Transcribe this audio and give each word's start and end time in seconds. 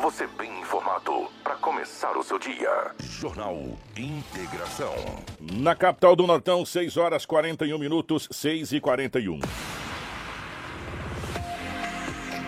Você 0.00 0.28
bem 0.38 0.60
informado 0.60 1.28
para 1.42 1.56
começar 1.56 2.16
o 2.16 2.22
seu 2.22 2.38
dia. 2.38 2.92
Jornal 3.00 3.56
Integração. 3.96 4.94
Na 5.40 5.74
capital 5.74 6.14
do 6.14 6.24
Nortão, 6.24 6.64
6 6.64 6.96
horas 6.96 7.26
41 7.26 7.76
minutos, 7.78 8.28
6 8.30 8.72
e 8.72 8.80
41. 8.80 9.40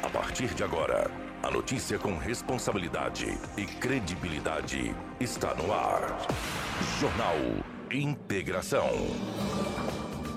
A 0.01 0.09
partir 0.11 0.55
de 0.55 0.63
agora, 0.63 1.11
a 1.43 1.51
notícia 1.51 1.99
com 1.99 2.17
responsabilidade 2.17 3.37
e 3.57 3.67
credibilidade 3.67 4.95
está 5.19 5.53
no 5.55 5.73
ar. 5.73 6.19
Jornal 7.01 7.37
Integração. 7.91 8.91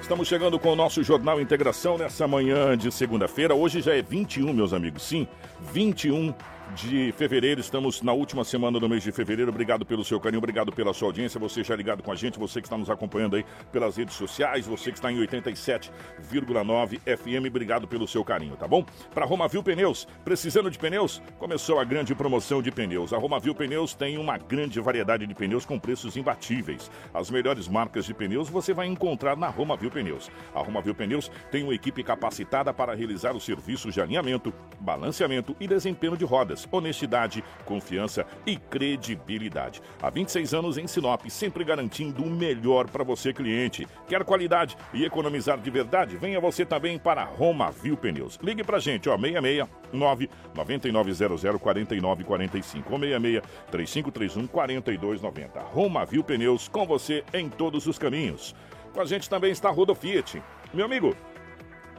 Estamos 0.00 0.26
chegando 0.26 0.58
com 0.58 0.72
o 0.72 0.76
nosso 0.76 1.02
Jornal 1.04 1.40
Integração 1.40 1.96
nessa 1.96 2.26
manhã 2.26 2.76
de 2.76 2.90
segunda-feira. 2.90 3.54
Hoje 3.54 3.80
já 3.80 3.94
é 3.94 4.02
21, 4.02 4.52
meus 4.52 4.72
amigos. 4.72 5.02
Sim, 5.04 5.28
21 5.72 6.34
de 6.74 7.12
fevereiro. 7.12 7.60
Estamos 7.60 8.02
na 8.02 8.12
última 8.12 8.44
semana 8.44 8.78
do 8.78 8.88
mês 8.88 9.02
de 9.02 9.12
fevereiro. 9.12 9.50
Obrigado 9.50 9.84
pelo 9.84 10.04
seu 10.04 10.20
carinho, 10.20 10.38
obrigado 10.38 10.72
pela 10.72 10.92
sua 10.92 11.08
audiência. 11.08 11.40
Você 11.40 11.62
já 11.64 11.74
ligado 11.74 12.02
com 12.02 12.12
a 12.12 12.14
gente, 12.14 12.38
você 12.38 12.60
que 12.60 12.66
está 12.66 12.76
nos 12.76 12.90
acompanhando 12.90 13.36
aí 13.36 13.44
pelas 13.72 13.96
redes 13.96 14.14
sociais, 14.14 14.66
você 14.66 14.90
que 14.90 14.98
está 14.98 15.10
em 15.10 15.18
87,9 15.18 16.98
FM, 17.00 17.48
obrigado 17.48 17.88
pelo 17.88 18.06
seu 18.06 18.24
carinho, 18.24 18.56
tá 18.56 18.68
bom? 18.68 18.84
Para 19.12 19.24
Romavil 19.24 19.62
Pneus, 19.62 20.06
precisando 20.24 20.70
de 20.70 20.78
pneus? 20.78 21.22
Começou 21.38 21.78
a 21.78 21.84
grande 21.84 22.14
promoção 22.14 22.62
de 22.62 22.70
pneus. 22.70 23.12
A 23.12 23.18
Romavil 23.18 23.54
Pneus 23.54 23.94
tem 23.94 24.18
uma 24.18 24.38
grande 24.38 24.80
variedade 24.80 25.26
de 25.26 25.34
pneus 25.34 25.64
com 25.64 25.78
preços 25.78 26.16
imbatíveis. 26.16 26.90
As 27.12 27.30
melhores 27.30 27.68
marcas 27.68 28.04
de 28.04 28.14
pneus 28.14 28.48
você 28.48 28.72
vai 28.72 28.86
encontrar 28.86 29.36
na 29.36 29.48
Romavil 29.48 29.90
Pneus. 29.90 30.30
A 30.54 30.60
Romavil 30.60 30.94
Pneus 30.94 31.30
tem 31.50 31.62
uma 31.62 31.74
equipe 31.74 32.02
capacitada 32.02 32.72
para 32.72 32.94
realizar 32.94 33.34
os 33.34 33.44
serviços 33.44 33.94
de 33.94 34.00
alinhamento, 34.00 34.52
balanceamento 34.80 35.56
e 35.60 35.66
desempenho 35.66 36.16
de 36.16 36.24
rodas 36.24 36.59
honestidade, 36.70 37.44
confiança 37.64 38.26
e 38.46 38.56
credibilidade. 38.56 39.80
Há 40.00 40.10
26 40.10 40.54
anos 40.54 40.78
em 40.78 40.86
Sinop, 40.86 41.26
sempre 41.28 41.64
garantindo 41.64 42.22
o 42.22 42.30
melhor 42.30 42.88
para 42.88 43.04
você, 43.04 43.32
cliente. 43.32 43.86
Quer 44.08 44.24
qualidade 44.24 44.76
e 44.92 45.04
economizar 45.04 45.58
de 45.58 45.70
verdade? 45.70 46.16
Venha 46.16 46.40
você 46.40 46.64
também 46.64 46.98
para 46.98 47.24
Roma 47.24 47.70
Viu 47.70 47.96
Pneus. 47.96 48.38
Ligue 48.42 48.64
pra 48.64 48.78
gente, 48.78 49.08
ó, 49.08 49.16
669 49.18 50.30
9900 50.54 51.60
4945 51.60 52.92
ou 52.92 52.98
66 52.98 53.42
3531 53.70 54.46
4290. 54.46 55.60
Roma 55.60 56.04
Viu 56.04 56.24
Pneus 56.24 56.68
com 56.68 56.86
você 56.86 57.24
em 57.32 57.48
todos 57.48 57.86
os 57.86 57.98
caminhos. 57.98 58.54
Com 58.92 59.00
a 59.00 59.04
gente 59.04 59.28
também 59.28 59.52
está 59.52 59.70
Rodo 59.70 59.94
Fiat. 59.94 60.42
Meu 60.72 60.84
amigo, 60.84 61.16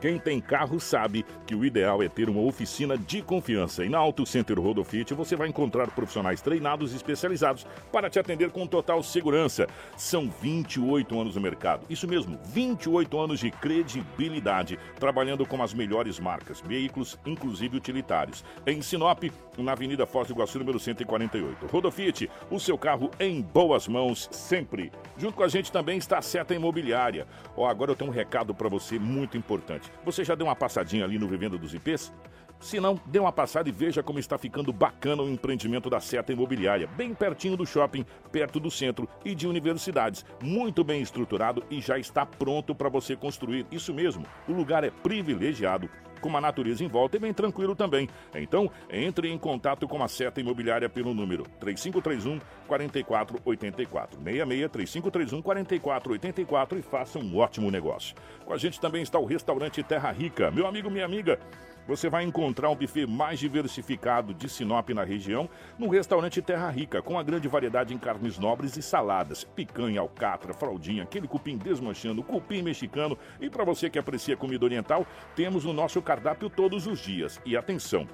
quem 0.01 0.17
tem 0.17 0.41
carro 0.41 0.79
sabe 0.79 1.23
que 1.45 1.53
o 1.53 1.63
ideal 1.63 2.01
é 2.01 2.09
ter 2.09 2.27
uma 2.27 2.41
oficina 2.41 2.97
de 2.97 3.21
confiança. 3.21 3.85
E 3.85 3.89
na 3.89 3.99
Auto 3.99 4.25
Center 4.25 4.59
Rodofit 4.59 5.13
você 5.13 5.35
vai 5.35 5.47
encontrar 5.47 5.91
profissionais 5.91 6.41
treinados 6.41 6.91
e 6.91 6.95
especializados 6.95 7.67
para 7.91 8.09
te 8.09 8.17
atender 8.17 8.49
com 8.49 8.65
total 8.65 9.03
segurança. 9.03 9.67
São 9.95 10.27
28 10.41 11.19
anos 11.19 11.35
no 11.35 11.41
mercado. 11.41 11.85
Isso 11.87 12.07
mesmo, 12.07 12.39
28 12.45 13.19
anos 13.19 13.39
de 13.39 13.51
credibilidade, 13.51 14.79
trabalhando 14.99 15.45
com 15.45 15.61
as 15.61 15.71
melhores 15.71 16.19
marcas, 16.19 16.59
veículos, 16.61 17.19
inclusive 17.23 17.77
utilitários. 17.77 18.43
Em 18.65 18.81
Sinop, 18.81 19.25
na 19.55 19.73
Avenida 19.73 20.07
Foz 20.07 20.27
do 20.27 20.33
Iguaçu, 20.33 20.57
número 20.57 20.79
148. 20.79 21.67
Rodofit, 21.67 22.27
o 22.49 22.59
seu 22.59 22.75
carro 22.75 23.11
em 23.19 23.39
boas 23.39 23.87
mãos 23.87 24.27
sempre. 24.31 24.91
Junto 25.15 25.35
com 25.35 25.43
a 25.43 25.47
gente 25.47 25.71
também 25.71 25.99
está 25.99 26.17
a 26.17 26.21
Seta 26.23 26.55
Imobiliária. 26.55 27.27
Oh, 27.55 27.67
agora 27.67 27.91
eu 27.91 27.95
tenho 27.95 28.09
um 28.09 28.13
recado 28.13 28.55
para 28.55 28.67
você 28.67 28.97
muito 28.97 29.37
importante. 29.37 29.90
Você 30.03 30.23
já 30.23 30.35
deu 30.35 30.47
uma 30.47 30.55
passadinha 30.55 31.05
ali 31.05 31.19
no 31.19 31.27
Vivenda 31.27 31.57
dos 31.57 31.73
IPs? 31.73 32.11
Se 32.61 32.79
não, 32.79 33.01
dê 33.07 33.17
uma 33.17 33.31
passada 33.31 33.67
e 33.67 33.71
veja 33.71 34.03
como 34.03 34.19
está 34.19 34.37
ficando 34.37 34.71
bacana 34.71 35.23
o 35.23 35.29
empreendimento 35.29 35.89
da 35.89 35.99
Seta 35.99 36.31
Imobiliária, 36.31 36.85
bem 36.85 37.11
pertinho 37.11 37.57
do 37.57 37.65
shopping, 37.65 38.05
perto 38.31 38.59
do 38.59 38.69
centro 38.69 39.09
e 39.25 39.33
de 39.33 39.47
universidades. 39.47 40.23
Muito 40.39 40.83
bem 40.83 41.01
estruturado 41.01 41.63
e 41.71 41.81
já 41.81 41.97
está 41.97 42.23
pronto 42.23 42.75
para 42.75 42.87
você 42.87 43.15
construir. 43.15 43.65
Isso 43.71 43.91
mesmo, 43.91 44.27
o 44.47 44.53
lugar 44.53 44.83
é 44.83 44.91
privilegiado 44.91 45.89
com 46.21 46.29
uma 46.29 46.39
natureza 46.39 46.83
em 46.83 46.87
volta 46.87 47.17
e 47.17 47.19
bem 47.19 47.33
tranquilo 47.33 47.75
também. 47.75 48.07
Então, 48.35 48.69
entre 48.91 49.27
em 49.27 49.39
contato 49.39 49.87
com 49.87 50.03
a 50.03 50.07
Seta 50.07 50.39
Imobiliária 50.39 50.87
pelo 50.87 51.15
número 51.15 51.43
3531 51.59 52.39
4484 52.67 54.19
66 54.23 54.71
3531 54.71 55.41
4484 55.41 56.77
e 56.77 56.81
faça 56.83 57.17
um 57.17 57.37
ótimo 57.37 57.71
negócio. 57.71 58.15
Com 58.45 58.53
a 58.53 58.57
gente 58.57 58.79
também 58.79 59.01
está 59.01 59.17
o 59.17 59.25
restaurante 59.25 59.81
Terra 59.81 60.11
Rica. 60.11 60.51
Meu 60.51 60.67
amigo, 60.67 60.91
minha 60.91 61.05
amiga, 61.05 61.39
você 61.87 62.09
vai 62.09 62.23
encontrar 62.23 62.69
um 62.69 62.75
buffet 62.75 63.05
mais 63.05 63.39
diversificado 63.39 64.33
de 64.33 64.47
Sinop 64.47 64.89
na 64.89 65.03
região 65.03 65.49
no 65.77 65.89
restaurante 65.89 66.41
Terra 66.41 66.69
Rica, 66.69 67.01
com 67.01 67.17
a 67.17 67.23
grande 67.23 67.47
variedade 67.47 67.93
em 67.93 67.97
carnes 67.97 68.37
nobres 68.37 68.77
e 68.77 68.81
saladas, 68.81 69.43
picanha, 69.43 69.99
alcatra, 70.01 70.53
fraldinha, 70.53 71.03
aquele 71.03 71.27
cupim 71.27 71.57
desmanchando, 71.57 72.23
cupim 72.23 72.61
mexicano. 72.61 73.17
E 73.39 73.49
para 73.49 73.63
você 73.63 73.89
que 73.89 73.99
aprecia 73.99 74.37
comida 74.37 74.65
oriental, 74.65 75.05
temos 75.35 75.65
o 75.65 75.73
nosso 75.73 76.01
cardápio 76.01 76.49
todos 76.49 76.87
os 76.87 76.99
dias. 76.99 77.41
E 77.45 77.57
atenção, 77.57 78.07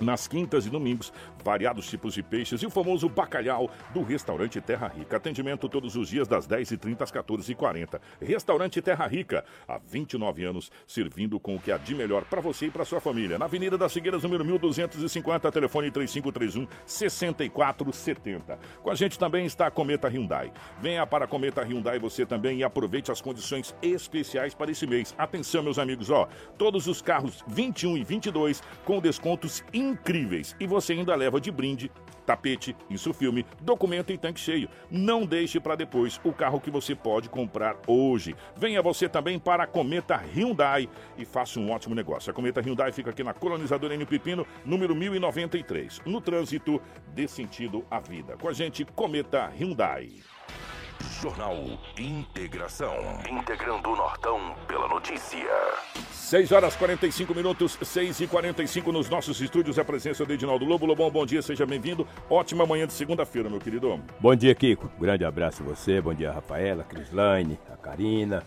nas 0.00 0.26
quintas 0.26 0.66
e 0.66 0.70
domingos, 0.70 1.12
variados 1.44 1.88
tipos 1.88 2.14
de 2.14 2.22
peixes 2.22 2.62
e 2.62 2.66
o 2.66 2.70
famoso 2.70 3.08
bacalhau 3.08 3.70
do 3.94 4.02
restaurante 4.02 4.60
Terra 4.60 4.88
Rica. 4.88 5.16
Atendimento 5.16 5.68
todos 5.68 5.96
os 5.96 6.08
dias 6.08 6.28
das 6.28 6.46
10h30 6.46 7.02
às 7.02 7.12
14h40. 7.12 8.00
Restaurante 8.20 8.82
Terra 8.82 9.06
Rica, 9.06 9.44
há 9.66 9.78
29 9.78 10.44
anos, 10.44 10.70
servindo 10.86 11.38
com 11.38 11.56
o 11.56 11.60
que 11.60 11.72
há 11.72 11.78
de 11.78 11.94
melhor 11.94 12.24
para 12.24 12.40
você 12.40 12.66
e 12.66 12.70
para 12.70 12.84
sua 12.84 13.00
família. 13.00 13.38
Na 13.38 13.44
Avenida 13.44 13.78
das 13.78 13.92
Figueiras, 13.92 14.22
número 14.22 14.44
1250, 14.44 15.52
telefone 15.52 15.90
3531 15.90 16.66
6470. 16.84 18.58
Com 18.82 18.90
a 18.90 18.94
gente 18.94 19.18
também 19.18 19.46
está 19.46 19.66
a 19.66 19.70
Cometa 19.70 20.08
Hyundai. 20.08 20.52
Venha 20.80 21.06
para 21.06 21.24
a 21.24 21.28
Cometa 21.28 21.62
Hyundai 21.62 21.98
você 21.98 22.26
também 22.26 22.58
e 22.58 22.64
aproveite 22.64 23.10
as 23.10 23.20
condições 23.20 23.74
especiais 23.82 24.54
para 24.54 24.70
esse 24.70 24.86
mês. 24.86 25.14
Atenção, 25.16 25.62
meus 25.62 25.78
amigos, 25.78 26.10
ó, 26.10 26.28
todos 26.58 26.86
os 26.86 27.00
carros 27.00 27.44
21 27.46 27.96
e 27.96 28.04
22 28.04 28.62
com 28.84 29.00
descontos 29.00 29.64
incríveis. 29.90 30.56
E 30.58 30.66
você 30.66 30.92
ainda 30.92 31.14
leva 31.14 31.40
de 31.40 31.50
brinde 31.50 31.90
tapete, 32.26 32.76
isso 32.90 33.14
filme, 33.14 33.46
documento 33.60 34.12
e 34.12 34.18
tanque 34.18 34.40
cheio. 34.40 34.68
Não 34.90 35.24
deixe 35.24 35.60
para 35.60 35.76
depois 35.76 36.20
o 36.24 36.32
carro 36.32 36.60
que 36.60 36.70
você 36.70 36.94
pode 36.94 37.28
comprar 37.28 37.76
hoje. 37.86 38.34
Venha 38.56 38.82
você 38.82 39.08
também 39.08 39.38
para 39.38 39.62
a 39.62 39.66
Cometa 39.66 40.16
Hyundai 40.16 40.88
e 41.16 41.24
faça 41.24 41.60
um 41.60 41.70
ótimo 41.70 41.94
negócio. 41.94 42.30
A 42.30 42.34
Cometa 42.34 42.60
Hyundai 42.60 42.92
fica 42.92 43.10
aqui 43.10 43.22
na 43.22 43.32
Colonizadora 43.32 43.94
N 43.94 44.04
Pepino, 44.04 44.44
número 44.64 44.94
1093. 44.94 46.00
No 46.04 46.20
trânsito, 46.20 46.82
dê 47.14 47.28
sentido 47.28 47.84
à 47.90 48.00
vida. 48.00 48.36
Com 48.36 48.48
a 48.48 48.52
gente, 48.52 48.84
Cometa 48.84 49.50
Hyundai. 49.56 50.10
Jornal 51.20 51.56
Integração. 51.98 52.94
Integrando 53.30 53.90
o 53.90 53.96
Nortão 53.96 54.54
pela 54.66 54.88
notícia. 54.88 55.48
6 56.12 56.52
horas 56.52 56.74
45 56.76 57.34
minutos, 57.34 57.78
6 57.80 58.20
e 58.20 58.26
45 58.26 58.92
nos 58.92 59.08
nossos 59.08 59.40
estúdios. 59.40 59.78
A 59.78 59.84
presença 59.84 60.24
do 60.24 60.32
Edinaldo 60.32 60.64
Lobo. 60.64 60.86
Lobão, 60.86 61.10
bom 61.10 61.24
dia, 61.24 61.40
seja 61.42 61.64
bem-vindo. 61.64 62.06
Ótima 62.28 62.66
manhã 62.66 62.86
de 62.86 62.92
segunda-feira, 62.92 63.48
meu 63.48 63.60
querido. 63.60 64.00
Bom 64.20 64.34
dia, 64.34 64.54
Kiko. 64.54 64.90
Grande 64.98 65.24
abraço 65.24 65.62
a 65.62 65.66
você. 65.66 66.00
Bom 66.00 66.14
dia, 66.14 66.32
Rafaela, 66.32 66.84
Crislaine, 66.84 67.58
a 67.72 67.76
Karina, 67.76 68.42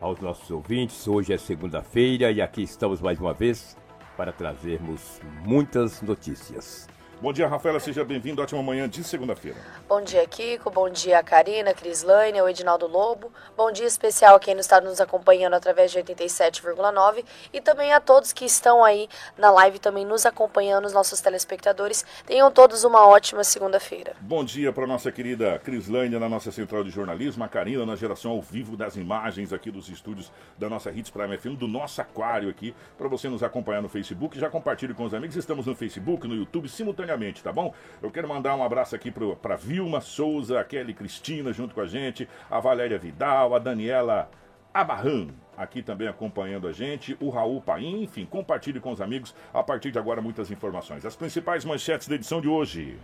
aos 0.00 0.20
nossos 0.20 0.50
ouvintes. 0.50 1.06
Hoje 1.06 1.32
é 1.32 1.38
segunda-feira 1.38 2.30
e 2.30 2.42
aqui 2.42 2.62
estamos 2.62 3.00
mais 3.00 3.20
uma 3.20 3.32
vez 3.32 3.76
para 4.16 4.32
trazermos 4.32 5.20
muitas 5.44 6.02
notícias. 6.02 6.88
Bom 7.18 7.32
dia, 7.32 7.48
Rafaela, 7.48 7.80
seja 7.80 8.04
bem-vindo. 8.04 8.42
Ótima 8.42 8.62
manhã 8.62 8.86
de 8.86 9.02
segunda-feira. 9.02 9.56
Bom 9.88 10.02
dia, 10.02 10.26
Kiko. 10.26 10.70
Bom 10.70 10.90
dia, 10.90 11.22
Karina, 11.22 11.72
Crislaine, 11.72 12.42
o 12.42 12.48
Edinaldo 12.48 12.86
Lobo. 12.86 13.32
Bom 13.56 13.72
dia 13.72 13.86
especial 13.86 14.36
a 14.36 14.38
quem 14.38 14.54
está 14.58 14.82
nos 14.82 15.00
acompanhando 15.00 15.54
através 15.54 15.90
de 15.90 15.98
87,9 15.98 17.24
e 17.54 17.60
também 17.62 17.90
a 17.94 18.00
todos 18.00 18.34
que 18.34 18.44
estão 18.44 18.84
aí 18.84 19.08
na 19.38 19.50
live 19.50 19.78
também 19.78 20.04
nos 20.04 20.26
acompanhando, 20.26 20.84
os 20.84 20.92
nossos 20.92 21.18
telespectadores. 21.22 22.04
Tenham 22.26 22.50
todos 22.50 22.84
uma 22.84 23.06
ótima 23.08 23.42
segunda-feira. 23.44 24.12
Bom 24.20 24.44
dia 24.44 24.70
para 24.70 24.86
nossa 24.86 25.10
querida 25.10 25.58
Crislaine 25.60 26.18
na 26.18 26.28
nossa 26.28 26.52
central 26.52 26.84
de 26.84 26.90
jornalismo, 26.90 27.42
a 27.42 27.48
Karina 27.48 27.86
na 27.86 27.96
geração 27.96 28.32
ao 28.32 28.42
vivo 28.42 28.76
das 28.76 28.94
imagens 28.94 29.54
aqui 29.54 29.70
dos 29.70 29.88
estúdios 29.88 30.30
da 30.58 30.68
nossa 30.68 30.90
Hits 30.90 31.10
Prime 31.10 31.38
FM, 31.38 31.58
do 31.58 31.66
nosso 31.66 31.98
aquário 31.98 32.50
aqui, 32.50 32.74
para 32.98 33.08
você 33.08 33.26
nos 33.26 33.42
acompanhar 33.42 33.80
no 33.80 33.88
Facebook. 33.88 34.38
Já 34.38 34.50
compartilhe 34.50 34.92
com 34.92 35.04
os 35.04 35.14
amigos. 35.14 35.34
Estamos 35.34 35.64
no 35.64 35.74
Facebook, 35.74 36.28
no 36.28 36.34
YouTube, 36.34 36.68
simultaneamente 36.68 37.05
simultaneamente, 37.06 37.42
tá 37.42 37.52
bom? 37.52 37.72
Eu 38.02 38.10
quero 38.10 38.28
mandar 38.28 38.54
um 38.56 38.62
abraço 38.62 38.94
aqui 38.94 39.12
para 39.40 39.56
Vilma 39.56 40.00
Souza, 40.00 40.60
a 40.60 40.64
Kelly 40.64 40.92
Cristina 40.92 41.52
junto 41.52 41.74
com 41.74 41.80
a 41.80 41.86
gente, 41.86 42.28
a 42.50 42.58
Valéria 42.58 42.98
Vidal, 42.98 43.54
a 43.54 43.58
Daniela 43.58 44.28
Abarran, 44.74 45.28
aqui 45.56 45.82
também 45.82 46.08
acompanhando 46.08 46.66
a 46.66 46.72
gente, 46.72 47.16
o 47.20 47.30
Raul 47.30 47.62
Paim, 47.62 48.02
enfim, 48.02 48.26
compartilhe 48.26 48.80
com 48.80 48.90
os 48.90 49.00
amigos 49.00 49.34
a 49.54 49.62
partir 49.62 49.90
de 49.90 49.98
agora 49.98 50.20
muitas 50.20 50.50
informações. 50.50 51.06
As 51.06 51.16
principais 51.16 51.64
manchetes 51.64 52.08
da 52.08 52.16
edição 52.16 52.40
de 52.40 52.48
hoje. 52.48 52.98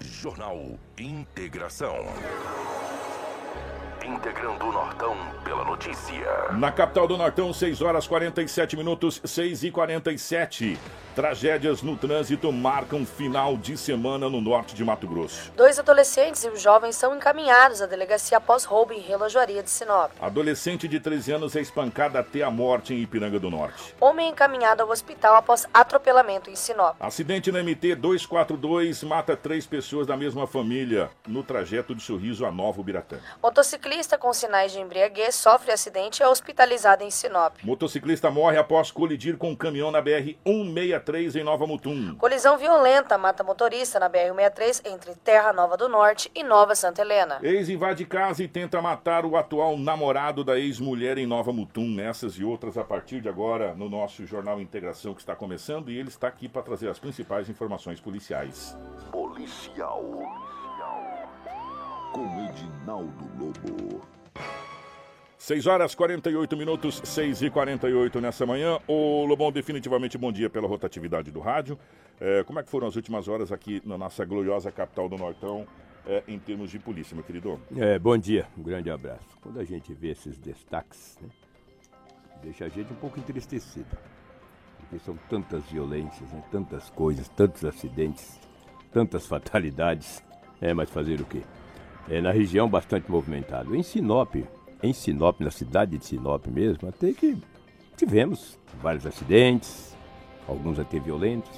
Jornal 0.00 0.58
Integração 0.98 1.94
integrando 4.04 4.66
o 4.66 4.72
Nortão 4.72 5.16
pela 5.44 5.64
notícia. 5.64 6.52
Na 6.52 6.72
capital 6.72 7.06
do 7.06 7.16
Nortão, 7.16 7.52
6 7.52 7.80
horas 7.82 8.06
47 8.06 8.76
minutos, 8.76 9.20
6 9.24 9.64
e 9.64 9.70
47. 9.70 10.78
Tragédias 11.14 11.82
no 11.82 11.94
trânsito 11.96 12.50
marcam 12.50 13.04
final 13.04 13.56
de 13.56 13.76
semana 13.76 14.30
no 14.30 14.40
norte 14.40 14.74
de 14.74 14.82
Mato 14.82 15.06
Grosso. 15.06 15.52
Dois 15.54 15.78
adolescentes 15.78 16.42
e 16.42 16.48
um 16.48 16.56
jovem 16.56 16.90
são 16.90 17.14
encaminhados 17.14 17.82
à 17.82 17.86
delegacia 17.86 18.38
após 18.38 18.64
roubo 18.64 18.94
em 18.94 19.00
relojoaria 19.00 19.62
de 19.62 19.70
Sinop. 19.70 20.10
Adolescente 20.20 20.88
de 20.88 20.98
13 20.98 21.32
anos 21.32 21.54
é 21.54 21.60
espancada 21.60 22.18
até 22.18 22.42
a 22.42 22.50
morte 22.50 22.94
em 22.94 22.98
Ipiranga 23.02 23.38
do 23.38 23.50
Norte. 23.50 23.94
Homem 24.00 24.30
encaminhado 24.30 24.82
ao 24.82 24.90
hospital 24.90 25.36
após 25.36 25.66
atropelamento 25.72 26.50
em 26.50 26.56
Sinop. 26.56 26.96
Acidente 26.98 27.52
na 27.52 27.62
MT 27.62 27.94
242 27.96 29.04
mata 29.04 29.36
três 29.36 29.66
pessoas 29.66 30.06
da 30.06 30.16
mesma 30.16 30.46
família 30.46 31.10
no 31.28 31.42
trajeto 31.42 31.94
de 31.94 32.02
Sorriso 32.02 32.46
a 32.46 32.50
Novo 32.50 32.82
Biratã. 32.82 33.18
Motociclista 33.42 33.91
com 34.18 34.32
sinais 34.32 34.72
de 34.72 34.80
embriaguez 34.80 35.34
sofre 35.34 35.72
acidente 35.72 36.20
e 36.20 36.22
é 36.22 36.28
hospitalizado 36.28 37.04
em 37.04 37.10
Sinop. 37.10 37.56
Motociclista 37.62 38.30
morre 38.30 38.58
após 38.58 38.90
colidir 38.90 39.36
com 39.36 39.50
um 39.50 39.56
caminhão 39.56 39.90
na 39.90 40.00
BR 40.00 40.36
163 40.44 41.12
163 41.12 41.36
em 41.36 41.44
Nova 41.44 41.66
Mutum. 41.66 42.14
Colisão 42.16 42.56
violenta 42.56 43.18
mata 43.18 43.44
motorista 43.44 43.98
na 43.98 44.08
BR-163 44.08 44.92
entre 44.92 45.14
Terra 45.16 45.52
Nova 45.52 45.76
do 45.76 45.88
Norte 45.88 46.30
e 46.34 46.42
Nova 46.42 46.74
Santa 46.74 47.02
Helena. 47.02 47.38
Ex 47.42 47.68
invade 47.68 48.04
casa 48.04 48.42
e 48.42 48.48
tenta 48.48 48.80
matar 48.80 49.24
o 49.24 49.36
atual 49.36 49.76
namorado 49.76 50.44
da 50.44 50.58
ex-mulher 50.58 51.18
em 51.18 51.26
Nova 51.26 51.52
Mutum. 51.52 52.00
Essas 52.00 52.34
e 52.34 52.44
outras 52.44 52.78
a 52.78 52.84
partir 52.84 53.20
de 53.20 53.28
agora 53.28 53.74
no 53.74 53.88
nosso 53.88 54.26
Jornal 54.26 54.60
Integração 54.60 55.14
que 55.14 55.20
está 55.20 55.34
começando 55.34 55.90
e 55.90 55.98
ele 55.98 56.08
está 56.08 56.28
aqui 56.28 56.48
para 56.48 56.62
trazer 56.62 56.88
as 56.88 56.98
principais 56.98 57.48
informações 57.48 58.00
policiais. 58.00 58.76
Policial. 59.10 60.02
Com 62.12 62.26
Edinaldo 62.44 63.24
Lobo. 63.38 64.02
6 65.38 65.66
horas 65.66 65.94
48 65.94 66.56
minutos, 66.56 67.00
6 67.02 67.42
e 67.42 67.50
48 67.50 68.20
nessa 68.20 68.44
manhã. 68.44 68.78
Ô 68.86 69.24
Lobão, 69.24 69.50
definitivamente 69.50 70.18
bom 70.18 70.30
dia 70.30 70.50
pela 70.50 70.68
rotatividade 70.68 71.30
do 71.30 71.40
rádio. 71.40 71.78
É, 72.20 72.44
como 72.44 72.60
é 72.60 72.62
que 72.62 72.70
foram 72.70 72.86
as 72.86 72.96
últimas 72.96 73.28
horas 73.28 73.50
aqui 73.50 73.82
na 73.84 73.96
nossa 73.96 74.24
gloriosa 74.26 74.70
capital 74.70 75.08
do 75.08 75.16
Nortão 75.16 75.66
é, 76.06 76.22
em 76.28 76.38
termos 76.38 76.70
de 76.70 76.78
polícia, 76.78 77.14
meu 77.14 77.24
querido? 77.24 77.58
É, 77.76 77.98
bom 77.98 78.16
dia, 78.18 78.46
um 78.58 78.62
grande 78.62 78.90
abraço. 78.90 79.26
Quando 79.40 79.58
a 79.58 79.64
gente 79.64 79.94
vê 79.94 80.10
esses 80.10 80.38
destaques, 80.38 81.18
né, 81.20 81.28
deixa 82.42 82.66
a 82.66 82.68
gente 82.68 82.92
um 82.92 82.96
pouco 82.96 83.18
entristecido. 83.18 83.96
Porque 84.78 84.98
são 84.98 85.16
tantas 85.30 85.64
violências, 85.64 86.30
né, 86.30 86.42
tantas 86.52 86.90
coisas, 86.90 87.26
tantos 87.30 87.64
acidentes, 87.64 88.38
tantas 88.92 89.24
fatalidades. 89.26 90.22
É, 90.60 90.72
mas 90.72 90.90
fazer 90.90 91.20
o 91.20 91.24
quê? 91.24 91.42
É, 92.08 92.20
na 92.20 92.32
região 92.32 92.68
bastante 92.68 93.10
movimentado. 93.10 93.74
Em 93.74 93.82
Sinop, 93.82 94.34
em 94.82 94.92
Sinop, 94.92 95.40
na 95.40 95.50
cidade 95.50 95.96
de 95.96 96.04
Sinop 96.04 96.46
mesmo, 96.48 96.88
até 96.88 97.12
que 97.12 97.36
tivemos 97.96 98.58
vários 98.82 99.06
acidentes, 99.06 99.96
alguns 100.48 100.78
até 100.78 100.98
violentos, 100.98 101.50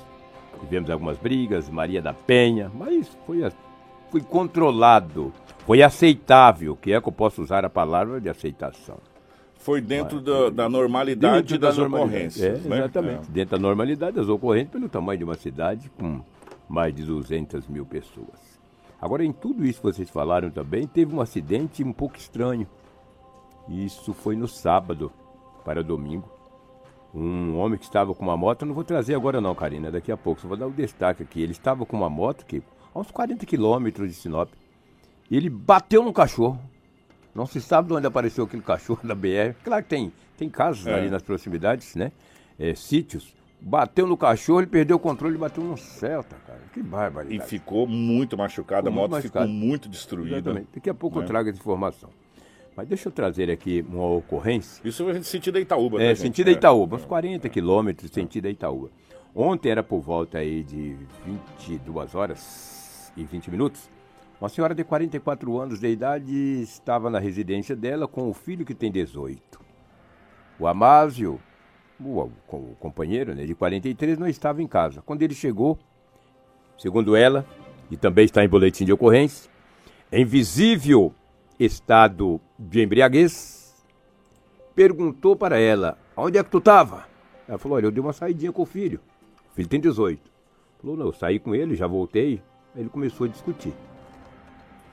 tivemos 0.61 0.91
algumas 0.91 1.19
brigas, 1.19 1.69
Maria 1.69 2.03
da 2.03 2.13
Penha, 2.13 2.71
mas 2.75 3.09
foi, 3.27 3.41
foi 4.11 4.21
controlado, 4.21 5.33
foi 5.67 5.83
aceitável, 5.83 6.77
que 6.77 6.93
é 6.93 7.01
que 7.01 7.09
eu 7.09 7.13
posso 7.13 7.43
usar 7.43 7.65
a 7.65 7.71
palavra 7.71 8.21
de 8.21 8.29
aceitação. 8.29 8.99
Foi 9.57 9.81
dentro 9.81 10.17
mas, 10.17 10.25
da, 10.25 10.51
da, 10.51 10.69
normalidade 10.69 11.37
dentro 11.37 11.59
das 11.59 11.77
da 11.77 11.85
ocorrências. 11.85 12.65
É, 12.65 12.69
né? 12.69 12.79
Exatamente, 12.79 13.29
é. 13.29 13.33
dentro 13.33 13.57
da 13.57 13.63
normalidade 13.63 14.17
das 14.17 14.29
ocorrências, 14.29 14.71
pelo 14.71 14.91
tamanho 14.91 15.19
de 15.19 15.25
uma 15.25 15.37
cidade 15.37 15.91
com 15.99 16.21
mais 16.69 16.95
de 16.95 17.03
200 17.03 17.67
mil 17.69 17.87
pessoas. 17.87 18.54
Agora, 19.01 19.25
em 19.25 19.33
tudo 19.33 19.65
isso 19.65 19.81
que 19.81 19.87
vocês 19.87 20.11
falaram 20.11 20.51
também, 20.51 20.87
teve 20.87 21.15
um 21.15 21.21
acidente 21.21 21.85
um 21.85 21.93
pouco 21.93 22.17
estranho 22.17 22.67
isso 23.69 24.13
foi 24.13 24.37
no 24.37 24.47
sábado 24.47 25.11
para 25.65 25.83
domingo. 25.83 26.31
Um 27.15 27.57
homem 27.57 27.79
que 27.79 27.85
estava 27.85 28.15
com 28.15 28.25
uma 28.25 28.37
moto, 28.37 28.67
não 28.67 28.75
vou 28.75 28.85
trazer 28.85 29.15
agora 29.15 29.41
não, 29.41 29.55
Karina, 29.55 29.91
daqui 29.91 30.11
a 30.11 30.17
pouco, 30.17 30.41
só 30.41 30.49
vou 30.49 30.57
dar 30.57 30.67
o 30.67 30.71
um 30.71 30.73
destaque 30.73 31.23
aqui. 31.23 31.41
Ele 31.41 31.53
estava 31.53 31.87
com 31.87 31.97
uma 31.97 32.11
moto 32.11 32.45
que 32.45 32.63
a 32.95 32.99
uns 32.99 33.11
40 33.11 33.47
quilômetros 33.47 34.09
de 34.09 34.15
Sinop. 34.15 34.51
E 35.31 35.37
ele 35.37 35.49
bateu 35.49 36.03
no 36.03 36.13
cachorro. 36.13 36.61
Não 37.35 37.47
se 37.47 37.61
sabe 37.61 37.89
de 37.89 37.95
onde 37.95 38.07
apareceu 38.07 38.45
aquele 38.45 38.63
cachorro 38.63 39.01
da 39.07 39.15
BR. 39.15 39.55
Claro 39.63 39.83
que 39.83 39.89
tem, 39.89 40.13
tem 40.37 40.49
casos 40.49 40.87
é. 40.87 40.95
ali 40.95 41.09
nas 41.09 41.23
proximidades, 41.23 41.95
né? 41.95 42.13
É, 42.59 42.75
sítios. 42.75 43.35
Bateu 43.67 44.07
no 44.07 44.15
cachorro, 44.15 44.61
ele 44.61 44.67
perdeu 44.67 44.97
o 44.99 45.01
controle 45.01 45.37
e 45.37 45.39
bateu 45.39 45.65
no 45.65 45.75
Celta, 45.79 46.37
cara. 46.47 46.61
Que 46.71 46.83
barbaridade. 46.83 47.43
E 47.43 47.49
ficou 47.49 47.87
muito 47.87 48.37
machucado, 48.37 48.89
ficou 48.89 48.99
a 48.99 49.03
moto 49.03 49.13
machucado. 49.13 49.47
ficou 49.47 49.59
muito 49.59 49.89
destruída. 49.89 50.37
Exatamente. 50.37 50.69
Daqui 50.75 50.91
a 50.91 50.95
pouco 50.95 51.19
né? 51.19 51.25
eu 51.25 51.27
trago 51.27 51.49
essa 51.49 51.59
informação. 51.59 52.11
Mas 52.77 52.87
deixa 52.87 53.09
eu 53.09 53.13
trazer 53.13 53.51
aqui 53.51 53.83
uma 53.89 54.07
ocorrência. 54.07 54.87
Isso 54.87 55.09
é 55.09 55.23
sentido 55.23 55.59
Itaúba, 55.59 56.03
É, 56.03 56.09
né, 56.09 56.15
sentido 56.15 56.51
Itaúba, 56.51 56.97
uns 56.97 57.07
40 57.07 57.49
quilômetros 57.49 58.11
sentido 58.11 58.49
Itaúba. 58.49 58.91
Ontem 59.35 59.71
era 59.71 59.83
por 59.83 60.01
volta 60.01 60.39
aí 60.39 60.63
de 60.63 60.95
22 61.25 62.15
horas 62.15 63.11
e 63.17 63.25
20 63.25 63.51
minutos. 63.51 63.89
Uma 64.39 64.51
senhora 64.51 64.75
de 64.75 64.85
44 64.85 65.59
anos 65.59 65.81
de 65.81 65.89
idade 65.89 66.35
estava 66.61 67.09
na 67.09 67.19
residência 67.19 67.75
dela 67.75 68.07
com 68.07 68.29
o 68.29 68.35
filho 68.35 68.67
que 68.67 68.75
tem 68.75 68.93
18. 68.93 69.59
O 70.59 70.67
Amásio, 70.67 71.41
o, 72.01 72.31
o 72.51 72.77
companheiro 72.79 73.35
né, 73.35 73.45
de 73.45 73.55
43, 73.55 74.19
não 74.19 74.27
estava 74.27 74.63
em 74.63 74.67
casa. 74.67 75.03
Quando 75.03 75.23
ele 75.23 75.35
chegou, 75.35 75.79
segundo 76.79 77.15
ela, 77.15 77.47
e 77.91 77.97
também 77.97 78.25
está 78.25 78.45
em 78.45 78.49
boletim 78.49 78.85
de 78.85 78.93
ocorrência, 78.93 79.51
em 80.11 80.25
visível 80.25 81.15
estado 81.59 82.41
de 82.59 82.83
embriaguez, 82.83 83.85
perguntou 84.75 85.37
para 85.37 85.59
ela: 85.59 85.99
Onde 86.17 86.39
é 86.39 86.45
que 86.45 86.51
tu 86.51 86.59
estava? 86.59 87.07
Ela 87.49 87.59
falou: 87.59 87.77
Olha, 87.77 87.87
eu 87.87 87.91
dei 87.91 88.01
uma 88.01 88.13
saidinha 88.13 88.53
com 88.53 88.63
o 88.63 88.67
filho. 88.67 89.01
O 89.53 89.55
filho 89.55 89.69
tem 89.69 89.81
18. 89.81 90.21
Falou: 90.81 90.97
Não, 90.97 91.07
eu 91.07 91.13
saí 91.13 91.39
com 91.39 91.55
ele, 91.55 91.75
já 91.75 91.87
voltei. 91.87 92.43
Aí 92.75 92.83
ele 92.83 92.89
começou 92.89 93.27
a 93.27 93.29
discutir. 93.29 93.73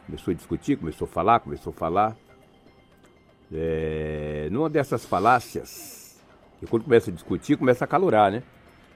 Começou 0.05 0.31
a 0.31 0.35
discutir, 0.35 0.75
começou 0.77 1.05
a 1.05 1.09
falar, 1.09 1.39
começou 1.39 1.71
a 1.71 1.73
falar. 1.73 2.17
É, 3.53 4.47
numa 4.51 4.69
dessas 4.69 5.05
falácias, 5.05 6.00
e 6.61 6.67
quando 6.67 6.83
começa 6.83 7.09
a 7.09 7.13
discutir, 7.13 7.57
começa 7.57 7.85
a 7.85 7.87
calorar, 7.87 8.31
né? 8.31 8.43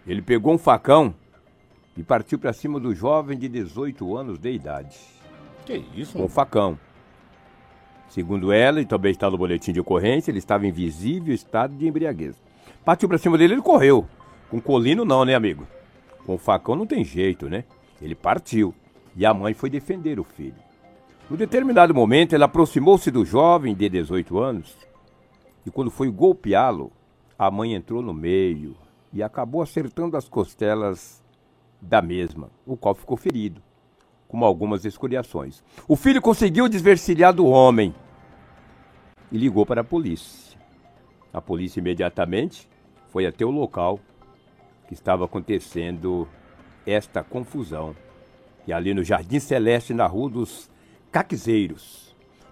Ele 0.06 0.22
pegou 0.22 0.54
um 0.54 0.58
facão 0.58 1.14
e 1.98 2.04
partiu 2.04 2.38
para 2.38 2.54
cima 2.54 2.80
do 2.80 2.94
jovem 2.94 3.38
de 3.38 3.48
18 3.48 4.16
anos 4.16 4.38
de 4.38 4.52
idade. 4.52 4.98
Que 5.66 5.84
isso? 5.96 6.14
Com 6.14 6.26
um 6.26 6.30
facão. 6.30 6.78
Segundo 8.08 8.52
ela, 8.52 8.80
e 8.80 8.86
também 8.86 9.12
está 9.12 9.30
no 9.30 9.38
boletim 9.38 9.74
de 9.74 9.80
ocorrência, 9.80 10.30
ele 10.30 10.38
estava 10.38 10.68
em 10.68 10.72
visível 10.72 11.34
estado 11.34 11.76
de 11.76 11.88
embriaguez. 11.88 12.36
Partiu 12.84 13.10
para 13.10 13.18
cima 13.18 13.38
dele, 13.38 13.56
ele 13.56 13.62
correu. 13.62 14.08
Com 14.50 14.62
colino 14.62 15.04
não, 15.04 15.26
né, 15.26 15.34
amigo? 15.34 15.66
Com 16.26 16.38
facão 16.38 16.76
não 16.76 16.86
tem 16.86 17.04
jeito, 17.04 17.50
né? 17.50 17.64
Ele 18.00 18.14
partiu. 18.14 18.74
E 19.16 19.26
a 19.26 19.34
mãe 19.34 19.54
foi 19.54 19.70
defender 19.70 20.20
o 20.20 20.24
filho. 20.24 20.56
No 21.30 21.36
determinado 21.36 21.96
momento, 21.96 22.36
ela 22.36 22.46
aproximou-se 22.46 23.10
do 23.10 23.26
jovem 23.26 23.74
de 23.74 23.90
18 23.90 24.38
anos 24.38 24.78
e 25.66 25.72
quando 25.72 25.90
foi 25.90 26.10
golpeá-lo, 26.12 26.92
a 27.38 27.52
mãe 27.52 27.74
entrou 27.74 28.02
no 28.02 28.14
meio 28.14 28.76
e 29.12 29.22
acabou 29.22 29.62
acertando 29.62 30.18
as 30.18 30.28
costelas 30.28 31.24
da 31.82 32.02
mesma, 32.02 32.50
o 32.66 32.76
qual 32.76 32.96
ficou 32.96 33.18
ferido 33.18 33.62
com 34.28 34.44
algumas 34.44 34.86
escoriações. 34.86 35.64
O 35.88 35.96
filho 35.96 36.22
conseguiu 36.22 36.68
desvencilhar 36.68 37.34
do 37.34 37.46
homem 37.46 37.94
e 39.32 39.38
ligou 39.38 39.66
para 39.66 39.82
a 39.82 39.84
polícia. 39.84 40.58
A 41.32 41.42
polícia 41.42 41.80
imediatamente 41.80 42.68
foi 43.10 43.26
até 43.26 43.46
o 43.46 43.52
local 43.52 44.00
que 44.88 44.94
estava 44.94 45.26
acontecendo 45.26 46.28
esta 46.86 47.24
confusão. 47.24 47.96
E 48.68 48.74
ali 48.74 48.94
no 48.94 49.04
Jardim 49.04 49.40
Celeste, 49.40 49.94
na 49.94 50.08
Rua 50.08 50.30
dos 50.30 50.70
Caquezeiros. 51.12 52.05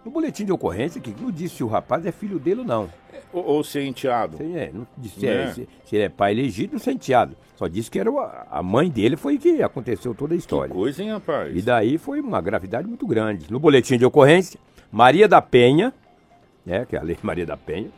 No 0.04 0.12
boletim 0.12 0.44
de 0.44 0.52
ocorrência, 0.52 1.00
que 1.00 1.16
não 1.22 1.32
disse 1.32 1.56
se 1.56 1.64
o 1.64 1.68
rapaz 1.68 2.06
é 2.06 2.12
filho 2.12 2.38
dele 2.38 2.62
ou 2.62 2.66
não. 2.66 2.90
Ou, 3.32 3.46
ou 3.46 3.64
se 3.64 3.80
é 3.80 3.86
enteado. 3.86 4.38
é, 4.42 4.70
não 4.74 4.86
disse 4.98 5.26
é. 5.26 5.54
se, 5.54 5.68
se, 5.86 5.96
ele 5.96 6.06
é 6.06 6.10
pai 6.10 6.34
legítimo 6.34 6.76
ou 6.76 6.80
se 6.80 6.90
é 6.90 6.94
enteado. 6.94 7.36
Só 7.56 7.68
disse 7.68 7.90
que 7.90 8.00
era 8.00 8.10
a 8.52 8.62
mãe 8.62 8.90
dele 8.90 9.16
foi 9.16 9.38
que 9.38 9.64
aconteceu 9.64 10.14
toda 10.14 10.34
a 10.34 10.38
história. 10.38 10.70
Que 10.70 10.76
coisa, 10.76 11.02
hein, 11.02 11.12
rapaz? 11.12 11.56
E 11.56 11.62
daí 11.62 11.98
foi 11.98 12.20
uma 12.20 12.42
gravidade 12.42 12.88
muito 12.88 13.08
grande. 13.08 13.52
No 13.52 13.60
boletim 13.60 13.98
de 13.98 14.06
ocorrência, 14.06 14.60
Maria 14.92 15.28
da 15.28 15.42
Penha, 15.42 15.94
né, 16.66 16.86
que 16.86 16.96
é 16.96 17.00
a 17.00 17.04
lei 17.04 17.18
Maria 17.24 17.46
da 17.46 17.58
Penha, 17.58 17.90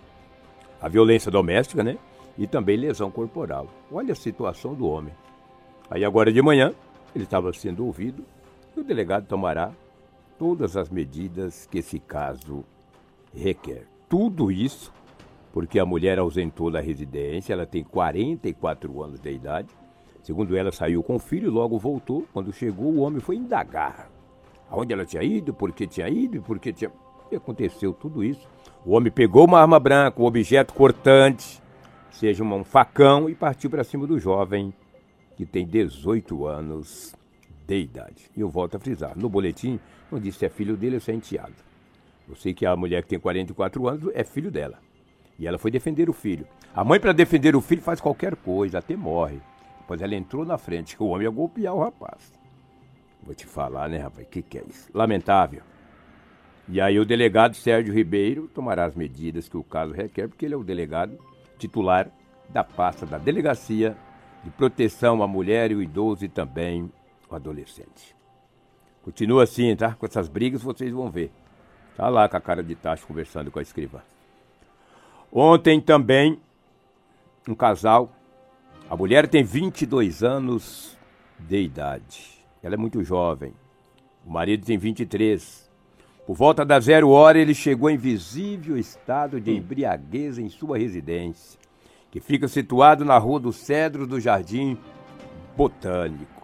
a 0.81 0.87
violência 0.87 1.31
doméstica, 1.31 1.83
né? 1.83 1.97
E 2.37 2.45
também 2.45 2.77
lesão 2.77 3.09
corporal. 3.09 3.67
Olha 3.91 4.11
a 4.11 4.15
situação 4.15 4.73
do 4.73 4.87
homem. 4.87 5.13
Aí 5.89 6.05
agora 6.05 6.31
de 6.31 6.41
manhã, 6.41 6.73
ele 7.15 7.23
estava 7.23 7.51
sendo 7.53 7.85
ouvido 7.85 8.23
e 8.75 8.79
o 8.79 8.83
delegado 8.83 9.25
tomará 9.25 9.71
todas 10.37 10.77
as 10.77 10.89
medidas 10.89 11.67
que 11.71 11.79
esse 11.79 11.99
caso 11.99 12.63
requer. 13.33 13.87
Tudo 14.07 14.51
isso 14.51 14.91
porque 15.55 15.79
a 15.79 15.85
mulher 15.85 16.19
ausentou 16.19 16.69
da 16.69 16.81
residência, 16.81 17.53
ela 17.53 17.65
tem 17.65 17.81
44 17.81 19.01
anos 19.01 19.21
de 19.21 19.31
idade. 19.31 19.69
Segundo 20.21 20.53
ela, 20.57 20.69
saiu 20.69 21.01
com 21.01 21.15
o 21.15 21.19
filho 21.19 21.47
e 21.47 21.49
logo 21.49 21.79
voltou. 21.79 22.25
Quando 22.33 22.51
chegou, 22.51 22.87
o 22.87 22.99
homem 22.99 23.21
foi 23.21 23.37
indagar. 23.37 24.09
Aonde 24.69 24.91
ela 24.91 25.05
tinha 25.05 25.23
ido, 25.23 25.53
por 25.53 25.71
que 25.71 25.87
tinha 25.87 26.09
ido, 26.09 26.41
por 26.41 26.59
que 26.59 26.73
tinha. 26.73 26.91
E 27.31 27.37
aconteceu 27.37 27.93
tudo 27.93 28.21
isso. 28.21 28.45
O 28.85 28.91
homem 28.91 29.09
pegou 29.09 29.45
uma 29.45 29.61
arma 29.61 29.79
branca, 29.79 30.21
um 30.21 30.25
objeto 30.25 30.73
cortante, 30.73 31.61
seja 32.11 32.43
um 32.43 32.63
facão, 32.65 33.29
e 33.29 33.33
partiu 33.33 33.69
para 33.69 33.85
cima 33.85 34.05
do 34.05 34.19
jovem, 34.19 34.73
que 35.37 35.45
tem 35.45 35.65
18 35.65 36.47
anos 36.47 37.15
de 37.65 37.79
idade. 37.79 38.29
E 38.35 38.41
eu 38.41 38.49
volto 38.49 38.75
a 38.75 38.79
frisar: 38.79 39.17
no 39.17 39.29
boletim 39.29 39.79
não 40.11 40.19
disse 40.19 40.39
se 40.39 40.45
é 40.45 40.49
filho 40.49 40.75
dele 40.75 40.95
ou 40.95 41.01
se 41.01 41.11
é 41.11 41.13
enteado. 41.15 41.53
Eu 42.27 42.35
sei 42.35 42.53
que 42.53 42.65
a 42.65 42.75
mulher 42.75 43.03
que 43.03 43.09
tem 43.09 43.19
44 43.19 43.87
anos 43.87 44.11
é 44.13 44.23
filho 44.23 44.51
dela. 44.51 44.79
E 45.37 45.47
ela 45.47 45.57
foi 45.57 45.69
defender 45.69 46.09
o 46.09 46.13
filho. 46.13 46.47
A 46.73 46.83
mãe, 46.83 46.99
para 46.99 47.13
defender 47.13 47.55
o 47.55 47.61
filho, 47.61 47.81
faz 47.81 48.01
qualquer 48.01 48.35
coisa, 48.35 48.79
até 48.79 48.95
morre. 48.95 49.39
Depois 49.79 50.01
ela 50.01 50.15
entrou 50.15 50.45
na 50.45 50.57
frente, 50.57 50.95
que 50.95 51.01
o 51.03 51.07
homem 51.07 51.25
ia 51.25 51.31
golpear 51.31 51.73
o 51.73 51.83
rapaz. 51.83 52.33
Vou 53.21 53.35
te 53.35 53.45
falar, 53.45 53.89
né, 53.89 53.97
rapaz? 53.97 54.25
O 54.25 54.29
que, 54.29 54.41
que 54.41 54.57
é 54.57 54.63
isso? 54.67 54.89
Lamentável. 54.93 55.61
E 56.67 56.81
aí 56.81 56.99
o 56.99 57.05
delegado 57.05 57.55
Sérgio 57.55 57.93
Ribeiro 57.93 58.47
tomará 58.47 58.85
as 58.85 58.95
medidas 58.95 59.47
que 59.47 59.57
o 59.57 59.63
caso 59.63 59.93
requer, 59.93 60.27
porque 60.27 60.45
ele 60.45 60.55
é 60.55 60.57
o 60.57 60.63
delegado 60.63 61.17
titular 61.59 62.09
da 62.49 62.63
pasta 62.63 63.05
da 63.05 63.17
Delegacia 63.17 63.95
de 64.43 64.49
Proteção 64.51 65.21
à 65.21 65.27
Mulher 65.27 65.71
e 65.71 65.75
o 65.75 65.81
Idoso 65.81 66.25
e 66.25 66.29
também 66.29 66.91
o 67.29 67.35
Adolescente. 67.35 68.15
Continua 69.05 69.43
assim, 69.43 69.75
tá? 69.75 69.93
Com 69.93 70.07
essas 70.07 70.27
brigas 70.27 70.63
vocês 70.63 70.91
vão 70.91 71.11
ver. 71.11 71.29
Tá 71.95 72.09
lá 72.09 72.27
com 72.27 72.37
a 72.37 72.41
cara 72.41 72.63
de 72.63 72.73
tacho 72.73 73.05
conversando 73.05 73.51
com 73.51 73.59
a 73.59 73.61
escrivã. 73.61 73.99
Ontem 75.31 75.79
também, 75.79 76.39
um 77.47 77.53
casal. 77.53 78.11
A 78.89 78.95
mulher 78.95 79.27
tem 79.27 79.43
22 79.43 80.23
anos 80.23 80.97
de 81.37 81.61
idade. 81.61 82.43
Ela 82.63 82.73
é 82.73 82.77
muito 82.77 83.03
jovem. 83.03 83.53
O 84.25 84.31
marido 84.31 84.65
tem 84.65 84.75
23. 84.75 85.69
Por 86.25 86.35
volta 86.35 86.65
da 86.65 86.79
zero 86.79 87.11
hora, 87.11 87.37
ele 87.37 87.53
chegou 87.53 87.91
em 87.91 87.97
visível 87.97 88.75
estado 88.75 89.39
de 89.39 89.55
embriaguez 89.55 90.39
em 90.39 90.49
sua 90.49 90.79
residência, 90.79 91.59
que 92.09 92.19
fica 92.19 92.47
situado 92.47 93.05
na 93.05 93.19
Rua 93.19 93.39
do 93.39 93.53
Cedro 93.53 94.07
do 94.07 94.19
Jardim 94.19 94.75
Botânico. 95.55 96.34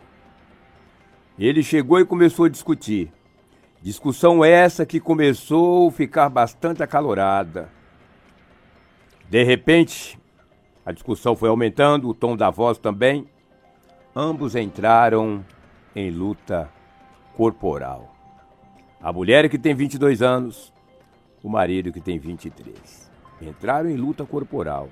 Ele 1.42 1.64
chegou 1.64 2.00
e 2.00 2.06
começou 2.06 2.46
a 2.46 2.50
discutir. 2.50 3.12
Discussão 3.82 4.46
essa 4.46 4.86
que 4.86 5.00
começou 5.00 5.88
a 5.88 5.92
ficar 5.92 6.30
bastante 6.30 6.84
acalorada. 6.84 7.68
De 9.28 9.42
repente, 9.42 10.20
a 10.86 10.92
discussão 10.92 11.36
foi 11.36 11.50
aumentando, 11.50 12.08
o 12.08 12.14
tom 12.14 12.38
da 12.38 12.52
voz 12.52 12.78
também. 12.78 13.28
Ambos 14.16 14.56
entraram 14.56 15.44
em 15.96 16.12
luta 16.12 16.70
corporal. 17.36 18.14
A 19.02 19.12
mulher 19.12 19.50
que 19.50 19.58
tem 19.58 19.74
22 19.74 20.22
anos, 20.22 20.72
o 21.42 21.50
marido 21.50 21.92
que 21.92 22.00
tem 22.00 22.20
23. 22.20 23.10
Entraram 23.42 23.90
em 23.90 23.98
luta 23.98 24.24
corporal. 24.28 24.90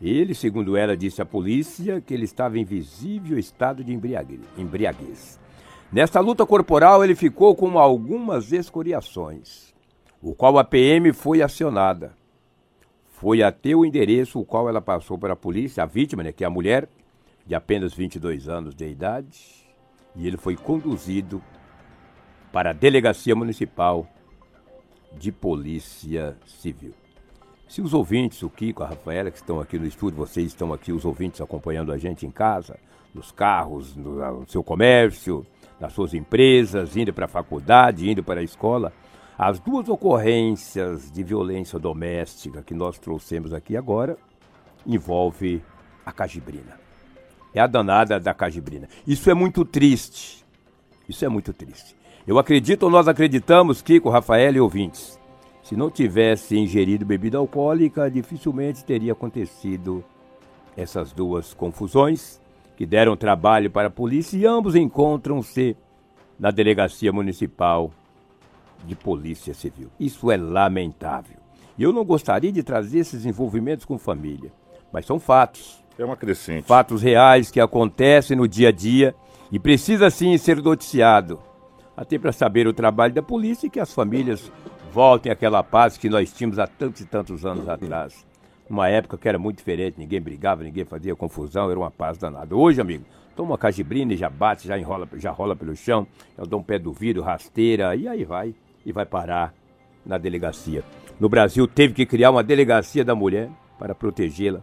Ele, 0.00 0.36
segundo 0.36 0.76
ela, 0.76 0.96
disse 0.96 1.20
à 1.20 1.26
polícia 1.26 2.00
que 2.00 2.14
ele 2.14 2.26
estava 2.26 2.60
em 2.60 2.64
visível 2.64 3.36
estado 3.36 3.82
de 3.82 3.92
embriaguez. 3.92 5.47
Nesta 5.90 6.20
luta 6.20 6.44
corporal, 6.44 7.02
ele 7.02 7.14
ficou 7.14 7.56
com 7.56 7.78
algumas 7.78 8.52
escoriações, 8.52 9.74
o 10.20 10.34
qual 10.34 10.58
a 10.58 10.64
PM 10.64 11.14
foi 11.14 11.40
acionada. 11.40 12.12
Foi 13.08 13.42
até 13.42 13.74
o 13.74 13.86
endereço 13.86 14.38
o 14.38 14.44
qual 14.44 14.68
ela 14.68 14.82
passou 14.82 15.16
para 15.16 15.32
a 15.32 15.36
polícia, 15.36 15.82
a 15.82 15.86
vítima, 15.86 16.22
né, 16.22 16.30
que 16.30 16.44
é 16.44 16.46
a 16.46 16.50
mulher, 16.50 16.86
de 17.46 17.54
apenas 17.54 17.94
22 17.94 18.50
anos 18.50 18.74
de 18.74 18.86
idade, 18.86 19.66
e 20.14 20.26
ele 20.26 20.36
foi 20.36 20.56
conduzido 20.56 21.42
para 22.52 22.70
a 22.70 22.74
Delegacia 22.74 23.34
Municipal 23.34 24.06
de 25.16 25.32
Polícia 25.32 26.36
Civil. 26.44 26.92
Se 27.66 27.80
os 27.80 27.94
ouvintes, 27.94 28.42
o 28.42 28.50
Kiko, 28.50 28.82
a 28.82 28.88
Rafaela, 28.88 29.30
que 29.30 29.38
estão 29.38 29.58
aqui 29.58 29.78
no 29.78 29.86
estúdio, 29.86 30.18
vocês 30.18 30.48
estão 30.48 30.70
aqui, 30.70 30.92
os 30.92 31.06
ouvintes 31.06 31.40
acompanhando 31.40 31.92
a 31.92 31.96
gente 31.96 32.26
em 32.26 32.30
casa, 32.30 32.78
nos 33.14 33.32
carros, 33.32 33.96
no, 33.96 34.40
no 34.40 34.48
seu 34.48 34.62
comércio, 34.62 35.46
nas 35.80 35.92
suas 35.92 36.14
empresas, 36.14 36.96
indo 36.96 37.12
para 37.12 37.26
a 37.26 37.28
faculdade, 37.28 38.10
indo 38.10 38.22
para 38.22 38.40
a 38.40 38.42
escola. 38.42 38.92
As 39.38 39.60
duas 39.60 39.88
ocorrências 39.88 41.10
de 41.10 41.22
violência 41.22 41.78
doméstica 41.78 42.62
que 42.62 42.74
nós 42.74 42.98
trouxemos 42.98 43.52
aqui 43.52 43.76
agora 43.76 44.16
envolve 44.86 45.62
a 46.04 46.10
cajibrina. 46.10 46.78
É 47.54 47.60
a 47.60 47.66
danada 47.66 48.18
da 48.18 48.34
cajibrina. 48.34 48.88
Isso 49.06 49.30
é 49.30 49.34
muito 49.34 49.64
triste. 49.64 50.44
Isso 51.08 51.24
é 51.24 51.28
muito 51.28 51.52
triste. 51.52 51.96
Eu 52.26 52.38
acredito 52.38 52.82
ou 52.82 52.90
nós 52.90 53.08
acreditamos, 53.08 53.80
Kiko, 53.80 54.10
Rafael 54.10 54.54
e 54.54 54.60
ouvintes, 54.60 55.18
se 55.62 55.76
não 55.76 55.90
tivesse 55.90 56.56
ingerido 56.58 57.04
bebida 57.04 57.38
alcoólica, 57.38 58.10
dificilmente 58.10 58.84
teria 58.84 59.12
acontecido 59.12 60.04
essas 60.76 61.12
duas 61.12 61.54
confusões 61.54 62.40
que 62.78 62.86
deram 62.86 63.16
trabalho 63.16 63.68
para 63.68 63.88
a 63.88 63.90
polícia 63.90 64.38
e 64.38 64.46
ambos 64.46 64.76
encontram-se 64.76 65.76
na 66.38 66.52
delegacia 66.52 67.12
municipal 67.12 67.90
de 68.84 68.94
polícia 68.94 69.52
civil. 69.52 69.90
Isso 69.98 70.30
é 70.30 70.36
lamentável. 70.36 71.38
E 71.76 71.82
eu 71.82 71.92
não 71.92 72.04
gostaria 72.04 72.52
de 72.52 72.62
trazer 72.62 73.00
esses 73.00 73.26
envolvimentos 73.26 73.84
com 73.84 73.98
família, 73.98 74.52
mas 74.92 75.04
são 75.04 75.18
fatos. 75.18 75.84
É 75.98 76.04
uma 76.04 76.16
crescente. 76.16 76.66
Fatos 76.66 77.02
reais 77.02 77.50
que 77.50 77.58
acontecem 77.58 78.36
no 78.36 78.46
dia 78.46 78.68
a 78.68 78.72
dia 78.72 79.12
e 79.50 79.58
precisa 79.58 80.08
sim 80.08 80.38
ser 80.38 80.62
noticiado, 80.62 81.40
até 81.96 82.16
para 82.16 82.30
saber 82.30 82.68
o 82.68 82.72
trabalho 82.72 83.12
da 83.12 83.22
polícia 83.22 83.66
e 83.66 83.70
que 83.70 83.80
as 83.80 83.92
famílias 83.92 84.52
voltem 84.92 85.32
àquela 85.32 85.64
paz 85.64 85.98
que 85.98 86.08
nós 86.08 86.32
tínhamos 86.32 86.60
há 86.60 86.68
tantos 86.68 87.00
e 87.00 87.06
tantos 87.06 87.44
anos 87.44 87.68
atrás. 87.68 88.24
Uma 88.68 88.88
época 88.88 89.16
que 89.16 89.28
era 89.28 89.38
muito 89.38 89.58
diferente, 89.58 89.98
ninguém 89.98 90.20
brigava, 90.20 90.62
ninguém 90.62 90.84
fazia 90.84 91.16
confusão, 91.16 91.70
era 91.70 91.78
uma 91.78 91.90
paz 91.90 92.18
danada. 92.18 92.54
Hoje, 92.54 92.80
amigo, 92.80 93.04
toma 93.34 93.52
uma 93.52 93.58
cajibrina 93.58 94.12
e 94.12 94.16
já 94.16 94.28
bate, 94.28 94.68
já 94.68 94.78
enrola, 94.78 95.08
já 95.16 95.30
rola 95.30 95.56
pelo 95.56 95.74
chão, 95.74 96.06
eu 96.36 96.46
dou 96.46 96.60
um 96.60 96.62
pé 96.62 96.78
do 96.78 96.92
vidro, 96.92 97.22
rasteira, 97.22 97.96
e 97.96 98.06
aí 98.06 98.24
vai, 98.24 98.54
e 98.84 98.92
vai 98.92 99.06
parar 99.06 99.54
na 100.04 100.18
delegacia. 100.18 100.84
No 101.18 101.28
Brasil 101.28 101.66
teve 101.66 101.94
que 101.94 102.04
criar 102.04 102.30
uma 102.30 102.42
delegacia 102.42 103.04
da 103.04 103.14
mulher 103.14 103.48
para 103.78 103.94
protegê-la 103.94 104.62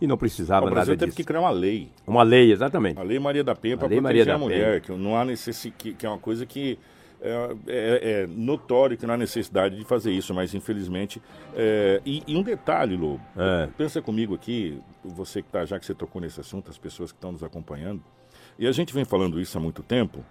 e 0.00 0.06
não 0.06 0.18
precisava 0.18 0.66
o 0.66 0.70
Brasil 0.70 0.92
nada 0.92 0.98
teve 0.98 1.10
disso. 1.10 1.16
que 1.16 1.24
criar 1.24 1.40
uma 1.40 1.50
lei. 1.50 1.88
Uma 2.06 2.22
lei, 2.22 2.52
exatamente. 2.52 2.98
A 2.98 3.02
Lei 3.02 3.18
Maria 3.18 3.42
da 3.42 3.54
Penha 3.54 3.76
para 3.76 3.88
proteger 3.88 4.02
Maria 4.02 4.34
a 4.34 4.38
mulher, 4.38 4.80
que 4.82 4.92
não 4.92 5.16
há 5.16 5.24
necessidade, 5.24 5.94
que 5.94 6.04
é 6.04 6.08
uma 6.08 6.18
coisa 6.18 6.44
que 6.44 6.78
é, 7.20 7.56
é- 7.66 8.22
é 8.22 8.26
notório 8.26 8.96
que 8.96 9.06
não 9.06 9.14
há 9.14 9.16
necessidade 9.16 9.76
de 9.76 9.84
fazer 9.84 10.12
isso, 10.12 10.32
mas 10.34 10.54
infelizmente. 10.54 11.20
é, 11.54 12.00
e, 12.04 12.22
e 12.26 12.36
um 12.36 12.42
detalhe, 12.42 12.96
Lobo, 12.96 13.20
É. 13.36 13.68
pensa 13.78 14.00
comigo 14.02 14.34
aqui, 14.34 14.80
você 15.04 15.42
que 15.42 15.48
tá, 15.48 15.64
já 15.64 15.78
que 15.78 15.86
você 15.86 15.94
tocou 15.94 16.20
nesse 16.20 16.40
assunto, 16.40 16.70
as 16.70 16.78
pessoas 16.78 17.10
que 17.12 17.16
estão 17.16 17.32
nos 17.32 17.42
acompanhando, 17.42 18.02
e 18.58 18.66
a 18.66 18.72
gente 18.72 18.92
vem 18.92 19.04
falando 19.04 19.40
isso 19.40 19.56
há 19.56 19.60
muito 19.60 19.82
tempo, 19.82 20.24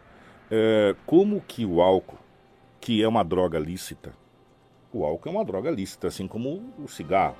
é, 0.51 0.95
como 1.05 1.41
que 1.41 1.65
o 1.65 1.81
álcool, 1.81 2.17
que 2.79 3.01
é 3.01 3.07
uma 3.07 3.23
droga 3.23 3.57
lícita, 3.57 4.13
o 4.93 5.03
álcool 5.03 5.29
é 5.29 5.31
uma 5.31 5.43
droga 5.45 5.71
lícita, 5.71 6.07
assim 6.07 6.27
como 6.27 6.73
o 6.77 6.87
cigarro 6.87 7.35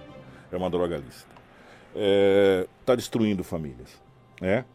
é 0.51 0.57
uma 0.57 0.69
droga 0.69 0.97
lícita, 0.97 1.33
está 2.81 2.95
destruindo 2.95 3.43
famílias, 3.43 4.01
né? 4.41 4.65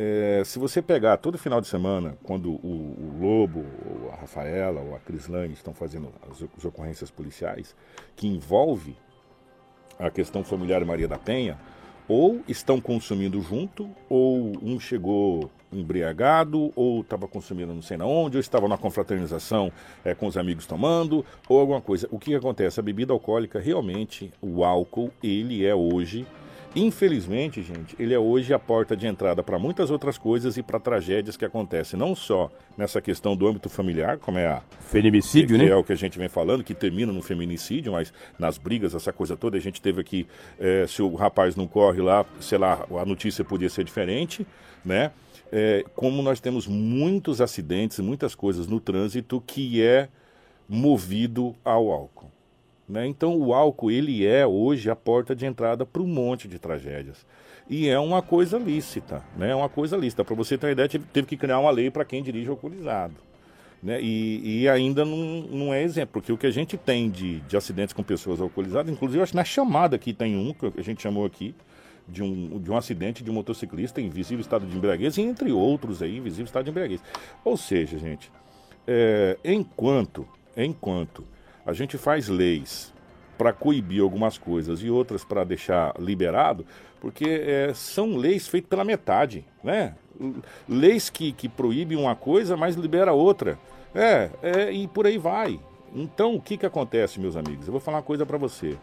É, 0.00 0.42
se 0.44 0.60
você 0.60 0.80
pegar 0.80 1.16
todo 1.16 1.36
final 1.36 1.60
de 1.60 1.66
semana, 1.66 2.16
quando 2.22 2.52
o, 2.52 2.56
o 2.96 3.18
Lobo, 3.20 3.66
ou 3.84 4.12
a 4.12 4.14
Rafaela, 4.14 4.80
ou 4.80 4.94
a 4.94 5.00
Crislane 5.00 5.52
estão 5.52 5.74
fazendo 5.74 6.12
as, 6.30 6.40
as 6.56 6.64
ocorrências 6.64 7.10
policiais, 7.10 7.74
que 8.14 8.28
envolve 8.28 8.96
a 9.98 10.08
questão 10.08 10.44
familiar 10.44 10.84
Maria 10.84 11.08
da 11.08 11.18
Penha, 11.18 11.58
ou 12.06 12.40
estão 12.46 12.80
consumindo 12.80 13.40
junto, 13.40 13.90
ou 14.08 14.52
um 14.62 14.78
chegou 14.78 15.50
embriagado, 15.72 16.72
ou 16.76 17.00
estava 17.00 17.26
consumindo 17.26 17.74
não 17.74 17.82
sei 17.82 17.96
na 17.96 18.06
onde, 18.06 18.36
ou 18.36 18.40
estava 18.40 18.68
na 18.68 18.78
confraternização 18.78 19.72
é, 20.04 20.14
com 20.14 20.28
os 20.28 20.36
amigos 20.36 20.64
tomando, 20.64 21.26
ou 21.48 21.58
alguma 21.58 21.80
coisa. 21.80 22.06
O 22.12 22.20
que 22.20 22.36
acontece? 22.36 22.78
A 22.78 22.84
bebida 22.84 23.12
alcoólica, 23.12 23.58
realmente, 23.58 24.32
o 24.40 24.64
álcool, 24.64 25.10
ele 25.20 25.66
é 25.66 25.74
hoje 25.74 26.24
Infelizmente, 26.76 27.62
gente, 27.62 27.96
ele 27.98 28.14
é 28.14 28.18
hoje 28.18 28.52
a 28.52 28.58
porta 28.58 28.96
de 28.96 29.06
entrada 29.06 29.42
para 29.42 29.58
muitas 29.58 29.90
outras 29.90 30.18
coisas 30.18 30.56
e 30.56 30.62
para 30.62 30.78
tragédias 30.78 31.36
que 31.36 31.44
acontecem 31.44 31.98
não 31.98 32.14
só 32.14 32.50
nessa 32.76 33.00
questão 33.00 33.34
do 33.34 33.48
âmbito 33.48 33.68
familiar, 33.68 34.18
como 34.18 34.38
é 34.38 34.46
a 34.46 34.62
Feminicídio, 34.80 35.58
que 35.58 35.64
né? 35.64 35.70
é 35.70 35.74
o 35.74 35.82
que 35.82 35.92
a 35.92 35.96
gente 35.96 36.18
vem 36.18 36.28
falando, 36.28 36.62
que 36.62 36.74
termina 36.74 37.12
no 37.12 37.22
feminicídio, 37.22 37.92
mas 37.92 38.12
nas 38.38 38.58
brigas, 38.58 38.94
essa 38.94 39.12
coisa 39.12 39.36
toda, 39.36 39.56
a 39.56 39.60
gente 39.60 39.80
teve 39.80 40.00
aqui, 40.00 40.26
eh, 40.60 40.86
se 40.86 41.02
o 41.02 41.14
rapaz 41.14 41.56
não 41.56 41.66
corre 41.66 42.00
lá, 42.00 42.24
sei 42.40 42.58
lá, 42.58 42.86
a 42.98 43.04
notícia 43.04 43.44
podia 43.44 43.68
ser 43.68 43.84
diferente, 43.84 44.46
né? 44.84 45.10
é, 45.52 45.84
como 45.94 46.22
nós 46.22 46.40
temos 46.40 46.66
muitos 46.66 47.40
acidentes, 47.40 47.98
muitas 47.98 48.34
coisas 48.34 48.66
no 48.66 48.80
trânsito 48.80 49.40
que 49.40 49.82
é 49.82 50.08
movido 50.68 51.54
ao 51.64 51.90
álcool. 51.90 52.30
Né? 52.88 53.06
Então 53.06 53.36
o 53.36 53.52
álcool 53.52 53.90
ele 53.90 54.26
é 54.26 54.46
hoje 54.46 54.88
a 54.90 54.96
porta 54.96 55.36
de 55.36 55.44
entrada 55.44 55.84
para 55.84 56.00
um 56.00 56.06
monte 56.06 56.48
de 56.48 56.58
tragédias. 56.58 57.26
E 57.68 57.86
é 57.86 57.98
uma 57.98 58.22
coisa 58.22 58.56
lícita, 58.56 59.22
né? 59.36 59.50
É 59.50 59.54
uma 59.54 59.68
coisa 59.68 59.94
lícita. 59.94 60.24
Para 60.24 60.34
você 60.34 60.56
ter 60.56 60.66
uma 60.66 60.72
ideia, 60.72 60.88
teve, 60.88 61.04
teve 61.12 61.26
que 61.26 61.36
criar 61.36 61.58
uma 61.58 61.70
lei 61.70 61.90
para 61.90 62.02
quem 62.02 62.22
dirige 62.22 62.48
alcoolizado. 62.48 63.14
Né? 63.82 64.00
E, 64.00 64.62
e, 64.62 64.68
ainda 64.68 65.04
não, 65.04 65.42
não 65.42 65.74
é 65.74 65.82
exemplo, 65.82 66.14
porque 66.14 66.32
o 66.32 66.38
que 66.38 66.46
a 66.46 66.50
gente 66.50 66.76
tem 66.76 67.10
de, 67.10 67.40
de 67.40 67.56
acidentes 67.56 67.92
com 67.92 68.02
pessoas 68.02 68.40
alcoolizadas, 68.40 68.90
inclusive 68.90 69.22
acho 69.22 69.32
que 69.32 69.36
na 69.36 69.44
chamada 69.44 69.94
aqui 69.94 70.12
tem 70.12 70.36
um, 70.36 70.52
que 70.52 70.80
a 70.80 70.82
gente 70.82 71.00
chamou 71.00 71.24
aqui, 71.24 71.54
de 72.08 72.22
um, 72.22 72.58
de 72.58 72.70
um 72.70 72.76
acidente 72.76 73.22
de 73.22 73.30
um 73.30 73.34
motociclista 73.34 74.00
em 74.00 74.08
visível 74.08 74.40
estado 74.40 74.66
de 74.66 74.74
embriaguez, 74.74 75.18
entre 75.18 75.52
outros 75.52 76.02
aí, 76.02 76.18
visível 76.18 76.46
estado 76.46 76.64
de 76.64 76.70
embriaguez. 76.70 77.02
Ou 77.44 77.56
seja, 77.56 77.98
gente, 77.98 78.32
é, 78.86 79.36
enquanto, 79.44 80.26
enquanto 80.56 81.22
a 81.68 81.74
gente 81.74 81.98
faz 81.98 82.28
leis 82.28 82.94
para 83.36 83.52
coibir 83.52 84.02
algumas 84.02 84.38
coisas 84.38 84.82
e 84.82 84.88
outras 84.88 85.22
para 85.22 85.44
deixar 85.44 85.94
liberado, 86.00 86.64
porque 86.98 87.28
é, 87.28 87.74
são 87.74 88.16
leis 88.16 88.48
feitas 88.48 88.70
pela 88.70 88.84
metade, 88.84 89.44
né? 89.62 89.94
Leis 90.66 91.10
que, 91.10 91.30
que 91.30 91.46
proíbem 91.46 91.98
uma 91.98 92.16
coisa, 92.16 92.56
mas 92.56 92.74
libera 92.74 93.12
outra. 93.12 93.58
É, 93.94 94.30
é, 94.42 94.72
e 94.72 94.88
por 94.88 95.06
aí 95.06 95.18
vai. 95.18 95.60
Então, 95.94 96.36
o 96.36 96.40
que, 96.40 96.56
que 96.56 96.64
acontece, 96.64 97.20
meus 97.20 97.36
amigos? 97.36 97.66
Eu 97.66 97.72
vou 97.72 97.80
falar 97.80 97.98
uma 97.98 98.02
coisa 98.02 98.24
para 98.24 98.38
você. 98.38 98.78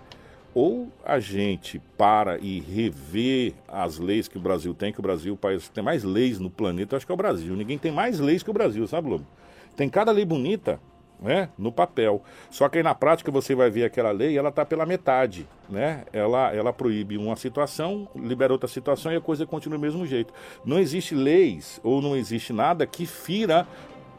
Ou 0.54 0.88
a 1.04 1.20
gente 1.20 1.82
para 1.98 2.38
e 2.38 2.60
revê 2.60 3.56
as 3.68 3.98
leis 3.98 4.28
que 4.28 4.38
o 4.38 4.42
Brasil 4.42 4.76
tem, 4.76 4.94
que 4.94 5.00
o 5.00 5.04
Brasil, 5.04 5.34
o 5.34 5.38
país 5.38 5.68
tem 5.70 5.84
mais 5.84 6.04
leis 6.04 6.40
no 6.40 6.52
planeta, 6.52 6.96
acho 6.96 7.06
que 7.06 7.12
é 7.12 7.16
o 7.16 7.18
Brasil. 7.18 7.56
Ninguém 7.56 7.80
tem 7.80 7.92
mais 7.92 8.20
leis 8.20 8.44
que 8.44 8.50
o 8.52 8.54
Brasil, 8.54 8.88
sabe, 8.88 9.10
Lobo? 9.10 9.26
Tem 9.76 9.90
cada 9.90 10.12
lei 10.12 10.24
bonita, 10.24 10.80
né, 11.20 11.50
no 11.58 11.72
papel. 11.72 12.24
Só 12.50 12.68
que 12.70 12.78
aí 12.78 12.84
na 12.84 12.96
prática 12.96 13.32
você 13.32 13.56
vai 13.56 13.70
ver 13.70 13.86
aquela 13.86 14.12
lei, 14.12 14.38
ela 14.38 14.50
está 14.50 14.66
pela 14.66 14.86
metade, 14.86 15.48
né? 15.70 16.04
Ela, 16.12 16.54
ela 16.54 16.74
proíbe 16.74 17.18
uma 17.18 17.36
situação, 17.36 18.08
libera 18.16 18.54
outra 18.54 18.68
situação 18.68 19.12
e 19.12 19.16
a 19.16 19.22
coisa 19.22 19.46
continua 19.46 19.78
do 19.78 19.82
mesmo 19.82 20.06
jeito. 20.06 20.34
Não 20.64 20.80
existe 20.80 21.16
leis 21.16 21.80
ou 21.84 22.02
não 22.02 22.16
existe 22.16 22.54
nada 22.54 22.86
que 22.86 23.06
fira 23.06 23.68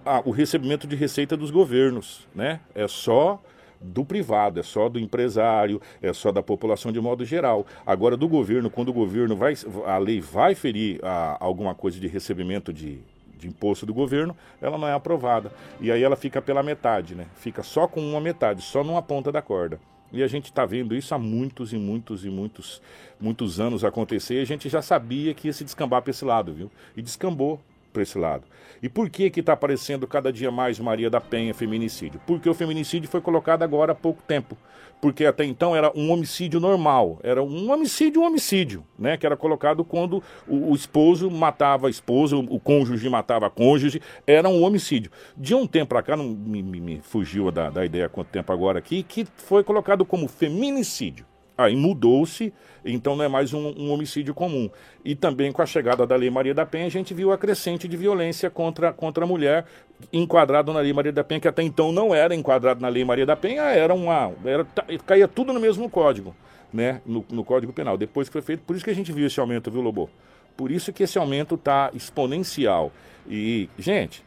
a, 0.05 0.23
o 0.25 0.31
recebimento 0.31 0.87
de 0.87 0.97
receita 0.97 1.37
dos 1.37 1.51
governos, 1.51 2.27
né? 2.35 2.61
É 2.75 2.87
só 2.87 3.41
do 3.81 4.05
privado, 4.05 4.59
é 4.59 4.63
só 4.63 4.89
do 4.89 4.99
empresário, 4.99 5.81
é 6.01 6.13
só 6.13 6.33
da 6.33 6.43
população 6.43 6.91
de 6.91 7.01
modo 7.01 7.25
geral. 7.25 7.67
Agora, 7.85 8.17
do 8.17 8.29
governo, 8.29 8.71
quando 8.71 8.89
o 8.89 8.93
governo 8.93 9.37
vai, 9.37 9.55
a 9.85 9.99
lei 9.99 10.21
vai 10.21 10.55
ferir 10.55 10.99
a, 11.03 11.37
alguma 11.45 11.75
coisa 11.75 12.01
de 12.01 12.07
recebimento 12.07 12.73
de, 12.73 13.01
de 13.37 13.49
imposto 13.49 13.87
do 13.87 13.95
governo, 13.95 14.37
ela 14.61 14.79
não 14.79 14.89
é 14.89 14.93
aprovada. 14.93 15.53
E 15.81 15.91
aí 15.91 16.03
ela 16.03 16.17
fica 16.17 16.41
pela 16.41 16.63
metade, 16.63 17.15
né? 17.15 17.27
Fica 17.37 17.63
só 17.63 17.87
com 17.87 18.01
uma 18.01 18.21
metade, 18.21 18.63
só 18.63 18.83
numa 18.83 19.03
ponta 19.03 19.31
da 19.31 19.43
corda. 19.43 19.79
E 20.13 20.23
a 20.23 20.27
gente 20.27 20.47
está 20.47 20.65
vendo 20.65 20.95
isso 20.95 21.15
há 21.15 21.19
muitos 21.19 21.73
e 21.73 21.79
muitos 21.79 22.25
e 22.25 22.31
muitos, 22.31 22.81
muitos 23.21 23.61
anos 23.61 23.85
acontecer. 23.85 24.39
E 24.39 24.43
a 24.43 24.47
gente 24.47 24.69
já 24.69 24.81
sabia 24.81 25.35
que 25.35 25.49
ia 25.49 25.53
se 25.53 25.65
descambar 25.65 26.03
para 26.03 26.11
esse 26.11 26.25
lado, 26.25 26.53
viu? 26.53 26.71
E 26.97 27.03
descambou 27.03 27.61
para 27.97 28.03
esse 28.03 28.19
lado. 28.19 28.45
E 28.83 28.91
por 28.91 29.09
que 29.09 29.31
que 29.31 29.41
está 29.41 29.55
aparecendo 29.55 30.07
cada 30.07 30.31
dia 30.31 30.51
mais 30.51 30.79
Maria 30.79 31.09
da 31.09 31.19
Penha 31.19 31.55
feminicídio? 31.55 32.21
Porque 32.27 32.49
o 32.49 32.53
feminicídio 32.53 33.09
foi 33.09 33.23
colocado 33.23 33.63
agora 33.63 33.93
há 33.93 33.95
pouco 33.95 34.23
tempo. 34.23 34.55
Porque 35.01 35.25
até 35.25 35.45
então 35.45 35.75
era 35.75 35.91
um 35.95 36.11
homicídio 36.11 36.59
normal, 36.59 37.19
era 37.23 37.43
um 37.43 37.71
homicídio, 37.71 38.23
um 38.23 38.25
homicídio, 38.25 38.85
né? 38.99 39.17
Que 39.17 39.27
era 39.27 39.37
colocado 39.37 39.85
quando 39.85 40.23
o, 40.47 40.73
o 40.73 40.75
esposo 40.75 41.31
matava 41.31 41.87
a 41.87 41.91
esposa, 41.91 42.37
o, 42.37 42.41
o, 42.41 42.61
cônjuge 42.61 43.09
matava 43.09 43.47
a 43.47 43.51
cônjuge, 43.51 44.01
era 44.27 44.49
um 44.49 44.63
homicídio. 44.63 45.11
De 45.37 45.55
um 45.55 45.67
tempo 45.67 45.91
para 45.91 46.03
cá, 46.03 46.17
não 46.17 46.25
me, 46.25 46.63
me, 46.63 46.81
me 46.81 47.01
fugiu 47.03 47.51
da, 47.51 47.69
da 47.69 47.85
ideia 47.85 48.09
quanto 48.09 48.29
tempo 48.29 48.53
agora 48.53 48.79
aqui, 48.79 49.03
que 49.03 49.27
foi 49.37 49.63
colocado 49.63 50.05
como 50.05 50.29
feminicídio. 50.29 51.27
Aí 51.59 51.75
mudou-se, 51.75 52.53
então 52.85 53.17
não 53.17 53.25
é 53.25 53.29
mais 53.29 53.55
um, 53.55 53.69
um, 53.79 53.91
homicídio 53.91 54.35
comum. 54.35 54.69
E 55.05 55.15
também 55.15 55.51
com 55.51 55.63
a 55.63 55.67
chegada 55.67 56.07
da 56.07 56.15
Lei 56.15 56.29
Maria 56.29 56.53
da 56.53 56.67
Penha, 56.67 56.87
a 56.87 56.91
gente 56.91 57.15
viu 57.15 57.33
a 57.33 57.39
crescente 57.39 57.89
de 57.89 57.97
violência 57.97 58.51
contra, 58.51 58.93
contra 58.93 59.25
a 59.25 59.27
mulher, 59.27 59.65
enquadrado 60.13 60.73
na 60.73 60.81
Lei 60.81 60.93
Maria 60.93 61.13
da 61.13 61.25
Penha, 61.25 61.41
que 61.41 61.49
até 61.49 61.63
então 61.63 61.91
não 61.93 62.15
era 62.15 62.35
enquadrado 62.35 62.83
na 62.83 62.89
Lei 62.89 63.05
Maria 63.05 63.25
da 63.25 63.35
Penha, 63.35 63.63
era 63.63 63.95
uma. 63.95 64.33
Era, 64.45 64.67
caía 65.07 65.27
tudo 65.27 65.53
no 65.53 65.61
mesmo 65.61 65.89
código, 65.89 66.37
né? 66.73 67.01
No, 67.07 67.25
no 67.31 67.43
Código 67.43 67.73
Penal. 67.73 67.97
Depois 67.97 68.29
que 68.29 68.33
foi 68.33 68.43
feito, 68.43 68.61
por 68.61 68.77
isso 68.77 68.85
que 68.85 68.91
a 68.91 68.95
gente 68.95 69.11
viu 69.11 69.27
esse 69.27 69.41
aumento, 69.41 69.71
viu, 69.71 69.81
Lobo? 69.81 70.11
Por 70.57 70.71
isso 70.71 70.93
que 70.93 71.03
esse 71.03 71.19
aumento 71.19 71.55
está 71.55 71.91
exponencial. 71.95 72.93
E, 73.29 73.69
gente, 73.79 74.23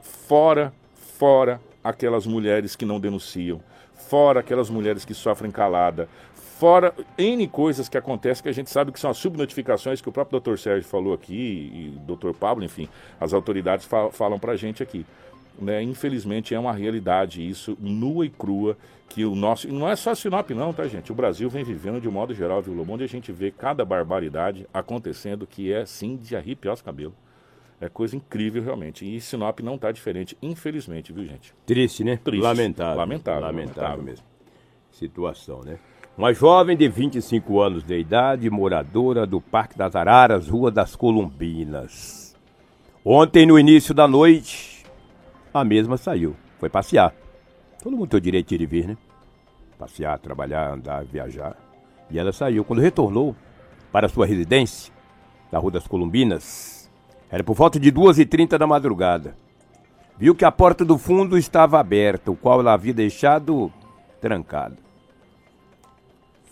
fora, 0.00 0.72
fora 1.18 1.60
aquelas 1.82 2.26
mulheres 2.26 2.76
que 2.76 2.84
não 2.84 3.00
denunciam, 3.00 3.60
fora 3.94 4.40
aquelas 4.40 4.68
mulheres 4.68 5.04
que 5.04 5.14
sofrem 5.14 5.50
calada, 5.50 6.08
Fora 6.60 6.94
N 7.16 7.48
coisas 7.48 7.88
que 7.88 7.96
acontecem 7.96 8.42
que 8.42 8.48
a 8.50 8.52
gente 8.52 8.68
sabe 8.68 8.92
que 8.92 9.00
são 9.00 9.10
as 9.10 9.16
subnotificações 9.16 10.02
que 10.02 10.10
o 10.10 10.12
próprio 10.12 10.38
Dr. 10.38 10.58
Sérgio 10.58 10.86
falou 10.86 11.14
aqui, 11.14 11.32
e 11.32 11.96
o 11.96 12.14
Dr. 12.14 12.34
Pablo, 12.38 12.62
enfim, 12.62 12.86
as 13.18 13.32
autoridades 13.32 13.86
falam, 13.86 14.10
falam 14.10 14.38
para 14.38 14.52
a 14.52 14.56
gente 14.56 14.82
aqui. 14.82 15.06
Né? 15.58 15.82
Infelizmente 15.82 16.54
é 16.54 16.60
uma 16.60 16.74
realidade 16.74 17.48
isso, 17.48 17.78
nua 17.80 18.26
e 18.26 18.28
crua, 18.28 18.76
que 19.08 19.24
o 19.24 19.34
nosso. 19.34 19.68
Não 19.68 19.88
é 19.88 19.96
só 19.96 20.14
Sinop, 20.14 20.50
não, 20.50 20.70
tá, 20.70 20.86
gente? 20.86 21.10
O 21.10 21.14
Brasil 21.14 21.48
vem 21.48 21.64
vivendo 21.64 21.98
de 21.98 22.10
modo 22.10 22.34
geral, 22.34 22.60
viu, 22.60 22.78
onde 22.86 23.04
a 23.04 23.08
gente 23.08 23.32
vê 23.32 23.50
cada 23.50 23.82
barbaridade 23.82 24.68
acontecendo 24.70 25.46
que 25.46 25.72
é 25.72 25.86
sim 25.86 26.14
de 26.14 26.36
arrepiar 26.36 26.74
os 26.74 26.82
cabelos. 26.82 27.14
É 27.80 27.88
coisa 27.88 28.14
incrível, 28.14 28.62
realmente. 28.62 29.06
E 29.06 29.18
Sinop 29.18 29.60
não 29.60 29.76
está 29.76 29.90
diferente, 29.90 30.36
infelizmente, 30.42 31.10
viu, 31.10 31.24
gente? 31.24 31.54
Triste, 31.64 32.04
né? 32.04 32.20
Triste. 32.22 32.42
Lamentável. 32.42 32.98
Lamentável. 32.98 33.40
Lamentável, 33.40 33.80
lamentável 33.80 34.04
mesmo. 34.04 34.26
Situação, 34.90 35.62
né? 35.62 35.78
Uma 36.20 36.34
jovem 36.34 36.76
de 36.76 36.86
25 36.86 37.62
anos 37.62 37.82
de 37.82 37.98
idade, 37.98 38.50
moradora 38.50 39.26
do 39.26 39.40
Parque 39.40 39.78
das 39.78 39.96
Araras, 39.96 40.48
Rua 40.48 40.70
das 40.70 40.94
Columbinas. 40.94 42.36
Ontem, 43.02 43.46
no 43.46 43.58
início 43.58 43.94
da 43.94 44.06
noite, 44.06 44.84
a 45.54 45.64
mesma 45.64 45.96
saiu, 45.96 46.36
foi 46.58 46.68
passear. 46.68 47.14
Todo 47.82 47.96
mundo 47.96 48.10
tem 48.10 48.18
o 48.18 48.20
direito 48.20 48.48
de 48.48 48.54
ir 48.56 48.60
e 48.60 48.66
vir, 48.66 48.86
né? 48.86 48.98
Passear, 49.78 50.18
trabalhar, 50.18 50.74
andar, 50.74 51.06
viajar. 51.06 51.56
E 52.10 52.18
ela 52.18 52.32
saiu. 52.32 52.66
Quando 52.66 52.82
retornou 52.82 53.34
para 53.90 54.06
sua 54.06 54.26
residência, 54.26 54.92
na 55.50 55.58
Rua 55.58 55.70
das 55.70 55.88
Columbinas, 55.88 56.90
era 57.30 57.42
por 57.42 57.54
volta 57.54 57.80
de 57.80 57.90
2h30 57.90 58.58
da 58.58 58.66
madrugada. 58.66 59.34
Viu 60.18 60.34
que 60.34 60.44
a 60.44 60.52
porta 60.52 60.84
do 60.84 60.98
fundo 60.98 61.38
estava 61.38 61.80
aberta, 61.80 62.30
o 62.30 62.36
qual 62.36 62.60
ela 62.60 62.74
havia 62.74 62.92
deixado 62.92 63.72
trancada. 64.20 64.89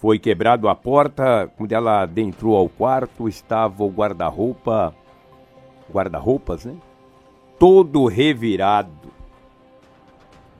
Foi 0.00 0.16
quebrado 0.16 0.68
a 0.68 0.76
porta, 0.76 1.50
quando 1.56 1.72
ela 1.72 2.02
adentrou 2.02 2.56
ao 2.56 2.68
quarto, 2.68 3.28
estava 3.28 3.82
o 3.82 3.90
guarda-roupa, 3.90 4.94
guarda-roupas, 5.92 6.64
né? 6.64 6.76
Todo 7.58 8.06
revirado. 8.06 9.10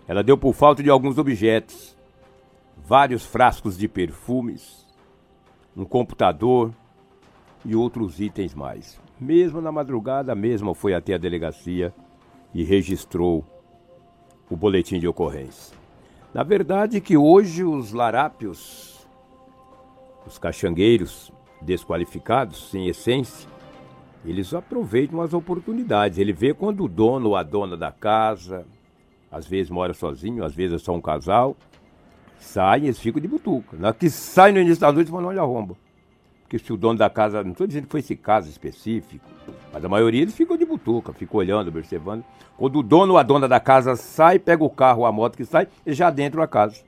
Ela 0.08 0.24
deu 0.24 0.36
por 0.36 0.52
falta 0.54 0.82
de 0.82 0.90
alguns 0.90 1.18
objetos, 1.18 1.96
vários 2.76 3.24
frascos 3.24 3.78
de 3.78 3.86
perfumes, 3.86 4.84
um 5.76 5.84
computador 5.84 6.72
e 7.64 7.76
outros 7.76 8.18
itens 8.18 8.52
mais. 8.56 9.00
Mesmo 9.20 9.60
na 9.60 9.70
madrugada, 9.70 10.34
mesmo 10.34 10.74
foi 10.74 10.94
até 10.94 11.14
a 11.14 11.18
delegacia 11.18 11.94
e 12.52 12.64
registrou 12.64 13.44
o 14.50 14.56
boletim 14.56 14.98
de 14.98 15.06
ocorrência. 15.06 15.76
Na 16.34 16.42
verdade 16.42 17.00
que 17.00 17.16
hoje 17.16 17.62
os 17.62 17.92
larápios 17.92 18.87
os 20.28 20.38
caxangueiros 20.38 21.32
desqualificados, 21.60 22.70
sem 22.70 22.86
essência, 22.86 23.48
eles 24.24 24.52
aproveitam 24.52 25.20
as 25.20 25.32
oportunidades. 25.32 26.18
Ele 26.18 26.32
vê 26.32 26.52
quando 26.52 26.84
o 26.84 26.88
dono 26.88 27.30
ou 27.30 27.36
a 27.36 27.42
dona 27.42 27.76
da 27.76 27.90
casa, 27.90 28.66
às 29.30 29.46
vezes 29.46 29.70
mora 29.70 29.94
sozinho, 29.94 30.44
às 30.44 30.54
vezes 30.54 30.80
é 30.80 30.84
só 30.84 30.94
um 30.94 31.00
casal, 31.00 31.56
saem 32.38 32.84
eles 32.84 32.98
ficam 32.98 33.20
de 33.20 33.26
butuca. 33.26 33.76
Na 33.76 33.92
que 33.92 34.10
sai 34.10 34.52
no 34.52 34.60
início 34.60 34.80
da 34.80 34.92
noite, 34.92 35.10
vão 35.10 35.24
olha 35.24 35.40
a 35.40 35.44
romba. 35.44 35.76
Porque 36.42 36.58
se 36.58 36.72
o 36.72 36.76
dono 36.76 36.98
da 36.98 37.10
casa, 37.10 37.42
não 37.42 37.52
estou 37.52 37.66
dizendo 37.66 37.84
que 37.84 37.90
foi 37.90 38.00
esse 38.00 38.16
caso 38.16 38.48
específico, 38.48 39.24
mas 39.72 39.84
a 39.84 39.88
maioria 39.88 40.22
eles 40.22 40.34
ficam 40.34 40.56
de 40.56 40.64
butuca, 40.64 41.12
ficam 41.12 41.40
olhando, 41.40 41.68
observando. 41.68 42.24
Quando 42.56 42.78
o 42.78 42.82
dono 42.82 43.12
ou 43.12 43.18
a 43.18 43.22
dona 43.22 43.46
da 43.46 43.60
casa 43.60 43.96
sai, 43.96 44.38
pega 44.38 44.64
o 44.64 44.70
carro 44.70 45.00
ou 45.00 45.06
a 45.06 45.12
moto 45.12 45.36
que 45.36 45.44
sai, 45.44 45.68
ele 45.84 45.94
já 45.94 46.10
dentro 46.10 46.40
da 46.40 46.46
casa. 46.46 46.82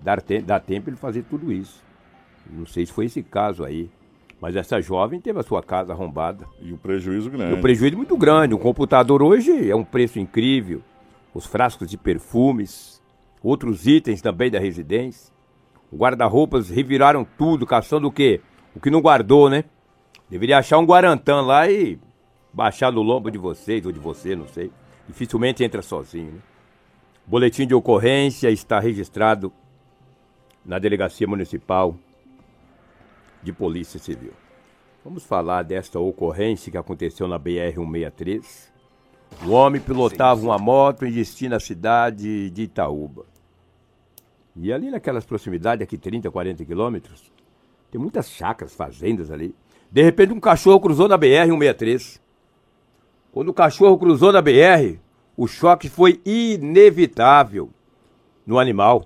Dá 0.00 0.58
tempo 0.58 0.90
ele 0.90 0.96
fazer 0.96 1.22
tudo 1.24 1.52
isso. 1.52 1.83
Não 2.50 2.66
sei 2.66 2.86
se 2.86 2.92
foi 2.92 3.06
esse 3.06 3.22
caso 3.22 3.64
aí. 3.64 3.90
Mas 4.40 4.56
essa 4.56 4.80
jovem 4.80 5.20
teve 5.20 5.38
a 5.38 5.42
sua 5.42 5.62
casa 5.62 5.92
arrombada. 5.92 6.46
E 6.60 6.72
o 6.72 6.76
prejuízo 6.76 7.30
grande. 7.30 7.54
E 7.54 7.58
o 7.58 7.60
prejuízo 7.60 7.96
muito 7.96 8.16
grande. 8.16 8.54
Um 8.54 8.58
computador 8.58 9.22
hoje 9.22 9.70
é 9.70 9.74
um 9.74 9.84
preço 9.84 10.18
incrível. 10.18 10.82
Os 11.32 11.46
frascos 11.46 11.88
de 11.88 11.96
perfumes, 11.96 13.00
outros 13.42 13.86
itens 13.86 14.20
também 14.20 14.50
da 14.50 14.58
residência. 14.58 15.32
Guarda-roupas 15.92 16.68
reviraram 16.68 17.26
tudo, 17.38 17.66
caçando 17.66 18.08
o 18.08 18.12
quê? 18.12 18.40
O 18.74 18.80
que 18.80 18.90
não 18.90 19.00
guardou, 19.00 19.48
né? 19.48 19.64
Deveria 20.28 20.58
achar 20.58 20.78
um 20.78 20.84
Guarantã 20.84 21.40
lá 21.40 21.70
e 21.70 21.98
baixar 22.52 22.90
no 22.92 23.02
lombo 23.02 23.30
de 23.30 23.38
vocês 23.38 23.86
ou 23.86 23.92
de 23.92 24.00
você, 24.00 24.34
não 24.34 24.48
sei. 24.48 24.70
Dificilmente 25.06 25.62
entra 25.62 25.82
sozinho. 25.82 26.32
Né? 26.32 26.38
Boletim 27.26 27.66
de 27.66 27.74
ocorrência 27.74 28.50
está 28.50 28.80
registrado 28.80 29.52
na 30.64 30.78
Delegacia 30.78 31.26
Municipal 31.26 31.96
de 33.44 33.52
Polícia 33.52 34.00
Civil. 34.00 34.32
Vamos 35.04 35.22
falar 35.22 35.62
desta 35.62 36.00
ocorrência 36.00 36.72
que 36.72 36.78
aconteceu 36.78 37.28
na 37.28 37.38
BR-163. 37.38 38.72
O 39.44 39.50
homem 39.50 39.80
pilotava 39.80 40.40
uma 40.40 40.58
moto 40.58 41.04
em 41.04 41.12
destino 41.12 41.54
à 41.54 41.60
cidade 41.60 42.48
de 42.50 42.62
Itaúba. 42.62 43.26
E 44.56 44.72
ali 44.72 44.90
naquelas 44.90 45.26
proximidades, 45.26 45.82
aqui 45.82 45.98
30, 45.98 46.30
40 46.30 46.64
quilômetros, 46.64 47.30
tem 47.90 48.00
muitas 48.00 48.30
chácaras, 48.30 48.74
fazendas 48.74 49.30
ali. 49.30 49.54
De 49.90 50.02
repente 50.02 50.32
um 50.32 50.40
cachorro 50.40 50.80
cruzou 50.80 51.06
na 51.06 51.18
BR-163. 51.18 52.20
Quando 53.30 53.48
o 53.48 53.54
cachorro 53.54 53.98
cruzou 53.98 54.32
na 54.32 54.40
BR, 54.40 54.98
o 55.36 55.46
choque 55.46 55.88
foi 55.88 56.20
inevitável 56.24 57.68
no 58.46 58.58
animal. 58.58 59.04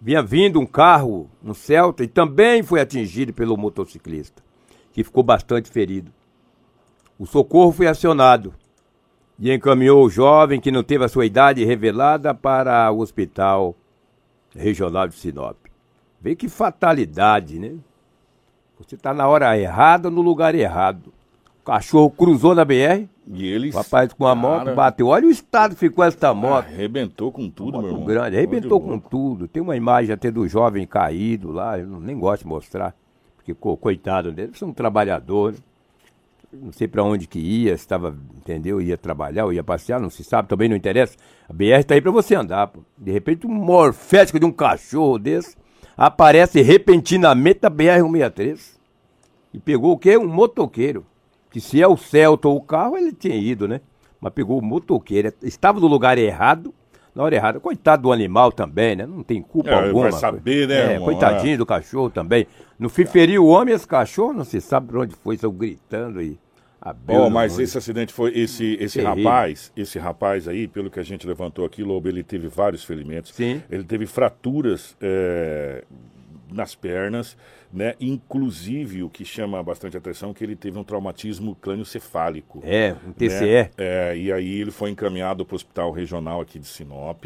Vinha 0.00 0.22
vindo 0.22 0.60
um 0.60 0.66
carro, 0.66 1.28
um 1.42 1.52
Celta, 1.52 2.04
e 2.04 2.08
também 2.08 2.62
foi 2.62 2.80
atingido 2.80 3.32
pelo 3.32 3.56
motociclista, 3.56 4.42
que 4.92 5.02
ficou 5.02 5.22
bastante 5.22 5.68
ferido. 5.68 6.12
O 7.18 7.26
socorro 7.26 7.72
foi 7.72 7.88
acionado 7.88 8.54
e 9.38 9.52
encaminhou 9.52 10.04
o 10.04 10.10
jovem 10.10 10.60
que 10.60 10.70
não 10.70 10.82
teve 10.82 11.04
a 11.04 11.08
sua 11.08 11.26
idade 11.26 11.64
revelada 11.64 12.32
para 12.32 12.90
o 12.92 13.00
hospital 13.00 13.74
regional 14.54 15.08
de 15.08 15.16
Sinop. 15.16 15.56
Vê 16.20 16.36
que 16.36 16.48
fatalidade, 16.48 17.58
né? 17.58 17.76
Você 18.78 18.94
está 18.94 19.12
na 19.12 19.26
hora 19.26 19.58
errada, 19.58 20.08
no 20.08 20.20
lugar 20.20 20.54
errado. 20.54 21.12
Cachorro 21.68 22.08
cruzou 22.08 22.54
na 22.54 22.64
BR. 22.64 23.04
E 23.30 23.46
eles. 23.46 23.74
O 23.74 23.76
rapaz 23.76 24.10
com 24.14 24.26
a 24.26 24.34
moto 24.34 24.74
bateu. 24.74 25.08
Olha 25.08 25.26
o 25.26 25.30
estado 25.30 25.74
que 25.74 25.80
ficou 25.80 26.02
essa 26.02 26.32
moto. 26.32 26.64
Arrebentou 26.64 27.30
com 27.30 27.50
tudo, 27.50 27.78
meu 27.78 27.90
irmão. 27.90 28.06
grande, 28.06 28.38
arrebentou 28.38 28.80
com 28.80 28.98
tudo. 28.98 29.46
Tem 29.46 29.62
uma 29.62 29.76
imagem 29.76 30.14
até 30.14 30.30
do 30.30 30.48
jovem 30.48 30.86
caído 30.86 31.52
lá, 31.52 31.78
eu 31.78 31.86
nem 32.00 32.18
gosto 32.18 32.44
de 32.44 32.48
mostrar. 32.48 32.94
Porque, 33.36 33.52
coitado 33.52 34.32
dele, 34.32 34.52
é 34.58 34.64
um 34.64 34.72
trabalhador. 34.72 35.52
Né? 35.52 35.58
Não 36.54 36.72
sei 36.72 36.88
para 36.88 37.04
onde 37.04 37.26
que 37.26 37.38
ia, 37.38 37.74
estava, 37.74 38.16
entendeu? 38.34 38.80
Ia 38.80 38.96
trabalhar 38.96 39.44
ou 39.44 39.52
ia 39.52 39.62
passear, 39.62 40.00
não 40.00 40.08
se 40.08 40.24
sabe, 40.24 40.48
também 40.48 40.70
não 40.70 40.76
interessa. 40.76 41.18
A 41.46 41.52
BR 41.52 41.80
está 41.80 41.92
aí 41.92 42.00
para 42.00 42.10
você 42.10 42.34
andar, 42.34 42.68
pô. 42.68 42.80
De 42.96 43.12
repente, 43.12 43.46
um 43.46 43.52
morfético 43.52 44.40
de 44.40 44.46
um 44.46 44.52
cachorro 44.52 45.18
desse 45.18 45.54
aparece 45.94 46.62
repentinamente 46.62 47.60
na 47.62 47.70
BR-163. 47.70 48.78
E 49.52 49.58
pegou 49.58 49.92
o 49.92 49.98
quê? 49.98 50.16
Um 50.16 50.26
motoqueiro. 50.26 51.04
Que 51.50 51.60
se 51.60 51.80
é 51.80 51.86
o 51.86 51.96
Celta 51.96 52.48
ou 52.48 52.56
o 52.56 52.62
carro, 52.62 52.96
ele 52.96 53.12
tinha 53.12 53.36
ido, 53.36 53.66
né? 53.66 53.80
Mas 54.20 54.32
pegou 54.32 54.58
o 54.58 54.62
motoqueiro. 54.62 55.32
Estava 55.42 55.80
no 55.80 55.86
lugar 55.86 56.18
errado, 56.18 56.74
na 57.14 57.22
hora 57.22 57.34
errada. 57.34 57.60
Coitado 57.60 58.02
do 58.02 58.12
animal 58.12 58.52
também, 58.52 58.96
né? 58.96 59.06
Não 59.06 59.22
tem 59.22 59.40
culpa 59.40 59.70
é, 59.70 59.86
alguma. 59.86 60.10
Vai 60.10 60.20
saber, 60.20 60.68
né? 60.68 60.74
É, 60.74 60.92
irmão? 60.94 61.04
coitadinho 61.04 61.54
é. 61.54 61.56
do 61.56 61.66
cachorro 61.66 62.10
também. 62.10 62.46
No 62.78 62.88
fim, 62.88 63.06
feriu 63.06 63.44
o 63.44 63.48
homem, 63.48 63.74
esse 63.74 63.86
cachorro, 63.86 64.32
não 64.32 64.44
se 64.44 64.60
sabe 64.60 64.88
por 64.88 64.98
onde 64.98 65.14
foi, 65.14 65.34
estão 65.36 65.50
gritando 65.50 66.18
aí. 66.18 66.38
Oh, 67.08 67.28
mas 67.28 67.58
esse 67.58 67.76
acidente 67.76 68.12
foi 68.12 68.32
esse 68.38 68.76
esse 68.80 69.00
rapaz, 69.00 69.72
esse 69.76 69.98
rapaz 69.98 70.46
aí, 70.46 70.68
pelo 70.68 70.88
que 70.88 71.00
a 71.00 71.02
gente 71.02 71.26
levantou 71.26 71.64
aqui, 71.64 71.82
Lobo, 71.82 72.08
ele 72.08 72.22
teve 72.22 72.46
vários 72.46 72.84
ferimentos. 72.84 73.32
Sim. 73.34 73.60
Ele 73.68 73.82
teve 73.82 74.06
fraturas 74.06 74.96
é, 75.00 75.84
nas 76.52 76.76
pernas, 76.76 77.36
né? 77.72 77.94
Inclusive 78.00 79.02
o 79.02 79.10
que 79.10 79.24
chama 79.24 79.62
bastante 79.62 79.96
atenção 79.96 80.30
é 80.30 80.34
que 80.34 80.42
ele 80.42 80.56
teve 80.56 80.78
um 80.78 80.84
traumatismo 80.84 81.54
crânioencefálico. 81.54 82.60
É, 82.64 82.94
um 83.06 83.12
TCE. 83.12 83.44
Né? 83.44 83.70
É, 83.76 84.16
e 84.16 84.32
aí 84.32 84.60
ele 84.60 84.70
foi 84.70 84.90
encaminhado 84.90 85.44
para 85.44 85.54
o 85.54 85.56
hospital 85.56 85.92
regional 85.92 86.40
aqui 86.40 86.58
de 86.58 86.66
Sinop. 86.66 87.24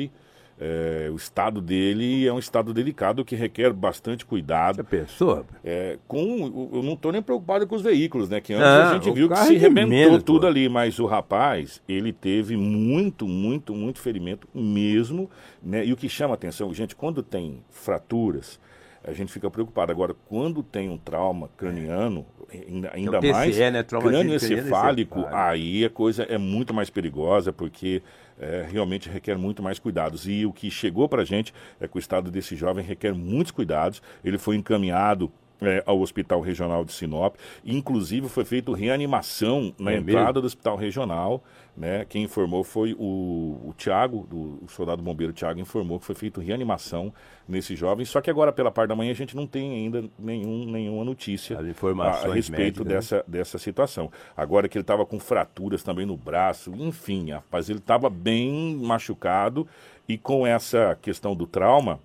É, 0.64 1.08
o 1.10 1.16
estado 1.16 1.60
dele 1.60 2.24
é 2.24 2.32
um 2.32 2.38
estado 2.38 2.72
delicado 2.72 3.24
que 3.24 3.34
requer 3.34 3.72
bastante 3.72 4.24
cuidado. 4.24 4.76
Você 4.76 4.84
pensou? 4.84 5.44
É, 5.64 5.98
com, 6.06 6.70
eu 6.72 6.82
não 6.84 6.92
estou 6.92 7.10
nem 7.10 7.20
preocupado 7.20 7.66
com 7.66 7.74
os 7.74 7.82
veículos, 7.82 8.28
né? 8.28 8.40
Que 8.40 8.52
antes 8.52 8.64
não, 8.64 8.90
a 8.90 8.94
gente 8.94 9.10
viu 9.10 9.28
que 9.28 9.36
se 9.38 9.56
arrebentou 9.56 10.22
tudo 10.22 10.42
pô. 10.42 10.46
ali, 10.46 10.68
mas 10.68 11.00
o 11.00 11.06
rapaz, 11.06 11.82
ele 11.88 12.12
teve 12.12 12.56
muito, 12.56 13.26
muito, 13.26 13.74
muito 13.74 13.98
ferimento 13.98 14.46
mesmo, 14.54 15.28
né? 15.60 15.84
E 15.84 15.92
o 15.92 15.96
que 15.96 16.08
chama 16.08 16.34
atenção, 16.34 16.72
gente, 16.72 16.94
quando 16.94 17.24
tem 17.24 17.60
fraturas, 17.68 18.60
a 19.04 19.12
gente 19.12 19.32
fica 19.32 19.50
preocupado. 19.50 19.90
Agora, 19.90 20.14
quando 20.28 20.62
tem 20.62 20.88
um 20.88 20.96
trauma 20.96 21.48
craniano, 21.56 22.24
ainda, 22.52 22.90
ainda 22.94 23.20
TCE, 23.20 23.32
mais 23.32 23.58
né? 23.58 23.82
crânio 23.82 24.34
encefálico, 24.34 25.24
aí 25.30 25.84
a 25.84 25.90
coisa 25.90 26.22
é 26.24 26.38
muito 26.38 26.72
mais 26.72 26.90
perigosa, 26.90 27.52
porque 27.52 28.02
é, 28.38 28.66
realmente 28.70 29.08
requer 29.08 29.36
muito 29.36 29.62
mais 29.62 29.78
cuidados. 29.78 30.26
E 30.28 30.46
o 30.46 30.52
que 30.52 30.70
chegou 30.70 31.08
para 31.08 31.22
a 31.22 31.24
gente 31.24 31.52
é 31.80 31.88
que 31.88 31.96
o 31.96 31.98
estado 31.98 32.30
desse 32.30 32.54
jovem 32.54 32.84
requer 32.84 33.14
muitos 33.14 33.50
cuidados. 33.50 34.02
Ele 34.24 34.38
foi 34.38 34.56
encaminhado 34.56 35.32
é, 35.62 35.82
ao 35.86 36.00
Hospital 36.00 36.40
Regional 36.40 36.84
de 36.84 36.92
Sinop. 36.92 37.36
Inclusive 37.64 38.28
foi 38.28 38.44
feita 38.44 38.74
reanimação 38.74 39.74
na 39.78 39.92
é 39.92 39.96
entrada 39.96 40.26
mesmo? 40.26 40.40
do 40.40 40.46
Hospital 40.46 40.76
Regional. 40.76 41.42
Né? 41.74 42.04
Quem 42.04 42.24
informou 42.24 42.62
foi 42.62 42.94
o, 42.98 43.58
o 43.64 43.74
Tiago, 43.76 44.28
o 44.30 44.68
soldado 44.68 45.02
bombeiro 45.02 45.32
Tiago, 45.32 45.58
informou 45.58 45.98
que 45.98 46.04
foi 46.04 46.14
feita 46.14 46.40
reanimação 46.40 47.12
nesse 47.48 47.74
jovem. 47.74 48.04
Só 48.04 48.20
que 48.20 48.28
agora, 48.28 48.52
pela 48.52 48.70
parte 48.70 48.90
da 48.90 48.96
manhã, 48.96 49.10
a 49.10 49.14
gente 49.14 49.34
não 49.34 49.46
tem 49.46 49.72
ainda 49.72 50.04
nenhum, 50.18 50.70
nenhuma 50.70 51.02
notícia 51.02 51.56
a, 51.56 52.28
a, 52.28 52.34
respeito 52.34 52.84
né? 52.84 52.94
dessa, 52.94 53.16
né? 53.16 53.22
dessa 53.26 53.58
situação. 53.58 54.10
Agora 54.36 54.68
que 54.68 54.76
ele 54.76 54.82
estava 54.82 55.06
com 55.06 55.18
fraturas 55.18 55.82
também 55.82 56.04
no 56.04 56.16
braço, 56.16 56.72
enfim, 56.76 57.30
rapaz, 57.30 57.70
ele 57.70 57.78
estava 57.78 58.10
bem 58.10 58.76
machucado 58.76 59.66
e 60.06 60.18
com 60.18 60.46
essa 60.46 60.98
questão 61.00 61.34
do 61.34 61.46
trauma 61.46 62.00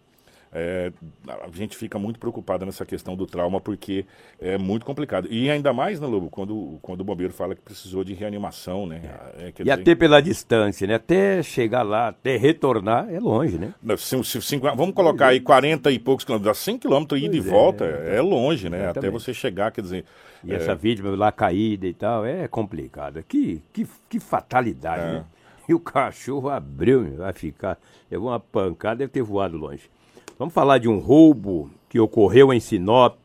é, 0.58 0.92
a 1.28 1.56
gente 1.56 1.78
fica 1.78 2.00
muito 2.00 2.20
preocupada 2.20 2.66
nessa 2.66 2.86
questão 2.86 3.16
do 3.16 3.28
trauma 3.28 3.62
porque 3.62 4.06
é 4.42 4.58
muito 4.58 4.86
complicado. 4.86 5.28
E 5.30 5.50
ainda 5.52 5.72
mais, 5.72 6.00
né, 6.00 6.08
Lobo, 6.08 6.30
quando, 6.30 6.80
quando 6.82 7.02
o 7.02 7.04
bombeiro 7.04 7.32
fala 7.32 7.54
que 7.54 7.62
precisou 7.62 8.04
de 8.04 8.14
reanimação, 8.14 8.88
né? 8.88 9.02
É, 9.38 9.50
e 9.50 9.52
dizer... 9.52 9.72
até 9.72 9.94
pela 9.94 10.20
distância, 10.20 10.88
né? 10.88 10.96
Até 10.96 11.44
chegar 11.44 11.84
lá, 11.84 12.08
até 12.08 12.38
retornar, 12.38 13.08
é 13.10 13.20
longe, 13.20 13.60
né? 13.60 13.74
Se, 13.98 14.24
se, 14.24 14.42
se, 14.42 14.58
vamos 14.58 14.96
colocar 14.96 15.28
aí 15.28 15.40
40 15.40 15.92
e 15.92 16.00
poucos 16.00 16.26
quilômetros, 16.26 16.58
100 16.58 16.80
quilômetros 16.80 17.22
ida 17.22 17.36
e 17.36 17.40
é, 17.40 17.42
volta, 17.42 17.86
é, 17.86 18.16
é 18.16 18.22
longe, 18.22 18.70
né? 18.70 18.78
Exatamente. 18.78 19.00
Até 19.00 19.10
você 19.10 19.34
chegar, 19.34 19.72
quer 19.72 19.82
dizer... 19.82 20.06
E 20.44 20.54
essa 20.54 20.76
vítima 20.76 21.10
lá 21.16 21.32
caída 21.32 21.88
e 21.88 21.94
tal, 21.94 22.26
é 22.26 22.48
complicado. 22.48 23.22
Que, 23.28 23.62
que, 23.74 23.88
que 24.08 24.20
fatalidade, 24.20 25.14
né? 25.14 25.26
E 25.68 25.74
o 25.74 25.80
cachorro 25.80 26.50
abriu, 26.50 27.18
vai 27.18 27.34
ficar. 27.34 27.78
Levou 28.10 28.30
uma 28.30 28.40
pancada, 28.40 29.00
deve 29.00 29.12
ter 29.12 29.22
voado 29.22 29.58
longe. 29.58 29.90
Vamos 30.38 30.54
falar 30.54 30.78
de 30.78 30.88
um 30.88 31.00
roubo 31.00 31.72
que 31.90 32.00
ocorreu 32.00 32.54
em 32.54 32.60
Sinop, 32.60 33.18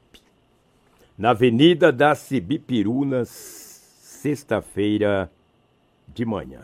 na 1.18 1.30
Avenida 1.30 1.92
das 1.92 2.20
Cibipirunas, 2.20 3.28
sexta-feira 3.28 5.30
de 6.08 6.24
manhã. 6.24 6.60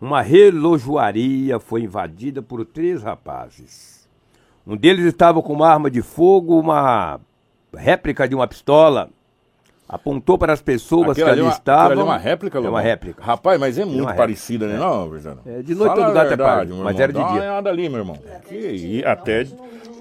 Uma 0.00 0.22
relojoaria 0.22 1.60
foi 1.60 1.82
invadida 1.82 2.40
por 2.40 2.64
três 2.64 3.02
rapazes. 3.02 4.08
Um 4.66 4.78
deles 4.78 5.04
estava 5.04 5.42
com 5.42 5.52
uma 5.52 5.68
arma 5.68 5.90
de 5.90 6.00
fogo, 6.00 6.58
uma 6.58 7.20
réplica 7.74 8.26
de 8.26 8.34
uma 8.34 8.48
pistola 8.48 9.10
apontou 9.88 10.36
para 10.36 10.52
as 10.52 10.60
pessoas 10.60 11.10
aquela 11.10 11.30
que 11.30 11.32
ali, 11.32 11.40
ali 11.42 11.50
estavam. 11.50 12.00
É 12.00 12.04
uma 12.04 12.18
réplica, 12.18 12.58
Lô? 12.58 12.66
É 12.66 12.70
uma 12.70 12.80
réplica. 12.80 13.22
Rapaz, 13.22 13.58
mas 13.58 13.78
é 13.78 13.84
muito 13.84 14.08
é 14.08 14.14
parecida, 14.14 14.66
né, 14.66 14.76
não, 14.76 15.08
Brizano? 15.08 15.40
É, 15.46 15.62
de 15.62 15.74
noite 15.74 15.94
todo 15.94 16.06
lugar 16.06 16.32
é 16.32 16.36
parte, 16.36 16.72
mas 16.72 16.98
era 16.98 17.12
de 17.12 17.18
dia. 17.18 17.40
Não, 17.40 17.54
nada 17.54 17.70
ali, 17.70 17.88
meu 17.88 18.00
irmão. 18.00 18.18
Que, 18.48 19.02
até... 19.04 19.46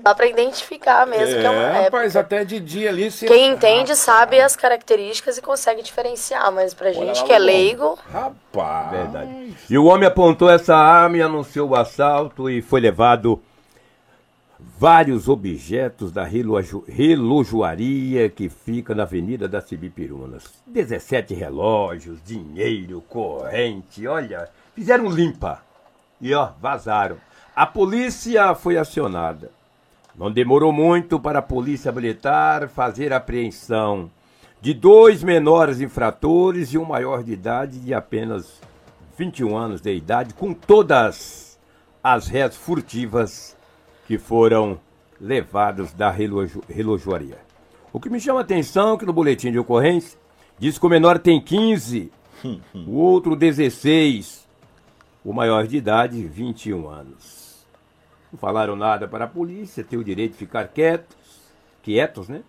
Dá 0.02 0.14
para 0.14 0.28
identificar 0.28 1.08
mesmo 1.08 1.36
é, 1.36 1.40
que 1.42 1.46
é 1.46 1.50
uma 1.50 1.68
réplica. 1.68 1.84
Rapaz, 1.84 2.16
até 2.16 2.46
de 2.46 2.60
dia 2.60 2.90
ali... 2.90 3.10
Se... 3.10 3.26
Quem 3.26 3.52
entende 3.52 3.96
sabe 3.96 4.40
as 4.40 4.56
características 4.56 5.38
e 5.40 5.42
consegue 5.42 5.82
diferenciar, 5.82 6.52
mas 6.52 6.76
pra 6.76 6.92
gente 6.92 7.24
que 7.24 7.34
é 7.34 7.40
leigo... 7.40 7.98
Rapaz... 8.12 8.92
Verdade. 8.92 9.56
E 9.68 9.78
o 9.78 9.86
homem 9.86 10.08
apontou 10.08 10.50
essa 10.50 10.76
arma 10.76 11.18
e 11.18 11.22
anunciou 11.24 11.70
o 11.70 11.76
assalto 11.76 12.50
e 12.50 12.62
foi 12.62 12.82
levado 12.82 13.42
vários 14.60 15.28
objetos 15.28 16.12
da 16.12 16.24
relojoaria 16.24 18.30
que 18.30 18.50
fica 18.50 18.96
na 18.96 19.04
Avenida 19.04 19.48
das 19.48 19.66
Cibipirunas. 19.66 20.46
17 20.68 21.34
relógios, 21.34 22.20
dinheiro, 22.26 23.02
corrente, 23.02 24.08
olha, 24.08 24.50
fizeram 24.74 25.10
limpa. 25.10 25.62
E 26.22 26.34
ó, 26.34 26.52
vazaram. 26.62 27.18
A 27.56 27.66
polícia 27.66 28.56
foi 28.56 28.78
acionada. 28.78 29.52
Não 30.16 30.32
demorou 30.32 30.72
muito 30.72 31.20
para 31.20 31.40
a 31.40 31.42
polícia 31.42 31.92
militar 31.92 32.70
fazer 32.70 33.12
a 33.12 33.18
apreensão 33.18 34.10
de 34.62 34.74
dois 34.74 35.22
menores 35.22 35.82
infratores 35.82 36.74
e 36.74 36.78
um 36.78 36.86
maior 36.86 37.22
de 37.22 37.34
idade 37.34 37.80
de 37.80 37.94
apenas 37.94 38.62
21 39.18 39.56
anos 39.56 39.82
de 39.82 39.94
idade, 39.94 40.34
com 40.34 40.54
todas 40.54 41.58
as 42.04 42.28
réis 42.28 42.56
furtivas 42.56 43.55
que 44.06 44.18
foram 44.18 44.80
levados 45.20 45.94
da 45.94 46.10
relojo, 46.12 46.62
relojoaria. 46.70 47.38
O 47.92 48.00
que 48.00 48.10
me 48.10 48.20
chama 48.20 48.40
a 48.40 48.44
atenção 48.44 48.94
é 48.94 48.98
que 48.98 49.06
no 49.06 49.14
boletim 49.14 49.52
de 49.52 49.60
ocorrência 49.60 50.20
diz 50.60 50.78
que 50.78 50.86
o 50.86 50.90
menor 50.90 51.20
tem 51.20 51.42
15 51.42 52.12
o 52.86 52.98
outro 52.98 53.36
16, 53.36 54.48
o 55.24 55.34
maior 55.34 55.66
de 55.66 55.78
idade, 55.78 56.26
21 56.26 56.88
anos. 56.88 57.66
Não 58.32 58.40
falaram 58.40 58.76
nada 58.76 59.08
para 59.08 59.26
a 59.26 59.28
polícia, 59.28 59.84
tem 59.84 59.98
o 59.98 60.04
direito 60.04 60.34
de 60.34 60.38
ficar 60.38 60.68
quietos, 60.68 61.16
quietos, 61.82 62.28
né? 62.28 62.44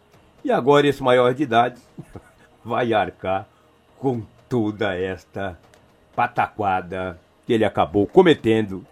E 0.44 0.50
agora 0.50 0.86
esse 0.86 1.02
maior 1.02 1.32
de 1.34 1.42
idade 1.42 1.80
vai 2.64 2.92
arcar 2.92 3.48
com 3.98 4.22
toda 4.48 4.94
esta 4.94 5.58
pataquada 6.14 7.18
que 7.46 7.52
ele 7.52 7.64
acabou 7.64 8.06
cometendo 8.06 8.86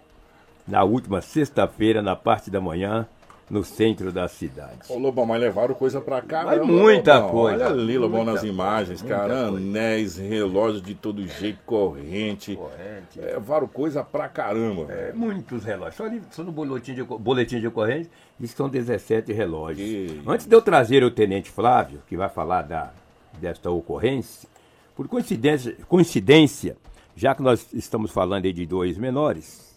na 0.67 0.83
última 0.83 1.21
sexta-feira, 1.21 2.01
na 2.01 2.15
parte 2.15 2.49
da 2.49 2.59
manhã, 2.61 3.07
no 3.47 3.63
centro 3.63 4.11
da 4.11 4.27
cidade. 4.27 4.79
Ô, 4.89 4.97
Lobão, 4.97 5.23
mas 5.23 5.39
levaram 5.39 5.75
coisa 5.75 6.01
pra 6.01 6.19
cá, 6.19 6.45
Mas 6.45 6.65
muita 6.65 7.15
Lobão. 7.19 7.29
coisa. 7.29 7.65
Olha 7.67 7.73
ali, 7.75 7.95
Lobão, 7.97 8.17
Muita 8.25 8.31
nas 8.31 8.41
coisa, 8.41 8.53
imagens, 8.53 9.01
muita 9.03 9.15
cara. 9.17 9.33
coisa. 9.49 9.57
Anéis, 9.57 10.17
relógios 10.17 10.81
de 10.81 10.95
todo 10.95 11.27
jeito, 11.27 11.59
corrente. 11.63 12.55
Corrente. 12.55 13.19
Levaram 13.19 13.67
coisa 13.67 14.03
pra 14.03 14.27
caramba, 14.27 14.91
É, 14.91 15.13
muitos 15.13 15.63
relógios. 15.63 15.95
Só, 15.95 16.05
ali, 16.05 16.21
só 16.31 16.43
no 16.43 16.51
boletim 16.51 16.95
de, 16.95 17.03
boletim 17.03 17.59
de 17.59 17.67
ocorrência 17.67 18.11
diz 18.39 18.49
que 18.51 18.57
são 18.57 18.67
17 18.67 19.31
relógios. 19.31 19.87
Que 19.87 20.21
Antes 20.25 20.47
de 20.47 20.55
eu 20.55 20.61
trazer 20.61 21.03
o 21.03 21.11
Tenente 21.11 21.51
Flávio, 21.51 22.01
que 22.07 22.17
vai 22.17 22.29
falar 22.29 22.63
da, 22.63 22.91
desta 23.39 23.69
ocorrência, 23.69 24.49
por 24.95 25.07
coincidência, 25.07 25.77
coincidência, 25.87 26.77
já 27.15 27.35
que 27.35 27.43
nós 27.43 27.71
estamos 27.73 28.09
falando 28.09 28.45
aí 28.45 28.53
de 28.53 28.65
dois 28.65 28.97
menores, 28.97 29.74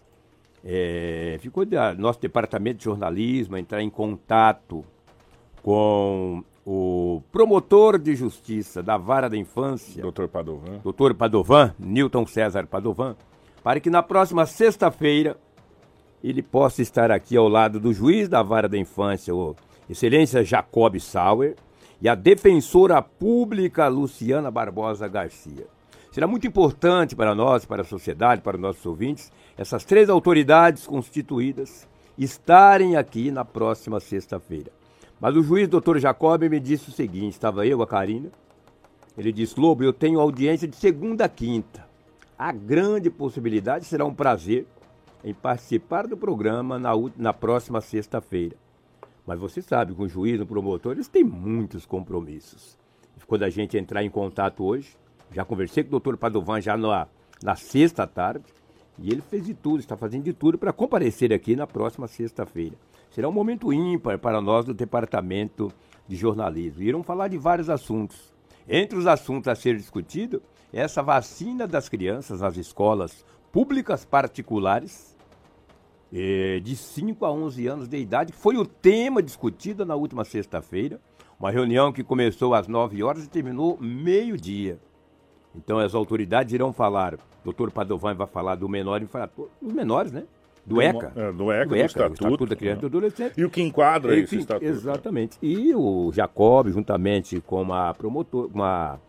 é, 0.64 1.36
ficou 1.40 1.64
da 1.64 1.94
nosso 1.94 2.20
departamento 2.20 2.78
de 2.78 2.84
jornalismo 2.84 3.56
entrar 3.56 3.82
em 3.82 3.90
contato 3.90 4.84
com 5.62 6.42
o 6.66 7.22
promotor 7.32 7.98
de 7.98 8.14
justiça 8.14 8.82
da 8.82 8.96
vara 8.96 9.28
da 9.28 9.36
infância, 9.36 10.02
Doutor 10.02 10.28
Padovan. 10.28 10.78
doutor 10.82 11.14
Padovan, 11.14 11.74
Newton 11.78 12.26
César 12.26 12.66
Padovan, 12.66 13.16
para 13.62 13.80
que 13.80 13.88
na 13.88 14.02
próxima 14.02 14.44
sexta-feira 14.44 15.36
ele 16.22 16.42
possa 16.42 16.82
estar 16.82 17.10
aqui 17.10 17.36
ao 17.36 17.48
lado 17.48 17.80
do 17.80 17.92
juiz 17.92 18.28
da 18.28 18.42
vara 18.42 18.68
da 18.68 18.76
infância, 18.76 19.34
o 19.34 19.56
Excelência 19.88 20.44
Jacob 20.44 20.98
Sauer, 20.98 21.56
e 22.00 22.08
a 22.08 22.14
defensora 22.14 23.00
pública 23.00 23.88
Luciana 23.88 24.50
Barbosa 24.50 25.08
Garcia. 25.08 25.66
Será 26.12 26.26
muito 26.26 26.46
importante 26.46 27.14
para 27.16 27.34
nós, 27.34 27.64
para 27.64 27.82
a 27.82 27.84
sociedade, 27.84 28.40
para 28.40 28.56
os 28.56 28.62
nossos 28.62 28.84
ouvintes, 28.84 29.32
essas 29.58 29.84
três 29.84 30.08
autoridades 30.08 30.86
constituídas 30.86 31.88
estarem 32.16 32.96
aqui 32.96 33.32
na 33.32 33.44
próxima 33.44 33.98
sexta-feira. 33.98 34.70
Mas 35.20 35.34
o 35.34 35.42
juiz 35.42 35.66
doutor 35.66 35.98
Jacob 35.98 36.40
me 36.48 36.60
disse 36.60 36.90
o 36.90 36.92
seguinte: 36.92 37.32
estava 37.32 37.66
eu, 37.66 37.82
a 37.82 37.86
Karina, 37.86 38.30
ele 39.16 39.32
disse: 39.32 39.58
Lobo, 39.58 39.82
eu 39.82 39.92
tenho 39.92 40.20
audiência 40.20 40.68
de 40.68 40.76
segunda 40.76 41.24
a 41.24 41.28
quinta. 41.28 41.84
A 42.38 42.52
grande 42.52 43.10
possibilidade 43.10 43.84
será 43.84 44.04
um 44.04 44.14
prazer 44.14 44.64
em 45.24 45.34
participar 45.34 46.06
do 46.06 46.16
programa 46.16 46.78
na, 46.78 46.92
na 47.16 47.32
próxima 47.32 47.80
sexta-feira. 47.80 48.54
Mas 49.26 49.40
você 49.40 49.60
sabe, 49.60 49.92
com 49.92 50.04
o 50.04 50.08
juiz, 50.08 50.40
o 50.40 50.46
promotor, 50.46 50.92
eles 50.92 51.08
têm 51.08 51.24
muitos 51.24 51.84
compromissos. 51.84 52.78
Quando 53.26 53.42
a 53.42 53.50
gente 53.50 53.76
entrar 53.76 54.04
em 54.04 54.08
contato 54.08 54.64
hoje, 54.64 54.96
já 55.32 55.44
conversei 55.44 55.82
com 55.82 55.88
o 55.88 55.90
doutor 55.90 56.16
Padovan 56.16 56.60
já 56.60 56.76
na, 56.76 57.08
na 57.42 57.56
sexta 57.56 58.06
tarde, 58.06 58.44
e 59.00 59.10
ele 59.10 59.20
fez 59.22 59.46
de 59.46 59.54
tudo, 59.54 59.80
está 59.80 59.96
fazendo 59.96 60.24
de 60.24 60.32
tudo 60.32 60.58
para 60.58 60.72
comparecer 60.72 61.32
aqui 61.32 61.54
na 61.54 61.66
próxima 61.66 62.08
sexta-feira. 62.08 62.76
Será 63.10 63.28
um 63.28 63.32
momento 63.32 63.72
ímpar 63.72 64.18
para 64.18 64.40
nós 64.40 64.64
do 64.64 64.74
Departamento 64.74 65.72
de 66.06 66.16
Jornalismo. 66.16 66.82
Irão 66.82 67.02
falar 67.02 67.28
de 67.28 67.38
vários 67.38 67.70
assuntos. 67.70 68.32
Entre 68.68 68.98
os 68.98 69.06
assuntos 69.06 69.48
a 69.48 69.54
ser 69.54 69.76
discutido, 69.76 70.42
é 70.72 70.80
essa 70.80 71.02
vacina 71.02 71.66
das 71.66 71.88
crianças 71.88 72.40
nas 72.40 72.56
escolas 72.56 73.24
públicas 73.50 74.04
particulares, 74.04 75.16
eh, 76.12 76.60
de 76.62 76.76
5 76.76 77.24
a 77.24 77.32
11 77.32 77.66
anos 77.66 77.88
de 77.88 77.96
idade, 77.96 78.32
que 78.32 78.38
foi 78.38 78.56
o 78.56 78.66
tema 78.66 79.22
discutido 79.22 79.86
na 79.86 79.94
última 79.94 80.24
sexta-feira. 80.24 81.00
Uma 81.38 81.50
reunião 81.50 81.92
que 81.92 82.02
começou 82.02 82.52
às 82.52 82.66
9 82.66 83.02
horas 83.02 83.24
e 83.24 83.28
terminou 83.28 83.78
meio-dia. 83.80 84.78
Então 85.54 85.78
as 85.78 85.94
autoridades 85.94 86.52
irão 86.52 86.72
falar, 86.72 87.14
o 87.14 87.18
doutor 87.44 87.70
Padovan 87.70 88.14
vai 88.14 88.26
falar 88.26 88.54
do 88.54 88.68
menor 88.68 89.02
infrator, 89.02 89.48
dos 89.60 89.72
menores, 89.72 90.12
né? 90.12 90.24
Do 90.64 90.82
ECA. 90.82 91.12
É, 91.16 91.32
do 91.32 91.50
ECA, 91.50 91.66
do 91.66 91.76
Estatuto, 91.76 92.46
da 92.46 92.54
Criança 92.54 92.78
e 92.78 92.80
do 92.82 92.86
Adolescente. 92.88 93.40
E 93.40 93.44
o 93.44 93.50
que 93.50 93.62
enquadra 93.62 94.12
esse 94.14 94.34
Enfim, 94.34 94.38
estatuto? 94.40 94.66
Exatamente. 94.66 95.38
E 95.40 95.74
o 95.74 96.12
Jacob, 96.12 96.68
juntamente 96.68 97.40
com 97.40 97.72
a 97.72 97.94
promotora, 97.94 98.48
uma 98.52 99.00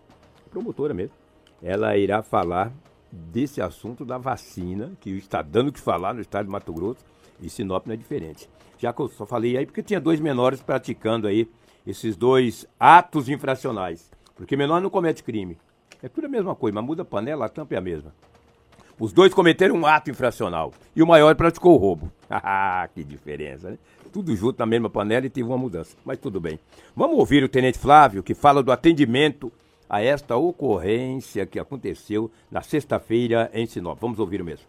promotora 0.50 0.94
mesmo, 0.94 1.14
ela 1.62 1.98
irá 1.98 2.24
falar 2.24 2.72
desse 3.12 3.62
assunto 3.62 4.06
da 4.06 4.18
vacina, 4.18 4.94
que 5.02 5.10
está 5.10 5.42
dando 5.42 5.68
o 5.68 5.74
que 5.74 5.80
falar 5.82 6.14
no 6.14 6.22
estado 6.22 6.46
de 6.46 6.52
Mato 6.52 6.72
Grosso, 6.72 7.04
e 7.42 7.50
Sinop 7.50 7.86
não 7.88 7.94
é 7.94 7.98
diferente. 7.98 8.50
Já 8.78 8.94
que 8.94 9.02
eu 9.02 9.10
só 9.10 9.26
falei 9.26 9.58
aí 9.58 9.66
porque 9.66 9.84
tinha 9.84 10.00
dois 10.00 10.20
menores 10.20 10.62
praticando 10.62 11.28
aí 11.28 11.50
esses 11.86 12.16
dois 12.16 12.66
atos 12.80 13.28
infracionais. 13.28 14.10
Porque 14.36 14.56
menor 14.56 14.80
não 14.80 14.90
comete 14.90 15.24
crime. 15.24 15.58
É 16.02 16.08
tudo 16.08 16.26
a 16.26 16.30
mesma 16.30 16.56
coisa, 16.56 16.76
mas 16.76 16.86
muda 16.86 17.02
a 17.02 17.06
panela, 17.06 17.46
a 17.46 17.50
tampa 17.50 17.76
é 17.76 17.78
a 17.78 17.82
mesma. 17.82 18.14
Os 19.00 19.14
dois 19.14 19.34
cometeram 19.34 19.76
um 19.76 19.86
ato 19.86 20.10
infracional 20.10 20.74
e 20.96 21.02
o 21.02 21.08
maior 21.08 21.34
praticou 21.36 21.74
o 21.74 21.78
roubo. 21.78 22.12
Ah, 22.32 22.88
que 22.94 23.04
diferença, 23.04 23.72
né? 23.72 23.78
Tudo 24.14 24.36
junto 24.36 24.60
na 24.60 24.66
mesma 24.68 24.88
panela 24.88 25.26
e 25.26 25.32
teve 25.32 25.48
uma 25.48 25.58
mudança. 25.58 25.98
Mas 26.06 26.20
tudo 26.20 26.40
bem. 26.40 26.60
Vamos 26.96 27.18
ouvir 27.18 27.44
o 27.44 27.50
Tenente 27.50 27.80
Flávio, 27.80 28.22
que 28.22 28.36
fala 28.36 28.62
do 28.62 28.72
atendimento 28.72 29.52
a 29.90 30.00
esta 30.00 30.38
ocorrência 30.38 31.48
que 31.48 31.58
aconteceu 31.58 32.30
na 32.52 32.62
sexta-feira 32.62 33.50
em 33.52 33.66
Sinop. 33.66 34.00
Vamos 34.00 34.20
ouvir 34.20 34.44
o 34.44 34.46
mesmo. 34.46 34.68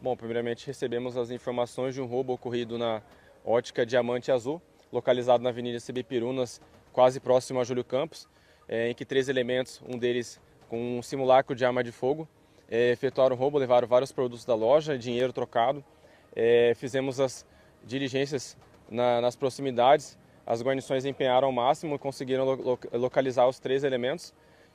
Bom, 0.00 0.14
primeiramente 0.14 0.66
recebemos 0.66 1.16
as 1.16 1.30
informações 1.30 1.94
de 1.94 2.02
um 2.02 2.06
roubo 2.06 2.34
ocorrido 2.34 2.76
na 2.76 3.00
ótica 3.42 3.86
Diamante 3.86 4.30
Azul, 4.30 4.60
localizado 4.92 5.42
na 5.42 5.48
Avenida 5.48 5.78
CB 5.80 6.02
Pirunas, 6.02 6.60
quase 6.92 7.18
próximo 7.18 7.60
a 7.60 7.64
Júlio 7.64 7.82
Campos, 7.82 8.28
eh, 8.68 8.90
em 8.90 8.94
que 8.94 9.04
três 9.04 9.28
elementos, 9.28 9.80
um 9.88 9.98
deles 9.98 10.40
com 10.68 10.98
um 10.98 11.02
simulacro 11.02 11.54
de 11.56 11.64
arma 11.64 11.82
de 11.82 11.90
fogo, 11.90 12.28
eh, 12.70 12.90
efetuaram 12.92 13.34
roubo, 13.34 13.58
levaram 13.58 13.88
vários 13.88 14.12
produtos 14.12 14.44
da 14.44 14.54
loja, 14.54 14.98
dinheiro 14.98 15.32
trocado. 15.32 15.82
Eh, 16.36 16.72
fizemos 16.76 17.18
as 17.18 17.46
diligências 17.82 18.56
na- 18.90 19.20
nas 19.20 19.34
proximidades, 19.36 20.18
as 20.46 20.62
guarnições 20.62 21.04
empenharam 21.04 21.46
ao 21.48 21.52
máximo 21.52 21.94
e 21.94 21.98
conseguiram 21.98 22.44
lo- 22.44 22.78
localizar 22.92 23.46
os 23.48 23.58
três 23.58 23.84
elementos 23.84 24.34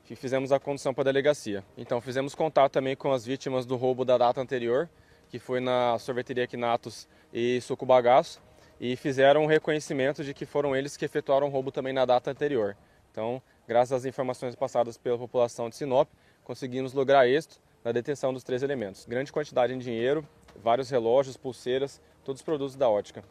e 0.10 0.15
fizemos 0.15 0.51
a 0.51 0.60
condução 0.60 0.93
para 0.93 1.03
a 1.03 1.06
delegacia. 1.06 1.63
Então, 1.77 2.01
fizemos 2.01 2.36
contato 2.36 2.71
também 2.73 2.95
com 2.95 3.12
as 3.12 3.25
vítimas 3.25 3.65
do 3.65 3.75
roubo 3.75 4.03
da 4.03 4.17
data 4.17 4.41
anterior, 4.41 4.89
que 5.29 5.39
foi 5.39 5.60
na 5.60 5.97
sorveteria 5.97 6.45
Quinatos 6.45 7.08
e 7.34 7.60
Suco 7.62 7.86
Bagaço, 7.86 8.41
e 8.79 8.95
fizeram 8.95 9.43
um 9.43 9.47
reconhecimento 9.47 10.23
de 10.23 10.34
que 10.34 10.45
foram 10.45 10.75
eles 10.75 10.97
que 10.97 11.06
efetuaram 11.06 11.47
o 11.47 11.49
roubo 11.49 11.71
também 11.71 11.93
na 11.93 12.06
data 12.06 12.29
anterior. 12.29 12.75
Então, 13.12 13.41
graças 13.67 13.91
às 13.91 14.06
informações 14.06 14.56
passadas 14.56 14.97
pela 14.97 15.17
população 15.17 15.69
de 15.69 15.76
Sinop, 15.76 16.10
conseguimos 16.43 16.93
lograr 16.93 17.28
êxito 17.28 17.60
na 17.84 17.91
detenção 17.91 18.34
dos 18.34 18.43
três 18.43 18.63
elementos. 18.63 19.06
Grande 19.06 19.32
quantidade 19.32 19.73
em 19.73 19.78
dinheiro, 19.78 20.26
vários 20.62 20.89
relógios, 20.89 21.38
pulseiras, 21.38 22.02
todos 22.23 22.41
os 22.41 22.45
produtos 22.45 22.76
da 22.76 22.89
ótica. 22.89 23.23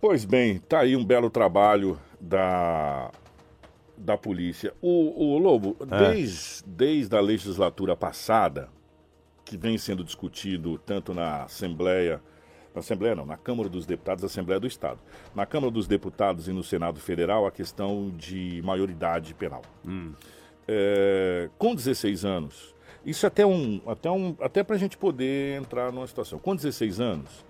Pois 0.00 0.24
bem, 0.24 0.58
tá 0.58 0.80
aí 0.80 0.94
um 0.96 1.04
belo 1.04 1.28
trabalho 1.28 1.98
da, 2.20 3.10
da 3.96 4.16
polícia. 4.16 4.72
O, 4.80 5.34
o 5.34 5.38
Lobo, 5.38 5.76
É. 5.90 6.12
desde, 6.12 6.64
desde 6.64 7.16
a 7.16 7.20
legislatura 7.20 7.96
passada, 7.96 8.68
que 9.44 9.56
vem 9.56 9.76
sendo 9.78 10.04
discutido 10.04 10.78
tanto 10.78 11.12
na 11.12 11.44
Assembleia, 11.44 12.20
na 12.78 12.80
Assembleia 12.80 13.14
não, 13.14 13.26
na 13.26 13.36
Câmara 13.36 13.68
dos 13.68 13.84
Deputados, 13.84 14.24
Assembleia 14.24 14.60
do 14.60 14.66
Estado, 14.66 14.98
na 15.34 15.44
Câmara 15.44 15.70
dos 15.70 15.86
Deputados 15.86 16.48
e 16.48 16.52
no 16.52 16.62
Senado 16.62 17.00
Federal, 17.00 17.46
a 17.46 17.50
questão 17.50 18.10
de 18.16 18.62
maioridade 18.64 19.34
penal. 19.34 19.62
É, 20.66 21.50
com 21.58 21.74
16 21.74 22.24
anos, 22.24 22.74
isso 23.04 23.26
até 23.26 23.44
um, 23.44 23.80
até 23.86 24.10
um, 24.10 24.36
até 24.40 24.62
para 24.62 24.76
a 24.76 24.78
gente 24.78 24.96
poder 24.96 25.60
entrar 25.60 25.92
numa 25.92 26.06
situação. 26.06 26.38
Com 26.38 26.54
16 26.54 27.00
anos, 27.00 27.44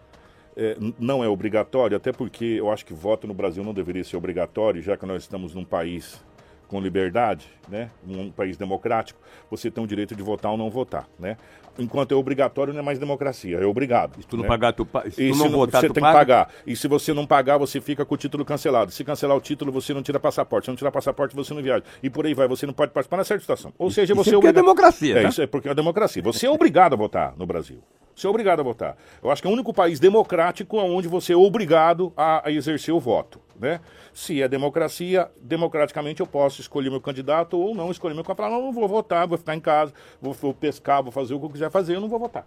é, 0.56 0.76
não 0.98 1.22
é 1.22 1.28
obrigatório, 1.28 1.96
até 1.96 2.12
porque 2.12 2.44
eu 2.44 2.70
acho 2.70 2.84
que 2.84 2.94
voto 2.94 3.26
no 3.26 3.34
Brasil 3.34 3.62
não 3.62 3.74
deveria 3.74 4.04
ser 4.04 4.16
obrigatório, 4.16 4.80
já 4.82 4.96
que 4.96 5.04
nós 5.04 5.22
estamos 5.22 5.54
num 5.54 5.64
país 5.64 6.24
com 6.68 6.80
liberdade, 6.80 7.46
né? 7.68 7.90
Um 8.06 8.30
país 8.30 8.56
democrático, 8.56 9.18
você 9.50 9.70
tem 9.70 9.82
o 9.82 9.86
direito 9.86 10.14
de 10.14 10.22
votar 10.22 10.52
ou 10.52 10.56
não 10.58 10.68
votar, 10.70 11.08
né? 11.18 11.36
Enquanto 11.78 12.12
é 12.12 12.14
obrigatório, 12.16 12.72
não 12.74 12.80
é 12.80 12.82
mais 12.82 12.98
democracia, 12.98 13.56
é 13.58 13.64
obrigado. 13.64 14.20
Se 14.20 14.26
tu 14.26 14.36
não 14.36 14.42
né? 14.42 14.48
pagar, 14.48 14.72
tu, 14.72 14.84
pa- 14.84 15.04
se 15.08 15.22
E 15.22 15.30
tu 15.30 15.36
se 15.36 15.42
não 15.44 15.50
votar, 15.50 15.80
você 15.80 15.86
tu 15.88 15.94
tem 15.94 16.02
paga? 16.02 16.12
que 16.12 16.18
pagar. 16.18 16.50
E 16.66 16.74
se 16.76 16.88
você 16.88 17.12
não 17.14 17.24
pagar, 17.24 17.56
você 17.56 17.80
fica 17.80 18.04
com 18.04 18.14
o 18.14 18.18
título 18.18 18.44
cancelado. 18.44 18.90
Se 18.90 19.04
cancelar 19.04 19.36
o 19.36 19.40
título, 19.40 19.70
você 19.72 19.94
não 19.94 20.02
tira 20.02 20.18
passaporte. 20.18 20.64
Se 20.66 20.70
não 20.72 20.76
tirar 20.76 20.90
passaporte, 20.90 21.36
você 21.36 21.54
não 21.54 21.62
viaja. 21.62 21.84
E 22.02 22.10
por 22.10 22.26
aí 22.26 22.34
vai, 22.34 22.48
você 22.48 22.66
não 22.66 22.72
pode 22.74 22.90
participar 22.92 23.18
na 23.18 23.24
certa 23.24 23.40
situação. 23.42 23.72
Ou 23.78 23.90
seja, 23.92 24.12
isso 24.12 24.14
você 24.22 24.30
é 24.30 24.32
porque 24.32 24.46
é 24.46 24.50
obrigado- 24.50 24.64
democracia, 24.64 25.18
É, 25.18 25.22
tá? 25.22 25.28
isso 25.28 25.40
é 25.42 25.46
porque 25.46 25.68
é 25.68 25.74
democracia. 25.74 26.20
Você 26.22 26.46
é 26.46 26.50
obrigado 26.50 26.94
a 26.94 26.96
votar 26.96 27.34
no 27.36 27.46
Brasil. 27.46 27.78
Você 28.12 28.26
é 28.26 28.30
obrigado 28.30 28.58
a 28.58 28.62
votar. 28.64 28.96
Eu 29.22 29.30
acho 29.30 29.40
que 29.40 29.46
é 29.46 29.50
o 29.50 29.54
único 29.54 29.72
país 29.72 30.00
democrático 30.00 30.76
onde 30.78 31.06
você 31.06 31.32
é 31.32 31.36
obrigado 31.36 32.12
a, 32.16 32.48
a 32.48 32.50
exercer 32.50 32.92
o 32.92 32.98
voto. 32.98 33.40
Né? 33.58 33.80
Se 34.12 34.40
é 34.42 34.48
democracia, 34.48 35.30
democraticamente 35.40 36.20
eu 36.20 36.26
posso 36.26 36.60
escolher 36.60 36.90
meu 36.90 37.00
candidato 37.00 37.58
ou 37.58 37.74
não 37.74 37.90
escolher 37.90 38.14
meu 38.14 38.24
candidato. 38.24 38.50
Não, 38.50 38.62
não 38.62 38.72
vou 38.72 38.88
votar, 38.88 39.26
vou 39.26 39.38
ficar 39.38 39.54
em 39.54 39.60
casa, 39.60 39.92
vou, 40.20 40.32
vou 40.32 40.54
pescar, 40.54 41.02
vou 41.02 41.12
fazer 41.12 41.34
o 41.34 41.40
que 41.40 41.46
eu 41.46 41.50
quiser 41.50 41.70
fazer, 41.70 41.96
eu 41.96 42.00
não 42.00 42.08
vou 42.08 42.18
votar 42.18 42.46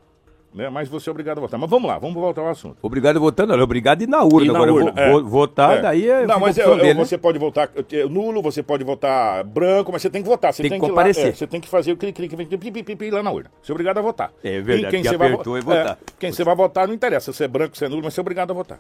né? 0.54 0.70
Mas 0.70 0.90
você 0.90 1.10
é 1.10 1.12
obrigado 1.12 1.38
a 1.38 1.42
votar. 1.42 1.60
Mas 1.60 1.70
vamos 1.70 1.90
lá, 1.90 1.98
vamos 1.98 2.16
voltar 2.16 2.42
ao 2.42 2.50
assunto. 2.50 2.78
Obrigado 2.82 3.18
a 3.18 3.20
votar, 3.20 3.48
não, 3.48 3.60
obrigado 3.60 4.02
ir 4.02 4.08
na 4.08 4.24
urna. 4.24 4.46
Ir 4.46 4.52
na 4.52 4.60
Agora, 4.60 4.74
urna, 4.74 4.94
é. 4.96 5.20
votar, 5.22 5.78
é. 5.78 5.82
daí 5.82 6.10
é. 6.10 6.26
Não, 6.26 6.40
mas 6.40 6.58
é, 6.58 6.76
dele, 6.76 6.94
você 6.94 7.16
né? 7.16 7.22
pode 7.22 7.40
votar 7.40 7.70
nulo, 8.10 8.42
você 8.42 8.62
pode 8.62 8.84
votar 8.84 9.44
branco, 9.44 9.92
mas 9.92 10.02
você 10.02 10.10
tem 10.10 10.22
que 10.22 10.28
votar. 10.28 10.54
Você 10.54 10.64
tem, 10.64 10.72
tem 10.72 10.80
que 10.80 10.88
comparecer. 10.88 11.24
Lá, 11.24 11.30
é, 11.30 11.34
você 11.34 11.48
tem 11.48 11.62
que 11.62 11.70
fazer 11.70 11.94
o 11.94 11.98
clique, 11.98 12.28
clique, 12.28 12.84
clique, 12.84 13.12
lá 13.12 13.24
na 13.24 13.32
urna. 13.32 13.50
Você 13.62 13.72
é 13.72 13.74
obrigado 13.74 13.98
a 13.98 14.02
votar. 14.02 14.32
É 14.44 14.60
verdade. 14.62 14.92
quem, 14.92 15.04
você 15.04 15.18
vai, 15.18 15.32
é 15.32 15.62
votar. 15.62 15.98
quem 16.20 16.32
você 16.32 16.44
vai 16.44 16.56
votar 16.56 16.88
não 16.88 16.94
interessa 16.94 17.32
se 17.32 17.44
é 17.44 17.48
branco, 17.48 17.78
se 17.78 17.86
é 17.86 17.90
nulo, 17.90 18.04
mas 18.04 18.14
você 18.14 18.20
é 18.20 18.22
obrigado 18.22 18.52
a 18.52 18.54
votar. 18.54 18.80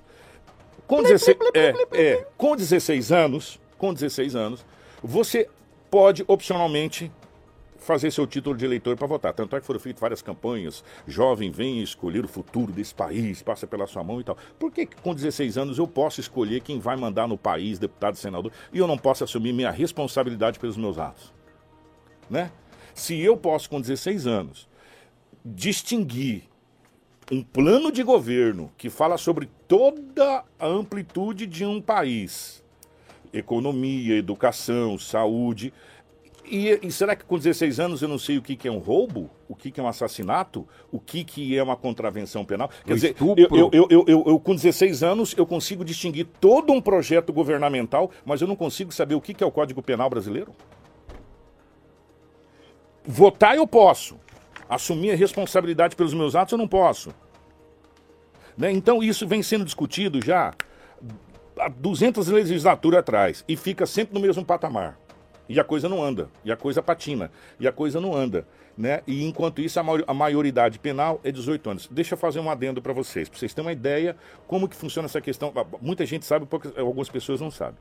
Com 0.91 1.01
16, 1.01 1.37
é, 1.93 2.27
com 2.35 2.53
16 2.53 3.13
anos, 3.13 3.57
com 3.77 3.93
16 3.93 4.35
anos, 4.35 4.65
você 5.01 5.47
pode 5.89 6.21
opcionalmente 6.27 7.09
fazer 7.77 8.11
seu 8.11 8.27
título 8.27 8.57
de 8.57 8.65
eleitor 8.65 8.97
para 8.97 9.07
votar. 9.07 9.33
Tanto 9.33 9.55
é 9.55 9.61
que 9.61 9.65
foram 9.65 9.79
feitas 9.79 10.01
várias 10.01 10.21
campanhas. 10.21 10.83
Jovem, 11.07 11.49
vem 11.49 11.81
escolher 11.81 12.25
o 12.25 12.27
futuro 12.27 12.73
desse 12.73 12.93
país, 12.93 13.41
passa 13.41 13.65
pela 13.65 13.87
sua 13.87 14.03
mão 14.03 14.19
e 14.19 14.25
tal. 14.25 14.35
Por 14.59 14.69
que 14.69 14.85
com 14.85 15.15
16 15.15 15.57
anos 15.57 15.77
eu 15.77 15.87
posso 15.87 16.19
escolher 16.19 16.59
quem 16.59 16.77
vai 16.77 16.97
mandar 16.97 17.25
no 17.25 17.37
país, 17.37 17.79
deputado, 17.79 18.17
senador, 18.17 18.51
e 18.73 18.77
eu 18.77 18.85
não 18.85 18.97
posso 18.97 19.23
assumir 19.23 19.53
minha 19.53 19.71
responsabilidade 19.71 20.59
pelos 20.59 20.75
meus 20.75 20.99
atos? 20.99 21.31
Né? 22.29 22.51
Se 22.93 23.17
eu 23.17 23.37
posso, 23.37 23.69
com 23.69 23.79
16 23.79 24.27
anos, 24.27 24.67
distinguir 25.45 26.50
um 27.29 27.43
plano 27.43 27.91
de 27.91 28.03
governo 28.03 28.71
que 28.77 28.89
fala 28.89 29.17
sobre 29.17 29.49
toda 29.67 30.43
a 30.59 30.67
amplitude 30.67 31.45
de 31.45 31.65
um 31.65 31.81
país, 31.81 32.63
economia, 33.33 34.17
educação, 34.17 34.97
saúde, 34.97 35.73
e, 36.45 36.79
e, 36.81 36.91
será 36.91 37.15
que 37.15 37.23
com 37.23 37.37
16 37.37 37.79
anos 37.79 38.01
eu 38.01 38.09
não 38.09 38.17
sei 38.17 38.37
o 38.37 38.41
que, 38.41 38.55
que 38.55 38.67
é 38.67 38.71
um 38.71 38.79
roubo? 38.79 39.29
O 39.47 39.55
que, 39.55 39.71
que 39.71 39.79
é 39.79 39.83
um 39.83 39.87
assassinato? 39.87 40.67
O 40.91 40.99
que, 40.99 41.23
que 41.23 41.57
é 41.57 41.63
uma 41.63 41.77
contravenção 41.77 42.43
penal? 42.43 42.69
Quer 42.83 42.91
o 42.91 42.95
dizer, 42.95 43.15
eu, 43.19 43.69
eu, 43.71 43.87
eu, 43.89 44.23
eu, 44.25 44.39
com 44.39 44.53
16 44.53 45.03
anos 45.03 45.33
eu 45.37 45.45
consigo 45.45 45.85
distinguir 45.85 46.27
todo 46.41 46.73
um 46.73 46.81
projeto 46.81 47.31
governamental, 47.31 48.11
mas 48.25 48.41
eu 48.41 48.47
não 48.47 48.55
consigo 48.55 48.91
saber 48.91 49.15
o 49.15 49.21
que, 49.21 49.33
que 49.33 49.43
é 49.43 49.47
o 49.47 49.51
Código 49.51 49.81
Penal 49.81 50.09
brasileiro? 50.09 50.53
Votar 53.05 53.55
eu 53.55 53.65
posso. 53.65 54.17
Assumir 54.71 55.11
a 55.11 55.15
responsabilidade 55.15 55.97
pelos 55.97 56.13
meus 56.13 56.33
atos 56.33 56.53
eu 56.53 56.57
não 56.57 56.65
posso. 56.65 57.13
Né? 58.57 58.71
Então 58.71 59.03
isso 59.03 59.27
vem 59.27 59.43
sendo 59.43 59.65
discutido 59.65 60.23
já 60.23 60.53
há 61.59 61.67
200 61.67 62.29
legislaturas 62.29 63.01
atrás 63.01 63.43
e 63.49 63.57
fica 63.57 63.85
sempre 63.85 64.13
no 64.13 64.21
mesmo 64.21 64.45
patamar. 64.45 64.97
E 65.49 65.59
a 65.59 65.63
coisa 65.65 65.89
não 65.89 66.01
anda, 66.01 66.29
e 66.45 66.53
a 66.53 66.55
coisa 66.55 66.81
patina, 66.81 67.29
e 67.59 67.67
a 67.67 67.71
coisa 67.73 67.99
não 67.99 68.15
anda. 68.15 68.47
Né? 68.77 69.01
E 69.05 69.25
enquanto 69.25 69.59
isso, 69.59 69.77
a, 69.77 70.13
maioridade 70.13 70.79
penal 70.79 71.19
é 71.21 71.33
18 71.33 71.69
anos. 71.69 71.89
Deixa 71.91 72.13
eu 72.13 72.17
fazer 72.17 72.39
um 72.39 72.49
adendo 72.49 72.81
para 72.81 72.93
vocês, 72.93 73.27
para 73.27 73.37
vocês 73.37 73.53
terem 73.53 73.67
uma 73.67 73.73
ideia 73.73 74.15
como 74.47 74.69
que 74.69 74.75
funciona 74.77 75.07
essa 75.07 75.19
questão. 75.19 75.51
Muita 75.81 76.05
gente 76.05 76.25
sabe, 76.25 76.45
porque 76.45 76.69
algumas 76.79 77.09
pessoas 77.09 77.41
não 77.41 77.51
sabem. 77.51 77.75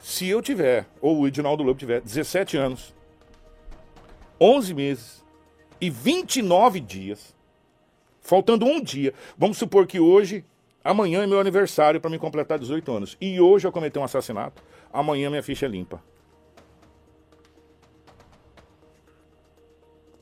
Se 0.00 0.26
eu 0.26 0.40
tiver, 0.40 0.86
ou 1.02 1.18
o 1.18 1.28
Edinaldo 1.28 1.62
Lobo 1.62 1.78
tiver, 1.78 2.00
17 2.00 2.56
anos, 2.56 2.94
11 4.40 4.72
meses 4.72 5.27
e 5.80 5.90
29 5.90 6.80
dias, 6.80 7.34
faltando 8.20 8.66
um 8.66 8.80
dia, 8.80 9.14
vamos 9.36 9.58
supor 9.58 9.86
que 9.86 10.00
hoje, 10.00 10.44
amanhã 10.82 11.22
é 11.22 11.26
meu 11.26 11.40
aniversário 11.40 12.00
para 12.00 12.10
me 12.10 12.18
completar 12.18 12.58
18 12.58 12.92
anos, 12.92 13.16
e 13.20 13.40
hoje 13.40 13.66
eu 13.66 13.72
cometi 13.72 13.98
um 13.98 14.04
assassinato, 14.04 14.62
amanhã 14.92 15.30
minha 15.30 15.42
ficha 15.42 15.66
é 15.66 15.68
limpa. 15.68 16.02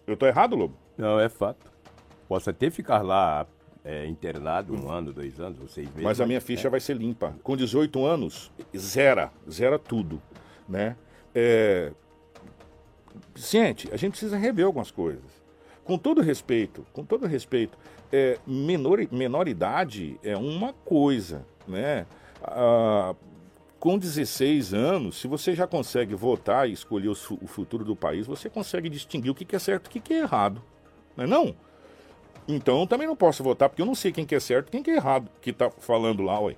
Eu 0.07 0.17
tô 0.17 0.27
errado, 0.27 0.55
Lobo? 0.55 0.77
Não, 0.97 1.19
é 1.19 1.29
fato. 1.29 1.73
Posso 2.29 2.49
até 2.49 2.71
ficar 2.71 3.03
lá 3.03 3.47
é, 3.85 4.07
internado 4.07 4.75
um 4.75 4.91
ano, 4.91 5.13
dois 5.13 5.39
anos, 5.41 5.59
vocês 5.59 5.89
veem. 5.89 6.05
Mas 6.05 6.21
a 6.21 6.27
minha 6.27 6.41
ficha 6.41 6.69
é. 6.69 6.71
vai 6.71 6.81
ser 6.81 6.97
limpa. 6.97 7.37
Com 7.43 7.57
18 7.57 8.05
anos, 8.05 8.53
zera, 8.77 9.33
zera 9.51 9.79
tudo, 9.79 10.21
né? 10.69 10.97
É... 11.35 11.93
Gente, 13.35 13.93
a 13.93 13.97
gente 13.97 14.13
precisa 14.13 14.37
rever 14.37 14.67
algumas 14.67 14.91
coisas. 14.91 15.36
Com 15.87 15.97
todo 15.97 16.21
respeito, 16.21 16.85
com 16.93 17.05
todo 17.05 17.27
respeito, 17.27 17.79
é, 18.13 18.39
menor, 18.45 18.99
menoridade 19.13 20.19
é 20.21 20.37
uma 20.37 20.73
coisa, 20.73 21.47
né? 21.67 22.05
Ah, 22.43 23.15
com 23.79 23.97
16 23.97 24.75
anos, 24.75 25.21
se 25.21 25.29
você 25.29 25.55
já 25.55 25.65
consegue 25.65 26.13
votar 26.13 26.69
e 26.69 26.73
escolher 26.73 27.09
o, 27.09 27.15
futuro 27.15 27.85
do 27.85 27.95
país, 27.95 28.27
você 28.27 28.51
consegue 28.51 28.89
distinguir 28.89 29.31
o 29.31 29.35
que, 29.35 29.45
que 29.45 29.55
é 29.55 29.61
certo 29.61 29.87
e 29.87 29.89
o 29.89 29.91
que, 29.93 30.01
que 30.01 30.15
é 30.15 30.23
errado. 30.23 30.61
Não 31.17 31.23
é 31.23 31.27
não? 31.29 31.55
Então 32.49 32.81
eu 32.81 32.87
também 32.89 33.07
não 33.07 33.15
posso 33.15 33.45
votar, 33.45 33.69
porque 33.69 33.81
eu 33.81 33.87
não 33.87 33.95
sei 33.95 34.11
quem 34.11 34.27
que 34.27 34.35
é 34.35 34.41
certo 34.41 34.67
e 34.67 34.71
quem 34.73 34.83
que 34.83 34.91
é 34.91 34.97
errado 34.97 35.31
que 35.41 35.51
está 35.51 35.71
falando 35.71 36.21
lá, 36.21 36.41
ué. 36.41 36.57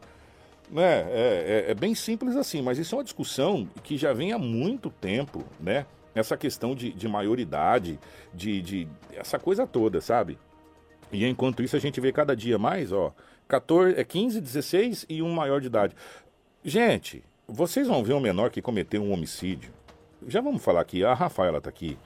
Né? 0.70 0.82
É, 0.82 1.64
é, 1.66 1.70
é, 1.70 1.74
bem 1.74 1.94
simples 1.94 2.34
assim, 2.34 2.62
mas 2.62 2.78
isso 2.78 2.94
é 2.94 2.98
uma 2.98 3.04
discussão 3.04 3.68
que 3.82 3.98
já 3.98 4.14
vem 4.14 4.32
há 4.32 4.38
muito 4.38 4.88
tempo, 4.88 5.44
né? 5.60 5.84
Essa 6.18 6.36
questão 6.36 6.74
de, 6.74 6.92
de 6.92 7.08
maioridade, 7.08 7.98
de, 8.34 8.60
de 8.60 8.88
essa 9.12 9.38
coisa 9.38 9.66
toda, 9.66 10.00
sabe? 10.00 10.38
E 11.12 11.24
enquanto 11.24 11.62
isso 11.62 11.76
a 11.76 11.78
gente 11.78 12.00
vê 12.00 12.12
cada 12.12 12.36
dia 12.36 12.58
mais, 12.58 12.92
ó, 12.92 13.14
14, 13.46 13.98
é 13.98 14.04
15, 14.04 14.40
16 14.40 15.06
e 15.08 15.22
um 15.22 15.32
maior 15.32 15.60
de 15.60 15.68
idade. 15.68 15.94
Gente, 16.62 17.24
vocês 17.46 17.86
vão 17.88 18.04
ver 18.04 18.12
um 18.12 18.20
menor 18.20 18.50
que 18.50 18.60
cometeu 18.60 19.02
um 19.02 19.12
homicídio. 19.12 19.72
Já 20.26 20.40
vamos 20.40 20.62
falar 20.62 20.80
aqui, 20.80 21.04
a 21.04 21.14
Rafaela 21.14 21.58
está 21.58 21.70
aqui. 21.70 21.96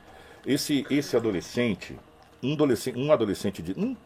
Esse, 0.47 0.87
esse 0.91 1.17
adolescente, 1.17 1.99
um 2.43 2.53
adolescente, 2.53 2.99
um 2.99 3.13
adolescente 3.13 3.63
de. 3.63 3.73
Um, 3.79 3.97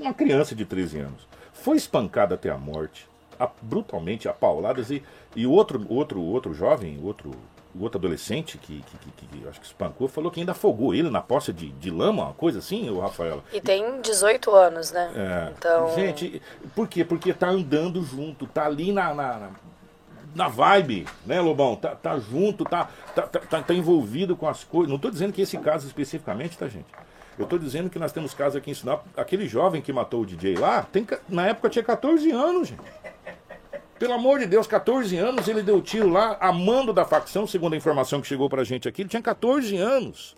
uma 0.00 0.12
criança 0.12 0.54
de 0.54 0.64
13 0.64 0.98
anos, 0.98 1.28
foi 1.52 1.76
espancada 1.76 2.34
até 2.34 2.50
a 2.50 2.58
morte, 2.58 3.08
a, 3.38 3.50
brutalmente, 3.62 4.28
a 4.28 4.32
pauladas, 4.32 4.90
e, 4.90 5.02
e 5.34 5.46
outro, 5.46 5.84
outro, 5.88 6.20
outro 6.20 6.52
jovem, 6.52 7.00
outro, 7.02 7.32
outro 7.80 7.98
adolescente 7.98 8.58
que, 8.58 8.82
que, 8.82 8.98
que, 8.98 9.26
que, 9.26 9.48
acho 9.48 9.60
que 9.60 9.66
espancou, 9.66 10.08
falou 10.08 10.30
que 10.30 10.40
ainda 10.40 10.52
afogou 10.52 10.94
ele 10.94 11.10
na 11.10 11.20
poça 11.20 11.52
de, 11.52 11.70
de 11.70 11.90
lama, 11.90 12.24
uma 12.24 12.34
coisa 12.34 12.58
assim, 12.58 12.90
o 12.90 13.00
Rafaela. 13.00 13.42
E 13.52 13.60
tem 13.60 14.00
18 14.00 14.50
anos, 14.50 14.92
né? 14.92 15.10
É. 15.14 15.52
Então... 15.56 15.94
Gente, 15.94 16.42
por 16.74 16.88
quê? 16.88 17.04
Porque 17.04 17.32
tá 17.32 17.48
andando 17.48 18.02
junto, 18.02 18.46
tá 18.46 18.66
ali 18.66 18.92
na, 18.92 19.14
na 19.14 19.50
na 20.34 20.48
vibe, 20.48 21.06
né, 21.26 21.40
Lobão? 21.40 21.76
Tá, 21.76 21.94
tá 21.94 22.18
junto, 22.18 22.64
tá, 22.64 22.88
tá, 23.14 23.22
tá, 23.22 23.62
tá 23.62 23.74
envolvido 23.74 24.34
com 24.36 24.48
as 24.48 24.64
coisas. 24.64 24.88
Não 24.88 24.96
estou 24.96 25.10
dizendo 25.10 25.32
que 25.32 25.42
esse 25.42 25.58
caso 25.58 25.86
especificamente, 25.86 26.56
tá, 26.56 26.68
gente? 26.68 26.86
Eu 27.38 27.44
estou 27.44 27.58
dizendo 27.58 27.88
que 27.88 27.98
nós 27.98 28.12
temos 28.12 28.34
casos 28.34 28.56
aqui 28.56 28.70
em 28.70 28.74
Sinop. 28.74 29.04
Aquele 29.16 29.48
jovem 29.48 29.80
que 29.80 29.92
matou 29.92 30.22
o 30.22 30.26
DJ 30.26 30.56
lá, 30.56 30.82
tem, 30.82 31.06
na 31.28 31.46
época 31.46 31.70
tinha 31.70 31.82
14 31.82 32.30
anos, 32.30 32.68
gente. 32.68 32.82
Pelo 34.02 34.14
amor 34.14 34.40
de 34.40 34.46
Deus, 34.46 34.66
14 34.66 35.16
anos 35.16 35.46
ele 35.46 35.62
deu 35.62 35.80
tiro 35.80 36.08
lá, 36.08 36.36
amando 36.40 36.92
da 36.92 37.04
facção, 37.04 37.46
segundo 37.46 37.74
a 37.74 37.76
informação 37.76 38.20
que 38.20 38.26
chegou 38.26 38.50
pra 38.50 38.64
gente 38.64 38.88
aqui. 38.88 39.02
Ele 39.02 39.08
tinha 39.08 39.22
14 39.22 39.76
anos, 39.76 40.34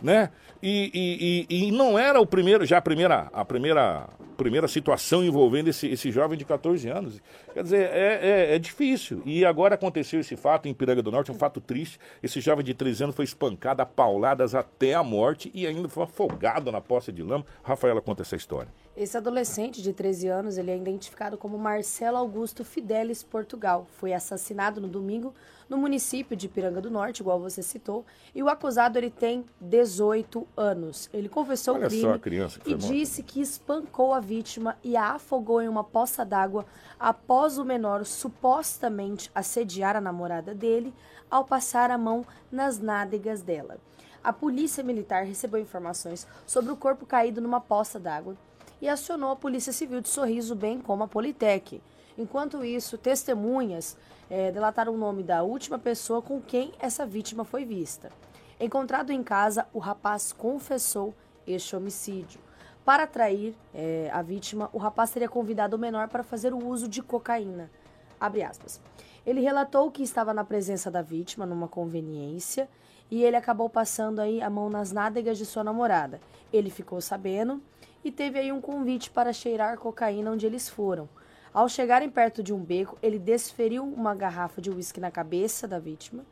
né? 0.00 0.30
E, 0.62 1.44
e, 1.50 1.56
e, 1.56 1.66
e 1.66 1.72
não 1.72 1.98
era 1.98 2.20
o 2.20 2.24
primeiro, 2.24 2.64
já 2.64 2.78
a 2.78 2.80
primeira, 2.80 3.28
a 3.32 3.44
primeira 3.44 4.06
primeira 4.38 4.68
situação 4.68 5.24
envolvendo 5.24 5.68
esse, 5.68 5.88
esse 5.88 6.12
jovem 6.12 6.38
de 6.38 6.44
14 6.44 6.88
anos. 6.88 7.20
Quer 7.52 7.62
dizer, 7.64 7.90
é, 7.90 8.20
é, 8.22 8.54
é, 8.54 8.58
difícil. 8.58 9.20
E 9.26 9.44
agora 9.44 9.74
aconteceu 9.74 10.20
esse 10.20 10.36
fato 10.36 10.68
em 10.68 10.72
Piranga 10.72 11.02
do 11.02 11.10
Norte, 11.10 11.32
um 11.32 11.34
fato 11.34 11.60
triste. 11.60 11.98
Esse 12.22 12.40
jovem 12.40 12.64
de 12.64 12.72
13 12.72 13.04
anos 13.04 13.16
foi 13.16 13.24
espancado 13.24 13.82
a 13.82 13.86
pauladas 13.86 14.54
até 14.54 14.94
a 14.94 15.02
morte 15.02 15.50
e 15.52 15.66
ainda 15.66 15.88
foi 15.88 16.04
afogado 16.04 16.70
na 16.70 16.80
poça 16.80 17.12
de 17.12 17.22
lama. 17.22 17.44
Rafaela 17.64 18.00
conta 18.00 18.22
essa 18.22 18.36
história. 18.36 18.72
Esse 18.96 19.16
adolescente 19.16 19.82
de 19.82 19.92
13 19.92 20.28
anos, 20.28 20.56
ele 20.56 20.70
é 20.70 20.76
identificado 20.76 21.36
como 21.36 21.58
Marcelo 21.58 22.16
Augusto 22.16 22.64
Fidelis 22.64 23.24
Portugal. 23.24 23.86
Foi 23.98 24.12
assassinado 24.12 24.80
no 24.80 24.88
domingo 24.88 25.34
no 25.68 25.76
município 25.76 26.36
de 26.36 26.48
Piranga 26.48 26.80
do 26.80 26.90
Norte, 26.90 27.20
igual 27.20 27.38
você 27.38 27.62
citou, 27.62 28.04
e 28.34 28.42
o 28.42 28.48
acusado 28.48 28.98
ele 28.98 29.10
tem 29.10 29.44
18 29.60 30.46
anos. 30.56 31.10
Ele 31.12 31.28
confessou 31.28 31.74
Olha 31.74 31.86
o 31.86 31.90
crime 31.90 32.18
criança 32.18 32.60
e 32.64 32.74
disse 32.74 33.22
que 33.22 33.40
espancou 33.40 34.14
a 34.14 34.20
vítima 34.20 34.76
e 34.82 34.96
a 34.96 35.12
afogou 35.12 35.60
em 35.60 35.68
uma 35.68 35.84
poça 35.84 36.24
d'água 36.24 36.64
após 36.98 37.58
o 37.58 37.64
menor 37.64 38.04
supostamente 38.04 39.30
assediar 39.34 39.96
a 39.96 40.00
namorada 40.00 40.54
dele 40.54 40.94
ao 41.30 41.44
passar 41.44 41.90
a 41.90 41.98
mão 41.98 42.24
nas 42.50 42.78
nádegas 42.78 43.42
dela. 43.42 43.78
A 44.22 44.32
polícia 44.32 44.82
militar 44.82 45.24
recebeu 45.24 45.60
informações 45.60 46.26
sobre 46.46 46.72
o 46.72 46.76
corpo 46.76 47.06
caído 47.06 47.40
numa 47.40 47.60
poça 47.60 48.00
d'água 48.00 48.36
e 48.80 48.88
acionou 48.88 49.30
a 49.30 49.36
Polícia 49.36 49.72
Civil 49.72 50.00
de 50.00 50.08
Sorriso, 50.08 50.54
bem 50.54 50.80
como 50.80 51.04
a 51.04 51.08
Politec. 51.08 51.80
Enquanto 52.18 52.64
isso, 52.64 52.98
testemunhas 52.98 53.96
é, 54.28 54.50
delataram 54.50 54.92
o 54.92 54.98
nome 54.98 55.22
da 55.22 55.44
última 55.44 55.78
pessoa 55.78 56.20
com 56.20 56.42
quem 56.42 56.72
essa 56.80 57.06
vítima 57.06 57.44
foi 57.44 57.64
vista. 57.64 58.10
Encontrado 58.58 59.12
em 59.12 59.22
casa, 59.22 59.68
o 59.72 59.78
rapaz 59.78 60.32
confessou 60.32 61.14
este 61.46 61.76
homicídio. 61.76 62.40
Para 62.84 63.04
atrair 63.04 63.54
é, 63.72 64.10
a 64.12 64.20
vítima, 64.20 64.68
o 64.72 64.78
rapaz 64.78 65.12
teria 65.12 65.28
convidado 65.28 65.76
o 65.76 65.78
menor 65.78 66.08
para 66.08 66.24
fazer 66.24 66.52
o 66.52 66.66
uso 66.66 66.88
de 66.88 67.00
cocaína. 67.02 67.70
Ele 69.24 69.40
relatou 69.40 69.88
que 69.92 70.02
estava 70.02 70.34
na 70.34 70.42
presença 70.42 70.90
da 70.90 71.02
vítima 71.02 71.46
numa 71.46 71.68
conveniência 71.68 72.68
e 73.08 73.22
ele 73.22 73.36
acabou 73.36 73.70
passando 73.70 74.20
aí 74.20 74.42
a 74.42 74.50
mão 74.50 74.68
nas 74.68 74.90
nádegas 74.90 75.38
de 75.38 75.46
sua 75.46 75.62
namorada. 75.62 76.20
Ele 76.52 76.68
ficou 76.68 77.00
sabendo 77.00 77.62
e 78.02 78.10
teve 78.10 78.40
aí 78.40 78.50
um 78.50 78.60
convite 78.60 79.08
para 79.08 79.32
cheirar 79.32 79.78
cocaína 79.78 80.32
onde 80.32 80.46
eles 80.46 80.68
foram. 80.68 81.08
Ao 81.52 81.68
chegarem 81.68 82.10
perto 82.10 82.42
de 82.42 82.52
um 82.52 82.62
beco, 82.62 82.98
ele 83.02 83.18
desferiu 83.18 83.82
uma 83.84 84.14
garrafa 84.14 84.60
de 84.60 84.70
uísque 84.70 85.00
na 85.00 85.10
cabeça 85.10 85.66
da 85.66 85.78
vítima, 85.78 86.24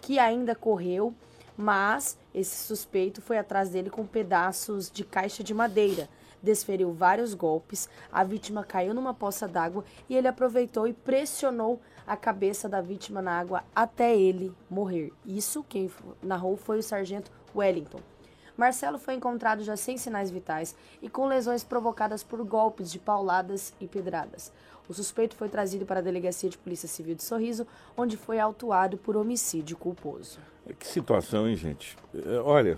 que 0.00 0.18
ainda 0.18 0.54
correu, 0.54 1.14
mas 1.56 2.18
esse 2.34 2.66
suspeito 2.66 3.22
foi 3.22 3.38
atrás 3.38 3.70
dele 3.70 3.88
com 3.88 4.04
pedaços 4.04 4.90
de 4.90 5.04
caixa 5.04 5.44
de 5.44 5.54
madeira. 5.54 6.08
Desferiu 6.42 6.92
vários 6.92 7.32
golpes, 7.32 7.88
a 8.12 8.22
vítima 8.24 8.64
caiu 8.64 8.92
numa 8.92 9.14
poça 9.14 9.48
d'água 9.48 9.84
e 10.08 10.16
ele 10.16 10.28
aproveitou 10.28 10.86
e 10.86 10.92
pressionou 10.92 11.80
a 12.06 12.16
cabeça 12.16 12.68
da 12.68 12.80
vítima 12.82 13.22
na 13.22 13.38
água 13.38 13.64
até 13.74 14.14
ele 14.14 14.52
morrer. 14.68 15.12
Isso 15.24 15.64
quem 15.64 15.90
narrou 16.22 16.56
foi 16.56 16.78
o 16.78 16.82
sargento 16.82 17.30
Wellington. 17.54 18.13
Marcelo 18.56 18.98
foi 18.98 19.14
encontrado 19.14 19.64
já 19.64 19.76
sem 19.76 19.96
sinais 19.96 20.30
vitais 20.30 20.76
e 21.02 21.08
com 21.08 21.26
lesões 21.26 21.64
provocadas 21.64 22.22
por 22.22 22.42
golpes 22.44 22.90
de 22.90 22.98
pauladas 22.98 23.74
e 23.80 23.86
pedradas. 23.86 24.52
O 24.88 24.92
suspeito 24.92 25.34
foi 25.34 25.48
trazido 25.48 25.86
para 25.86 26.00
a 26.00 26.02
Delegacia 26.02 26.48
de 26.48 26.58
Polícia 26.58 26.88
Civil 26.88 27.14
de 27.14 27.22
Sorriso, 27.22 27.66
onde 27.96 28.16
foi 28.16 28.38
autuado 28.38 28.98
por 28.98 29.16
homicídio 29.16 29.76
culposo. 29.76 30.38
Que 30.78 30.86
situação, 30.86 31.48
hein, 31.48 31.56
gente? 31.56 31.96
É, 32.14 32.38
olha, 32.38 32.76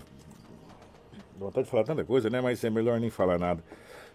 vontade 1.36 1.64
de 1.64 1.70
falar 1.70 1.84
tanta 1.84 2.04
coisa, 2.04 2.30
né? 2.30 2.40
Mas 2.40 2.62
é 2.62 2.70
melhor 2.70 3.00
nem 3.00 3.10
falar 3.10 3.38
nada. 3.38 3.62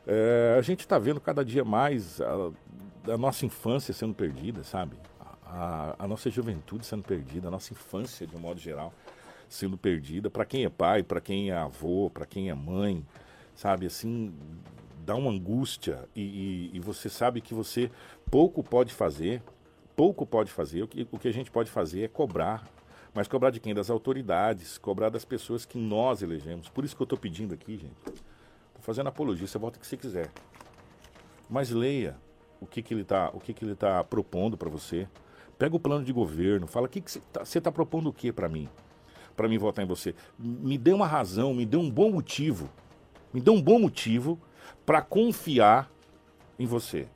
É, 0.08 0.56
a 0.58 0.62
gente 0.62 0.82
está 0.82 0.98
vendo 0.98 1.20
cada 1.20 1.44
dia 1.44 1.64
mais 1.64 2.20
a, 2.22 3.14
a, 3.14 3.18
nossa 3.18 3.46
infância 3.46 3.94
sendo 3.94 4.14
perdida, 4.14 4.64
sabe? 4.64 4.96
A, 5.46 5.96
a, 6.00 6.08
nossa 6.08 6.30
juventude 6.30 6.86
sendo 6.86 7.04
perdida, 7.04 7.50
a 7.50 7.52
nossa 7.52 7.74
infância, 7.74 8.26
de 8.26 8.36
um 8.36 8.40
modo 8.40 8.60
geral 8.60 8.94
sendo 9.52 9.78
perdida. 9.78 10.30
Para 10.30 10.46
quem 10.46 10.64
é 10.64 10.70
pai, 10.70 11.04
para 11.04 11.20
quem 11.20 11.52
é 11.52 11.56
avô, 11.56 12.10
para 12.10 12.26
quem 12.26 12.50
é 12.50 12.54
mãe, 12.56 13.06
sabe? 13.54 13.86
Assim, 13.86 14.34
dá 15.06 15.14
uma 15.14 15.30
angústia 15.30 16.08
e, 16.16 16.22
e, 16.22 16.78
e, 16.78 16.80
você 16.80 17.10
sabe 17.10 17.42
que 17.42 17.54
você 17.54 17.92
pouco 18.30 18.64
pode 18.64 18.94
fazer, 18.94 19.44
pouco 19.96 20.26
pode 20.26 20.52
fazer. 20.52 20.84
O 20.84 20.88
que, 20.88 21.08
o 21.12 21.20
que 21.20 21.28
a 21.28 21.34
gente 21.34 21.52
pode 21.52 21.70
fazer 21.70 22.04
é 22.04 22.08
cobrar. 22.08 22.66
Mas 23.14 23.28
cobrar 23.28 23.50
de 23.50 23.60
quem? 23.60 23.74
Das 23.74 23.90
autoridades, 23.90 24.78
cobrar 24.78 25.10
das 25.10 25.26
pessoas 25.26 25.66
que 25.66 25.78
nós 25.78 26.22
elegemos. 26.22 26.70
Por 26.70 26.86
isso 26.86 26.96
que 26.96 27.02
eu 27.02 27.06
estou 27.06 27.20
pedindo 27.20 27.54
aqui, 27.54 27.74
gente. 27.78 27.98
Estou 28.06 28.82
fazendo 28.82 29.08
apologia, 29.08 29.46
você 29.46 29.58
volta 29.58 29.78
o 29.78 29.82
que 29.82 29.86
você 29.86 29.98
quiser. 29.98 30.32
Mas 31.50 31.72
leia 31.72 32.16
o 32.62 32.66
que, 32.66 32.82
que 32.82 32.94
ele 32.94 33.02
está 33.02 33.34
tá 33.78 34.04
propondo 34.06 34.56
para 34.56 34.70
você. 34.70 35.10
Pega 35.60 35.76
o 35.76 35.80
plano 35.80 36.06
de 36.06 36.14
governo, 36.14 36.68
fala 36.68 36.86
o 36.86 36.90
que, 36.90 37.02
que 37.02 37.12
você 37.12 37.20
está 37.20 37.62
tá 37.62 37.72
propondo 37.72 38.08
o 38.08 38.14
que 38.14 38.32
para 38.32 38.48
mim? 38.48 38.70
Para 39.36 39.48
mim 39.48 39.58
votar 39.58 39.84
em 39.84 39.88
você. 39.88 40.16
Me 40.38 40.78
dê 40.78 40.94
uma 40.94 41.08
razão, 41.08 41.54
me 41.54 41.66
dê 41.66 41.78
um 41.78 41.90
bom 41.90 42.12
motivo. 42.12 42.70
Me 43.34 43.40
dê 43.40 43.50
um 43.50 43.62
bom 43.62 43.80
motivo 43.80 44.40
para 44.86 45.02
confiar 45.02 45.90
em 46.60 46.66
você. 46.66 47.08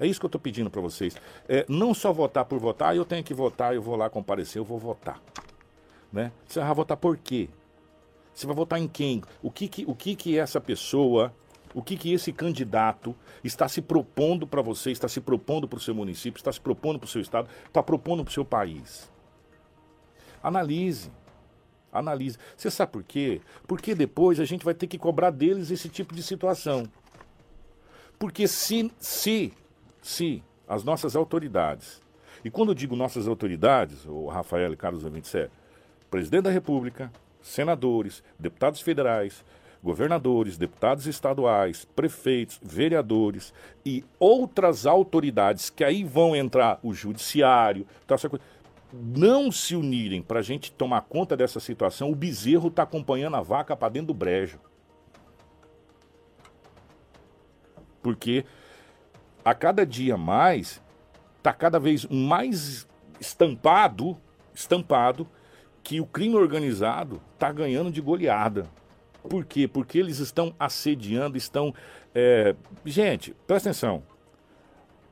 É 0.00 0.06
isso 0.06 0.20
que 0.20 0.26
eu 0.26 0.28
estou 0.28 0.40
pedindo 0.40 0.70
para 0.70 0.80
vocês. 0.80 1.16
É, 1.48 1.66
não 1.68 1.92
só 1.92 2.12
votar 2.12 2.44
por 2.44 2.58
votar, 2.58 2.94
eu 2.94 3.04
tenho 3.04 3.24
que 3.24 3.34
votar, 3.34 3.74
eu 3.74 3.82
vou 3.82 3.96
lá 3.96 4.08
comparecer, 4.08 4.60
eu 4.60 4.64
vou 4.64 4.78
votar. 4.78 5.20
Né? 6.12 6.30
Você 6.46 6.60
vai 6.60 6.74
votar 6.74 6.96
por 6.96 7.16
quê? 7.16 7.48
Você 8.32 8.46
vai 8.46 8.54
votar 8.54 8.78
em 8.78 8.86
quem? 8.86 9.22
O 9.42 9.50
que 9.50 9.66
que, 9.66 9.84
o 9.86 9.94
que, 9.94 10.14
que 10.14 10.38
essa 10.38 10.60
pessoa, 10.60 11.34
o 11.74 11.82
que, 11.82 11.96
que 11.96 12.12
esse 12.12 12.32
candidato 12.32 13.14
está 13.42 13.66
se 13.66 13.82
propondo 13.82 14.46
para 14.46 14.62
você, 14.62 14.92
está 14.92 15.08
se 15.08 15.20
propondo 15.20 15.66
para 15.66 15.76
o 15.76 15.80
seu 15.80 15.94
município, 15.94 16.38
está 16.38 16.52
se 16.52 16.60
propondo 16.60 17.00
para 17.00 17.06
o 17.06 17.10
seu 17.10 17.20
estado, 17.20 17.48
está 17.66 17.82
propondo 17.82 18.22
para 18.22 18.30
o 18.30 18.34
seu 18.34 18.44
país? 18.44 19.10
Analise. 20.42 21.10
Analise. 21.92 22.38
Você 22.56 22.70
sabe 22.70 22.92
por 22.92 23.02
quê? 23.02 23.40
Porque 23.66 23.94
depois 23.94 24.38
a 24.40 24.44
gente 24.44 24.64
vai 24.64 24.74
ter 24.74 24.86
que 24.86 24.98
cobrar 24.98 25.30
deles 25.30 25.70
esse 25.70 25.88
tipo 25.88 26.14
de 26.14 26.22
situação. 26.22 26.84
Porque 28.18 28.48
se, 28.48 28.90
se, 28.98 29.52
se 30.02 30.42
as 30.66 30.84
nossas 30.84 31.16
autoridades, 31.16 32.02
e 32.44 32.50
quando 32.50 32.70
eu 32.70 32.74
digo 32.74 32.96
nossas 32.96 33.26
autoridades, 33.26 34.04
o 34.06 34.26
Rafael 34.26 34.72
e 34.72 34.76
Carlos 34.76 35.04
ouvintes, 35.04 35.34
é 35.34 35.48
presidente 36.10 36.44
da 36.44 36.50
República, 36.50 37.12
senadores, 37.40 38.22
deputados 38.38 38.80
federais, 38.80 39.44
governadores, 39.82 40.58
deputados 40.58 41.06
estaduais, 41.06 41.84
prefeitos, 41.84 42.58
vereadores 42.62 43.52
e 43.84 44.04
outras 44.18 44.86
autoridades 44.86 45.70
que 45.70 45.84
aí 45.84 46.02
vão 46.04 46.34
entrar 46.34 46.78
o 46.82 46.92
judiciário, 46.92 47.86
tá, 48.06 48.14
essa 48.14 48.28
coisa 48.28 48.44
não 48.92 49.52
se 49.52 49.76
unirem 49.76 50.22
para 50.22 50.40
a 50.40 50.42
gente 50.42 50.72
tomar 50.72 51.02
conta 51.02 51.36
dessa 51.36 51.60
situação, 51.60 52.10
o 52.10 52.14
bezerro 52.14 52.68
está 52.68 52.82
acompanhando 52.82 53.36
a 53.36 53.42
vaca 53.42 53.76
para 53.76 53.90
dentro 53.90 54.08
do 54.08 54.14
brejo. 54.14 54.58
Porque 58.02 58.44
a 59.44 59.54
cada 59.54 59.84
dia 59.84 60.16
mais 60.16 60.82
está 61.36 61.52
cada 61.52 61.78
vez 61.78 62.06
mais 62.06 62.86
estampado, 63.20 64.16
estampado 64.54 65.28
que 65.82 66.00
o 66.00 66.06
crime 66.06 66.34
organizado 66.34 67.20
está 67.34 67.50
ganhando 67.52 67.90
de 67.90 68.00
goleada. 68.00 68.66
Por 69.28 69.44
quê? 69.44 69.68
Porque 69.68 69.98
eles 69.98 70.18
estão 70.18 70.54
assediando, 70.58 71.36
estão. 71.36 71.74
É... 72.14 72.54
Gente, 72.84 73.34
presta 73.46 73.70
atenção. 73.70 74.02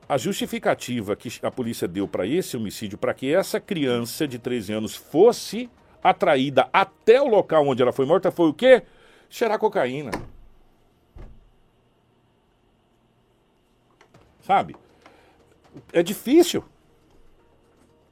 A 0.09 0.17
justificativa 0.17 1.17
que 1.17 1.29
a 1.43 1.51
polícia 1.51 1.89
deu 1.89 2.07
para 2.07 2.25
esse 2.25 2.57
homicídio, 2.57 2.97
para 2.97 3.13
que 3.13 3.35
essa 3.35 3.59
criança 3.59 4.27
de 4.27 4.39
13 4.39 4.73
anos 4.73 4.95
fosse 4.95 5.69
atraída 6.03 6.69
até 6.73 7.21
o 7.21 7.27
local 7.27 7.67
onde 7.67 7.83
ela 7.83 7.93
foi 7.93 8.07
morta, 8.07 8.31
foi 8.31 8.49
o 8.49 8.55
quê? 8.55 8.85
Cheirar 9.29 9.59
cocaína. 9.59 10.13
Sabe? 14.41 14.77
É 15.93 16.05
difícil. 16.05 16.63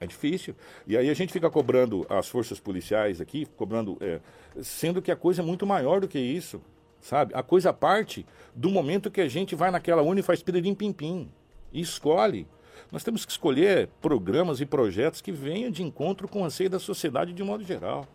É 0.00 0.06
difícil. 0.06 0.56
E 0.88 0.96
aí 0.96 1.08
a 1.08 1.14
gente 1.14 1.32
fica 1.32 1.48
cobrando 1.48 2.04
as 2.10 2.28
forças 2.28 2.58
policiais 2.58 3.20
aqui, 3.20 3.46
cobrando. 3.56 3.96
É, 4.00 4.18
sendo 4.60 5.00
que 5.00 5.12
a 5.12 5.16
coisa 5.16 5.42
é 5.42 5.44
muito 5.44 5.64
maior 5.64 6.00
do 6.00 6.08
que 6.08 6.18
isso. 6.18 6.60
Sabe? 7.00 7.32
A 7.36 7.42
coisa 7.42 7.72
parte 7.72 8.26
do 8.52 8.68
momento 8.68 9.12
que 9.12 9.20
a 9.20 9.28
gente 9.28 9.54
vai 9.54 9.70
naquela 9.70 10.02
urna 10.02 10.18
e 10.18 10.24
faz 10.24 10.42
piririm-pim-pim 10.42 11.30
e 11.74 11.80
escolhe. 11.80 12.46
Nós 12.90 13.02
temos 13.02 13.26
que 13.26 13.32
escolher 13.32 13.88
programas 14.00 14.60
e 14.60 14.66
projetos 14.66 15.20
que 15.20 15.32
venham 15.32 15.70
de 15.70 15.82
encontro 15.82 16.28
com 16.28 16.42
o 16.42 16.44
anseio 16.44 16.70
da 16.70 16.78
sociedade 16.78 17.32
de 17.32 17.42
modo 17.42 17.64
geral. 17.64 18.06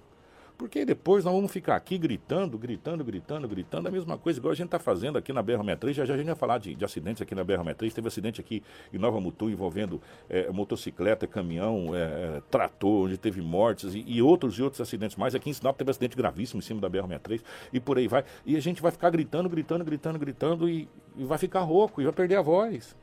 Porque 0.59 0.83
depois 0.83 1.23
nós 1.23 1.33
vamos 1.33 1.53
ficar 1.53 1.77
aqui 1.77 1.97
gritando, 1.97 2.57
gritando, 2.57 3.01
gritando, 3.01 3.47
gritando, 3.47 3.87
a 3.87 3.91
mesma 3.91 4.17
coisa, 4.17 4.39
igual 4.39 4.51
a 4.51 4.55
gente 4.55 4.65
está 4.65 4.77
fazendo 4.77 5.17
aqui 5.17 5.31
na 5.31 5.41
BR-63. 5.41 5.93
Já, 5.93 6.03
já 6.03 6.13
a 6.15 6.17
gente 6.17 6.25
vai 6.25 6.35
falar 6.35 6.57
de, 6.57 6.75
de 6.75 6.83
acidentes 6.83 7.21
aqui 7.21 7.33
na 7.33 7.45
BR-63. 7.45 7.93
Teve 7.93 8.07
acidente 8.09 8.41
aqui 8.41 8.61
em 8.93 8.97
Nova 8.97 9.21
Mutu 9.21 9.49
envolvendo 9.49 10.01
é, 10.29 10.51
motocicleta, 10.51 11.25
caminhão, 11.25 11.95
é, 11.95 12.41
trator, 12.51 13.05
onde 13.05 13.17
teve 13.17 13.41
mortes 13.41 13.95
e, 13.95 14.03
e, 14.05 14.21
outros 14.21 14.59
e 14.59 14.61
outros 14.61 14.81
acidentes 14.81 15.15
mais. 15.15 15.33
Aqui 15.33 15.49
em 15.49 15.53
Sinop 15.53 15.77
teve 15.77 15.91
acidente 15.91 16.17
gravíssimo 16.17 16.59
em 16.59 16.63
cima 16.63 16.81
da 16.81 16.89
BR-63 16.89 17.41
e 17.71 17.79
por 17.79 17.97
aí 17.97 18.09
vai. 18.09 18.25
E 18.45 18.57
a 18.57 18.59
gente 18.59 18.81
vai 18.81 18.91
ficar 18.91 19.11
gritando, 19.11 19.47
gritando, 19.47 19.85
gritando, 19.85 20.19
gritando 20.19 20.69
e, 20.69 20.89
e 21.15 21.23
vai 21.23 21.37
ficar 21.37 21.61
rouco 21.61 22.01
e 22.01 22.03
vai 22.03 22.11
perder 22.11 22.35
a 22.35 22.41
voz. 22.41 22.97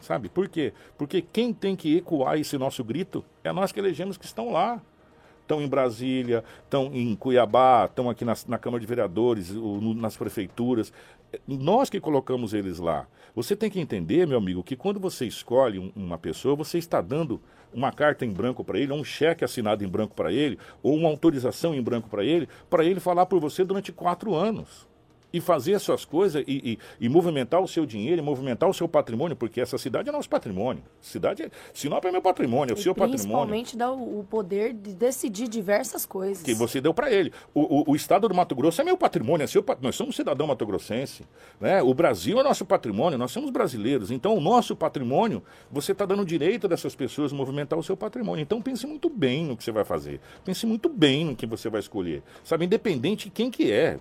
Sabe? 0.00 0.28
Por 0.28 0.48
quê? 0.48 0.72
Porque 0.96 1.22
quem 1.22 1.52
tem 1.52 1.74
que 1.74 1.96
ecoar 1.96 2.38
esse 2.38 2.56
nosso 2.58 2.84
grito 2.84 3.24
é 3.42 3.52
nós 3.52 3.72
que 3.72 3.80
elegemos 3.80 4.16
que 4.16 4.24
estão 4.24 4.52
lá. 4.52 4.80
Estão 5.42 5.62
em 5.62 5.68
Brasília, 5.68 6.42
estão 6.64 6.90
em 6.92 7.14
Cuiabá, 7.14 7.84
estão 7.84 8.10
aqui 8.10 8.24
na, 8.24 8.34
na 8.48 8.58
Câmara 8.58 8.80
de 8.80 8.86
Vereadores, 8.86 9.50
no, 9.50 9.94
nas 9.94 10.16
prefeituras. 10.16 10.92
Nós 11.46 11.88
que 11.88 12.00
colocamos 12.00 12.52
eles 12.52 12.80
lá. 12.80 13.06
Você 13.32 13.54
tem 13.54 13.70
que 13.70 13.78
entender, 13.78 14.26
meu 14.26 14.38
amigo, 14.38 14.64
que 14.64 14.74
quando 14.74 14.98
você 14.98 15.24
escolhe 15.24 15.78
um, 15.78 15.92
uma 15.94 16.18
pessoa, 16.18 16.56
você 16.56 16.78
está 16.78 17.00
dando 17.00 17.40
uma 17.72 17.92
carta 17.92 18.24
em 18.24 18.32
branco 18.32 18.64
para 18.64 18.78
ele, 18.78 18.90
ou 18.90 18.98
um 18.98 19.04
cheque 19.04 19.44
assinado 19.44 19.84
em 19.84 19.88
branco 19.88 20.16
para 20.16 20.32
ele, 20.32 20.58
ou 20.82 20.96
uma 20.96 21.08
autorização 21.08 21.72
em 21.72 21.82
branco 21.82 22.08
para 22.08 22.24
ele, 22.24 22.48
para 22.68 22.84
ele 22.84 22.98
falar 22.98 23.26
por 23.26 23.38
você 23.38 23.64
durante 23.64 23.92
quatro 23.92 24.34
anos 24.34 24.88
e 25.36 25.40
fazer 25.40 25.74
as 25.74 25.82
suas 25.82 26.04
coisas 26.04 26.42
e, 26.46 26.78
e, 27.00 27.06
e, 27.06 27.08
movimentar 27.10 27.60
o 27.60 27.68
seu 27.68 27.84
dinheiro, 27.84 28.22
e 28.22 28.24
movimentar 28.24 28.68
o 28.68 28.72
seu 28.72 28.88
patrimônio, 28.88 29.36
porque 29.36 29.60
essa 29.60 29.76
cidade 29.76 30.08
é 30.08 30.12
nosso 30.12 30.30
patrimônio. 30.30 30.82
Cidade 31.00 31.42
é, 31.42 31.50
Sinop 31.74 32.02
é 32.06 32.10
meu 32.10 32.22
patrimônio, 32.22 32.72
é 32.72 32.74
o 32.74 32.80
seu 32.80 32.94
patrimônio. 32.94 33.18
Principalmente 33.18 33.76
dá 33.76 33.92
o, 33.92 34.24
poder 34.24 34.72
de 34.72 34.94
decidir 34.94 35.46
diversas 35.46 36.06
coisas. 36.06 36.42
Que 36.42 36.54
você 36.54 36.80
deu 36.80 36.94
para 36.94 37.12
ele. 37.12 37.32
O, 37.52 37.90
o, 37.90 37.90
o, 37.92 37.96
estado 37.96 38.26
do 38.26 38.34
Mato 38.34 38.54
Grosso 38.54 38.80
é 38.80 38.84
meu 38.84 38.96
patrimônio, 38.96 39.44
é 39.44 39.46
seu 39.46 39.62
Nós 39.82 39.94
somos 39.94 40.16
cidadão 40.16 40.46
mato-grossense. 40.46 41.24
Né? 41.60 41.82
O 41.82 41.92
Brasil 41.92 42.40
é 42.40 42.42
nosso 42.42 42.64
patrimônio, 42.64 43.18
nós 43.18 43.30
somos 43.30 43.50
brasileiros. 43.50 44.10
Então, 44.10 44.34
o 44.34 44.40
nosso 44.40 44.74
patrimônio, 44.74 45.42
você 45.70 45.92
está 45.92 46.06
dando 46.06 46.24
direito 46.24 46.66
dessas 46.66 46.94
pessoas 46.94 47.30
movimentar 47.30 47.78
o 47.78 47.82
seu 47.82 47.96
patrimônio. 47.96 48.42
Então, 48.42 48.62
pense 48.62 48.86
muito 48.86 49.10
bem 49.10 49.44
no 49.44 49.56
que 49.56 49.62
você 49.62 49.72
vai 49.72 49.84
fazer. 49.84 50.18
Pense 50.44 50.64
muito 50.64 50.88
bem 50.88 51.26
no 51.26 51.36
que 51.36 51.46
você 51.46 51.68
vai 51.68 51.80
escolher. 51.80 52.22
Sabe, 52.42 52.64
independente 52.64 53.26
de 53.26 53.30
quem 53.30 53.50
que 53.50 53.70
é 53.70 53.98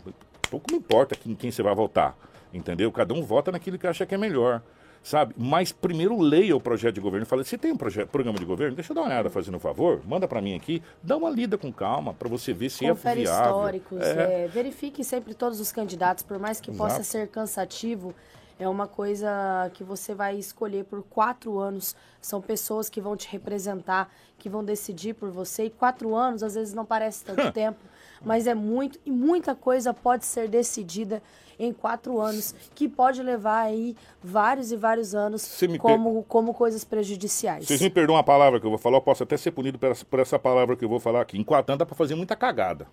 pouco 0.48 0.72
me 0.72 0.78
importa 0.78 1.16
quem, 1.16 1.36
quem 1.36 1.52
você 1.52 1.62
vai 1.64 1.76
votar, 1.76 2.16
entendeu? 2.54 2.92
Cada 2.92 3.14
um 3.14 3.22
vota 3.24 3.52
naquilo 3.52 3.78
que 3.78 3.88
acha 3.88 4.06
que 4.06 4.16
é 4.16 4.18
melhor. 4.18 4.62
sabe? 5.04 5.36
Mas 5.38 5.72
primeiro 5.72 6.20
leia 6.20 6.56
o 6.56 6.60
projeto 6.60 6.96
de 6.96 7.02
governo. 7.02 7.28
Fala, 7.28 7.44
se 7.44 7.58
tem 7.60 7.72
um 7.72 7.78
projeto, 7.78 8.10
programa 8.10 8.40
de 8.40 8.46
governo, 8.46 8.76
deixa 8.76 8.92
eu 8.92 8.96
dar 8.96 9.02
uma 9.02 9.08
olhada 9.10 9.30
fazendo 9.30 9.56
um 9.58 9.60
favor, 9.60 10.02
manda 10.04 10.28
para 10.28 10.42
mim 10.42 10.56
aqui, 10.56 10.82
dá 11.04 11.16
uma 11.16 11.30
lida 11.30 11.60
com 11.60 11.72
calma 11.72 12.12
para 12.12 12.28
você 12.28 12.52
ver 12.54 12.72
se 12.72 12.88
Confere 12.88 13.20
é 13.22 13.24
viável. 13.24 13.46
históricos, 13.52 14.02
É. 14.02 14.46
é, 14.46 14.48
verifique 14.48 15.04
sempre 15.04 15.36
todos 15.36 15.60
os 15.60 15.72
candidatos, 15.72 16.24
por 16.24 16.40
mais 16.40 16.60
que 16.60 16.72
possa 16.72 16.96
Exato. 17.02 17.06
ser 17.08 17.28
cansativo, 17.28 18.16
é 18.58 18.68
uma 18.68 18.88
coisa 18.88 19.70
que 19.76 19.84
você 19.84 20.16
vai 20.16 20.38
escolher 20.38 20.86
por 20.86 21.04
quatro 21.04 21.60
anos. 21.60 21.96
São 22.22 22.42
pessoas 22.42 22.90
que 22.90 23.00
vão 23.02 23.16
te 23.16 23.28
representar, 23.30 24.10
que 24.40 24.50
vão 24.50 24.64
decidir 24.64 25.14
por 25.14 25.30
você. 25.30 25.66
E 25.66 25.70
quatro 25.70 26.16
anos, 26.16 26.42
às 26.42 26.56
vezes, 26.56 26.74
não 26.74 26.86
parece 26.86 27.24
tanto 27.26 27.52
tempo, 27.52 27.78
mas 28.26 28.48
é 28.48 28.54
muito. 28.56 29.00
E 29.06 29.12
muita 29.12 29.56
coisa 29.56 29.94
pode 29.94 30.26
ser 30.26 30.50
decidida 30.50 31.22
em 31.58 31.72
quatro 31.72 32.20
anos, 32.20 32.54
que 32.76 32.90
pode 32.90 33.24
levar 33.24 33.62
aí 33.62 33.96
vários 34.22 34.74
e 34.74 34.76
vários 34.76 35.16
anos 35.16 35.62
me 35.62 35.70
per- 35.70 35.80
como, 35.80 36.24
como 36.24 36.54
coisas 36.54 36.84
prejudiciais. 36.84 37.66
Vocês 37.66 37.82
me 37.82 37.90
perdoam 37.90 38.18
a 38.18 38.24
palavra 38.24 38.60
que 38.60 38.66
eu 38.66 38.70
vou 38.70 38.78
falar, 38.80 38.98
eu 38.98 39.02
posso 39.02 39.24
até 39.24 39.38
ser 39.38 39.52
punido 39.52 39.80
por 39.80 39.90
essa, 39.92 40.04
por 40.04 40.20
essa 40.20 40.38
palavra 40.38 40.76
que 40.76 40.84
eu 40.84 40.90
vou 40.90 41.00
falar 41.00 41.22
aqui. 41.22 41.38
Em 41.38 41.44
quatro 41.46 41.72
anos 41.72 41.80
dá 41.80 41.86
pra 41.86 41.96
fazer 41.96 42.16
muita 42.16 42.36
cagada. 42.36 42.88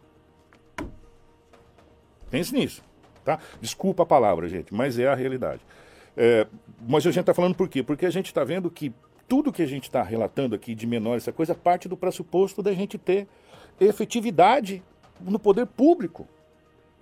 Pense 2.31 2.55
nisso, 2.55 2.83
tá? 3.25 3.39
Desculpa 3.61 4.05
a 4.05 4.07
palavra, 4.07 4.49
gente, 4.49 4.73
mas 4.73 4.99
é 4.99 5.09
a 5.09 5.15
realidade. 5.15 5.61
É, 6.17 6.47
mas 6.87 7.07
a 7.07 7.11
gente 7.11 7.21
está 7.21 7.35
falando 7.35 7.55
por 7.55 7.69
quê? 7.69 7.83
Porque 7.83 8.07
a 8.07 8.11
gente 8.11 8.27
está 8.27 8.45
vendo 8.45 8.71
que 8.71 8.93
tudo 9.29 9.53
que 9.53 9.63
a 9.63 9.67
gente 9.67 9.85
está 9.85 10.03
relatando 10.03 10.55
aqui 10.55 10.75
de 10.75 10.87
menor, 10.87 11.17
essa 11.17 11.33
coisa, 11.33 11.55
parte 11.55 11.89
do 11.89 11.97
pressuposto 11.97 12.63
da 12.63 12.73
gente 12.73 12.97
ter 12.97 13.27
efetividade 13.81 14.83
no 15.21 15.39
poder 15.39 15.67
público. 15.67 16.29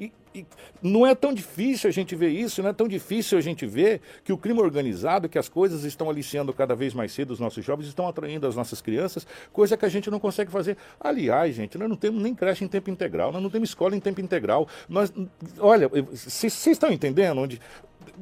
E, 0.01 0.11
e 0.35 0.47
não 0.83 1.07
é 1.07 1.15
tão 1.15 1.35
difícil 1.35 1.91
a 1.91 1.93
gente 1.93 2.17
ver 2.17 2.31
isso, 2.31 2.63
não 2.63 2.71
é 2.71 2.73
tão 2.73 2.89
difícil 2.89 3.37
a 3.37 3.41
gente 3.43 3.67
ver 3.67 4.01
que 4.25 4.33
o 4.33 4.39
crime 4.39 4.59
organizado, 4.59 5.29
que 5.29 5.39
as 5.39 5.47
coisas 5.47 5.85
estão 5.85 6.09
aliciando 6.09 6.55
cada 6.55 6.75
vez 6.75 6.95
mais 6.95 7.13
cedo 7.13 7.33
os 7.33 7.39
nossos 7.39 7.63
jovens, 7.63 7.87
estão 7.87 8.09
atraindo 8.09 8.47
as 8.47 8.57
nossas 8.57 8.81
crianças, 8.81 9.27
coisa 9.53 9.77
que 9.77 9.85
a 9.85 9.91
gente 9.91 10.11
não 10.11 10.19
consegue 10.19 10.51
fazer. 10.51 10.79
Aliás, 10.99 11.55
gente, 11.55 11.77
nós 11.77 11.87
não 11.87 11.97
temos 11.97 12.23
nem 12.23 12.35
creche 12.35 12.65
em 12.65 12.69
tempo 12.69 12.89
integral, 12.89 13.31
nós 13.31 13.43
não 13.43 13.51
temos 13.51 13.69
escola 13.69 13.95
em 13.95 14.01
tempo 14.01 14.23
integral. 14.23 14.67
Nós, 14.89 15.13
olha, 15.59 15.87
vocês 15.89 16.67
estão 16.67 16.91
entendendo 16.91 17.39
onde 17.39 17.61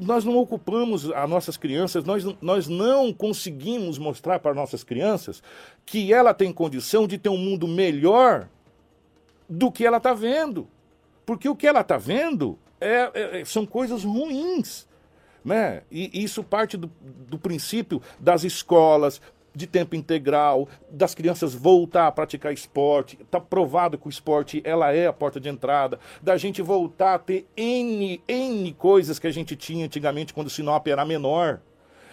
nós 0.00 0.24
não 0.24 0.36
ocupamos 0.36 1.10
as 1.12 1.30
nossas 1.30 1.56
crianças, 1.56 2.04
nós, 2.04 2.24
nós 2.40 2.66
não 2.66 3.12
conseguimos 3.12 3.98
mostrar 3.98 4.40
para 4.40 4.52
nossas 4.52 4.82
crianças 4.82 5.42
que 5.86 6.12
ela 6.12 6.34
tem 6.34 6.52
condição 6.52 7.06
de 7.06 7.18
ter 7.18 7.28
um 7.28 7.38
mundo 7.38 7.68
melhor 7.68 8.48
do 9.48 9.70
que 9.70 9.86
ela 9.86 9.96
está 9.96 10.12
vendo. 10.12 10.68
Porque 11.24 11.48
o 11.48 11.56
que 11.56 11.66
ela 11.66 11.80
está 11.80 11.96
vendo 11.96 12.58
é, 12.80 13.40
é- 13.40 13.44
são 13.44 13.66
coisas 13.66 14.04
ruins. 14.04 14.86
Né? 15.44 15.82
E 15.90 16.22
isso 16.22 16.42
parte 16.42 16.76
do, 16.76 16.90
do 17.00 17.38
princípio 17.38 18.02
das 18.18 18.44
escolas, 18.44 19.20
de 19.54 19.66
tempo 19.66 19.96
integral, 19.96 20.68
das 20.90 21.14
crianças 21.14 21.54
voltar 21.54 22.06
a 22.06 22.12
praticar 22.12 22.52
esporte. 22.52 23.18
Está 23.20 23.40
provado 23.40 23.98
que 23.98 24.06
o 24.06 24.10
esporte 24.10 24.60
ela 24.64 24.92
é 24.92 25.06
a 25.06 25.12
porta 25.12 25.40
de 25.40 25.48
entrada. 25.48 25.98
Da 26.22 26.36
gente 26.36 26.62
voltar 26.62 27.14
a 27.14 27.18
ter 27.18 27.46
N, 27.56 28.22
N 28.28 28.72
coisas 28.74 29.18
que 29.18 29.26
a 29.26 29.32
gente 29.32 29.56
tinha 29.56 29.84
antigamente 29.84 30.34
quando 30.34 30.50
Sinop 30.50 30.86
era 30.86 31.04
menor. 31.04 31.60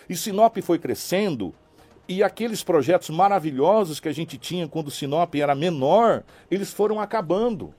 E 0.09 0.15
Sinop 0.15 0.57
foi 0.61 0.79
crescendo 0.79 1.53
e 2.07 2.23
aqueles 2.23 2.63
projetos 2.63 3.09
maravilhosos 3.09 3.99
que 3.99 4.07
a 4.07 4.13
gente 4.13 4.37
tinha 4.37 4.67
quando 4.67 4.91
Sinop 4.91 5.33
era 5.35 5.55
menor, 5.55 6.23
eles 6.49 6.71
foram 6.71 6.99
acabando. 6.99 7.73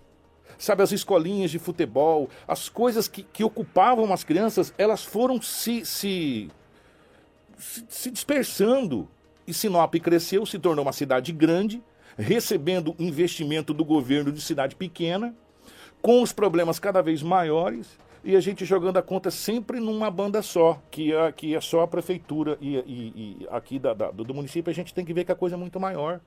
Sabe, 0.58 0.82
as 0.82 0.90
escolinhas 0.90 1.50
de 1.50 1.58
futebol, 1.58 2.30
as 2.48 2.68
coisas 2.68 3.06
que, 3.06 3.22
que 3.22 3.44
ocupavam 3.44 4.12
as 4.12 4.24
crianças, 4.24 4.72
elas 4.78 5.04
foram 5.04 5.40
se, 5.40 5.84
se, 5.84 6.50
se, 7.58 7.84
se 7.88 8.10
dispersando. 8.10 9.08
E 9.46 9.52
Sinop 9.52 9.94
cresceu, 9.96 10.44
se 10.46 10.58
tornou 10.58 10.84
uma 10.84 10.92
cidade 10.92 11.30
grande, 11.30 11.82
recebendo 12.16 12.96
investimento 12.98 13.74
do 13.74 13.84
governo 13.84 14.32
de 14.32 14.40
cidade 14.40 14.74
pequena, 14.74 15.34
com 16.00 16.22
os 16.22 16.32
problemas 16.32 16.78
cada 16.78 17.02
vez 17.02 17.22
maiores, 17.22 17.98
e 18.26 18.36
a 18.36 18.40
gente 18.40 18.64
jogando 18.64 18.96
a 18.96 19.02
conta 19.02 19.30
sempre 19.30 19.78
numa 19.80 20.10
banda 20.10 20.42
só, 20.42 20.82
que 20.90 21.12
é, 21.14 21.30
que 21.32 21.54
é 21.54 21.60
só 21.60 21.82
a 21.82 21.86
prefeitura 21.88 22.58
e, 22.60 22.76
e- 22.76 23.38
e 23.42 23.48
aqui 23.50 23.78
da- 23.78 23.94
da- 23.94 24.10
do, 24.10 24.34
município, 24.34 24.70
a 24.70 24.74
gente 24.74 24.92
tem 24.92 25.04
que 25.04 25.14
ver 25.14 25.24
que 25.24 25.32
a 25.32 25.36
coisa 25.36 25.54
é 25.54 25.58
muito 25.58 25.78
maior. 25.78 26.20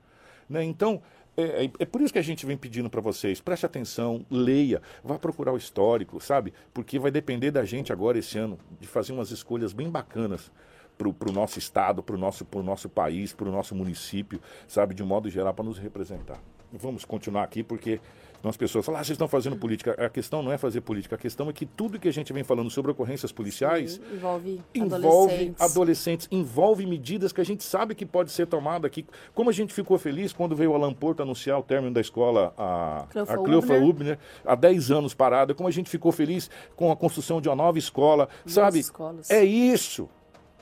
Né? 0.48 0.64
Então, 0.64 1.00
é, 1.36 1.66
é- 1.66 1.70
é 1.80 1.84
por 1.84 2.00
isso 2.00 2.12
que 2.12 2.18
a 2.18 2.22
gente 2.22 2.44
vem 2.46 2.56
pedindo 2.56 2.88
para 2.90 3.00
vocês, 3.00 3.40
preste 3.40 3.66
atenção, 3.66 4.24
leia, 4.30 4.80
vá 5.04 5.18
procurar 5.18 5.52
o 5.52 5.56
histórico, 5.56 6.20
sabe? 6.20 6.52
Porque 6.74 6.98
vai 6.98 7.10
depender 7.10 7.50
da 7.50 7.64
gente 7.64 7.92
agora, 7.92 8.18
esse 8.18 8.38
ano, 8.38 8.58
de 8.80 8.88
fazer 8.88 9.12
umas 9.12 9.30
escolhas 9.30 9.72
bem 9.72 9.88
bacanas 9.90 10.50
para 10.98 11.08
o 11.30 11.32
nosso 11.32 11.58
estado, 11.58 12.02
para 12.02 12.14
o 12.14 12.18
nosso, 12.18 12.46
nosso 12.64 12.88
país, 12.88 13.32
para 13.32 13.48
o 13.48 13.52
nosso 13.52 13.74
município, 13.74 14.40
sabe? 14.66 14.94
De 14.94 15.02
modo 15.02 15.30
geral, 15.30 15.54
para 15.54 15.64
nos 15.64 15.78
representar. 15.78 16.38
Vamos 16.72 17.04
continuar 17.04 17.42
aqui, 17.44 17.62
porque 17.62 18.00
as 18.48 18.56
pessoas 18.56 18.84
falam, 18.84 19.00
ah, 19.00 19.04
vocês 19.04 19.14
estão 19.14 19.28
fazendo 19.28 19.56
política. 19.56 19.92
A 19.92 20.08
questão 20.08 20.42
não 20.42 20.50
é 20.50 20.56
fazer 20.56 20.80
política, 20.80 21.16
a 21.16 21.18
questão 21.18 21.50
é 21.50 21.52
que 21.52 21.66
tudo 21.66 21.98
que 21.98 22.08
a 22.08 22.12
gente 22.12 22.32
vem 22.32 22.42
falando 22.42 22.70
sobre 22.70 22.90
ocorrências 22.90 23.30
policiais 23.30 24.00
Envolve, 24.12 24.62
envolve 24.74 25.32
adolescentes. 25.34 25.60
adolescentes, 25.60 26.28
envolve 26.30 26.86
medidas 26.86 27.32
que 27.32 27.40
a 27.40 27.44
gente 27.44 27.62
sabe 27.62 27.94
que 27.94 28.06
pode 28.06 28.30
ser 28.30 28.46
tomada 28.46 28.86
aqui. 28.86 29.04
Como 29.34 29.50
a 29.50 29.52
gente 29.52 29.74
ficou 29.74 29.98
feliz 29.98 30.32
quando 30.32 30.56
veio 30.56 30.70
o 30.72 30.74
Alan 30.74 30.94
Porto 30.94 31.22
anunciar 31.22 31.58
o 31.58 31.62
término 31.62 31.92
da 31.92 32.00
escola, 32.00 32.54
a, 32.56 33.06
Cleofa 33.10 33.34
a 33.34 33.38
Cleofa 33.38 33.74
Ubner. 33.74 33.88
Ubner, 33.88 34.18
há 34.44 34.54
10 34.54 34.90
anos 34.90 35.14
parada, 35.14 35.54
como 35.54 35.68
a 35.68 35.72
gente 35.72 35.90
ficou 35.90 36.12
feliz 36.12 36.50
com 36.74 36.90
a 36.90 36.96
construção 36.96 37.40
de 37.40 37.48
uma 37.48 37.56
nova 37.56 37.78
escola, 37.78 38.28
sabe? 38.46 38.78
escolas. 38.78 39.30
É 39.30 39.44
isso, 39.44 40.08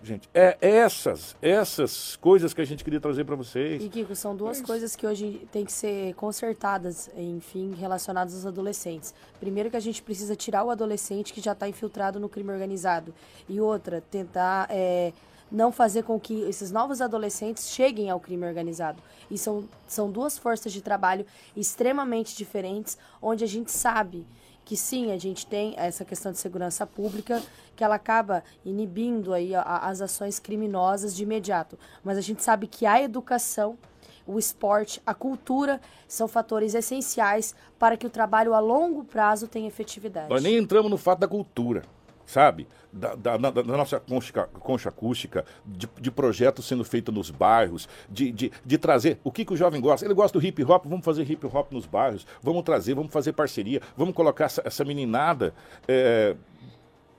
gente, 0.02 0.28
é 0.32 0.56
essas, 0.60 1.36
essas 1.40 2.16
coisas 2.16 2.54
que 2.54 2.60
a 2.60 2.64
gente 2.64 2.84
queria 2.84 3.00
trazer 3.00 3.24
para 3.24 3.36
vocês. 3.36 3.82
E, 3.82 3.88
Kiko, 3.88 4.14
são 4.14 4.34
duas 4.34 4.60
coisas 4.60 4.94
que 4.94 5.06
hoje 5.06 5.46
tem 5.52 5.64
que 5.64 5.72
ser 5.72 6.14
consertadas, 6.14 7.10
enfim, 7.16 7.74
relacionadas 7.74 8.34
aos 8.34 8.46
adolescentes. 8.46 9.14
Primeiro 9.40 9.70
que 9.70 9.76
a 9.76 9.80
gente 9.80 10.02
precisa 10.02 10.34
tirar 10.36 10.64
o 10.64 10.70
adolescente 10.70 11.32
que 11.32 11.40
já 11.40 11.52
está 11.52 11.68
infiltrado 11.68 12.18
no 12.20 12.28
crime 12.28 12.50
organizado. 12.52 13.14
E 13.48 13.60
outra, 13.60 14.00
tentar 14.00 14.66
é, 14.70 15.12
não 15.50 15.72
fazer 15.72 16.02
com 16.02 16.18
que 16.18 16.42
esses 16.42 16.70
novos 16.70 17.00
adolescentes 17.00 17.70
cheguem 17.70 18.10
ao 18.10 18.20
crime 18.20 18.46
organizado. 18.46 19.02
E 19.30 19.38
são, 19.38 19.68
são 19.86 20.10
duas 20.10 20.38
forças 20.38 20.72
de 20.72 20.82
trabalho 20.82 21.26
extremamente 21.56 22.36
diferentes, 22.36 22.98
onde 23.20 23.44
a 23.44 23.48
gente 23.48 23.70
sabe 23.72 24.26
que 24.68 24.76
sim, 24.76 25.12
a 25.12 25.16
gente 25.16 25.46
tem 25.46 25.72
essa 25.78 26.04
questão 26.04 26.30
de 26.30 26.36
segurança 26.36 26.86
pública, 26.86 27.42
que 27.74 27.82
ela 27.82 27.94
acaba 27.94 28.44
inibindo 28.62 29.32
aí 29.32 29.54
as 29.54 30.02
ações 30.02 30.38
criminosas 30.38 31.16
de 31.16 31.22
imediato. 31.22 31.78
Mas 32.04 32.18
a 32.18 32.20
gente 32.20 32.42
sabe 32.42 32.66
que 32.66 32.84
a 32.84 33.00
educação, 33.00 33.78
o 34.26 34.38
esporte, 34.38 35.00
a 35.06 35.14
cultura 35.14 35.80
são 36.06 36.28
fatores 36.28 36.74
essenciais 36.74 37.54
para 37.78 37.96
que 37.96 38.06
o 38.06 38.10
trabalho 38.10 38.52
a 38.52 38.60
longo 38.60 39.04
prazo 39.04 39.48
tenha 39.48 39.68
efetividade. 39.68 40.28
Nós 40.28 40.42
nem 40.42 40.58
entramos 40.58 40.90
no 40.90 40.98
fato 40.98 41.20
da 41.20 41.28
cultura, 41.28 41.82
sabe? 42.28 42.68
Da, 42.92 43.14
da- 43.14 43.36
da- 43.38 43.62
nossa 43.62 43.98
concha, 43.98 44.44
concha 44.60 44.90
acústica, 44.90 45.44
de, 45.64 45.88
de 46.00 46.10
projetos 46.10 46.66
sendo 46.68 46.84
feitos 46.84 47.12
nos 47.14 47.30
bairros, 47.30 47.88
de, 48.08 48.30
de, 48.30 48.52
de 48.64 48.78
trazer. 48.78 49.18
O 49.24 49.32
que, 49.32 49.44
que 49.44 49.52
o 49.54 49.56
jovem 49.56 49.80
gosta? 49.80 50.06
Ele 50.06 50.12
gosta 50.14 50.38
do 50.38 50.44
hip 50.46 50.62
hop, 50.62 50.84
vamos 50.86 51.04
fazer 51.04 51.28
hip 51.28 51.44
hop 51.46 51.72
nos 51.72 51.86
bairros, 51.86 52.26
vamos 52.42 52.62
trazer, 52.62 52.94
vamos 52.94 53.10
fazer 53.12 53.32
parceria, 53.32 53.80
vamos 53.96 54.14
colocar 54.14 54.44
essa, 54.44 54.62
essa 54.64 54.84
meninada 54.84 55.54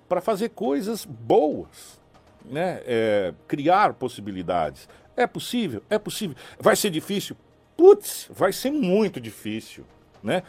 para 0.07 0.21
fazer 0.21 0.49
coisas 0.49 1.05
boas, 1.05 1.99
né? 2.45 2.81
É, 2.85 3.33
criar 3.47 3.93
possibilidades. 3.93 4.87
É 5.15 5.27
possível? 5.27 5.81
É 5.89 5.99
possível. 5.99 6.35
Vai 6.59 6.75
ser 6.75 6.89
difícil? 6.89 7.35
Putz, 7.75 8.27
vai 8.31 8.51
ser 8.53 8.71
muito 8.71 9.19
difícil, 9.19 9.85
né? 10.23 10.43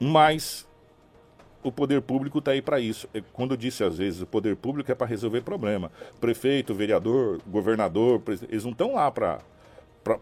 Mas 0.00 0.66
o 1.64 1.72
poder 1.72 2.02
público 2.02 2.38
está 2.38 2.52
aí 2.52 2.62
para 2.62 2.78
isso. 2.78 3.08
É, 3.12 3.22
Quando 3.32 3.52
eu 3.52 3.56
disse 3.56 3.82
às 3.82 3.98
vezes, 3.98 4.20
o 4.20 4.26
poder 4.26 4.54
público 4.54 4.92
é 4.92 4.94
para 4.94 5.06
resolver 5.06 5.40
problema. 5.40 5.90
Prefeito, 6.20 6.74
vereador, 6.74 7.40
governador, 7.46 8.22
eles 8.48 8.64
não 8.64 8.72
estão 8.72 8.94
lá 8.94 9.10
para 9.10 9.40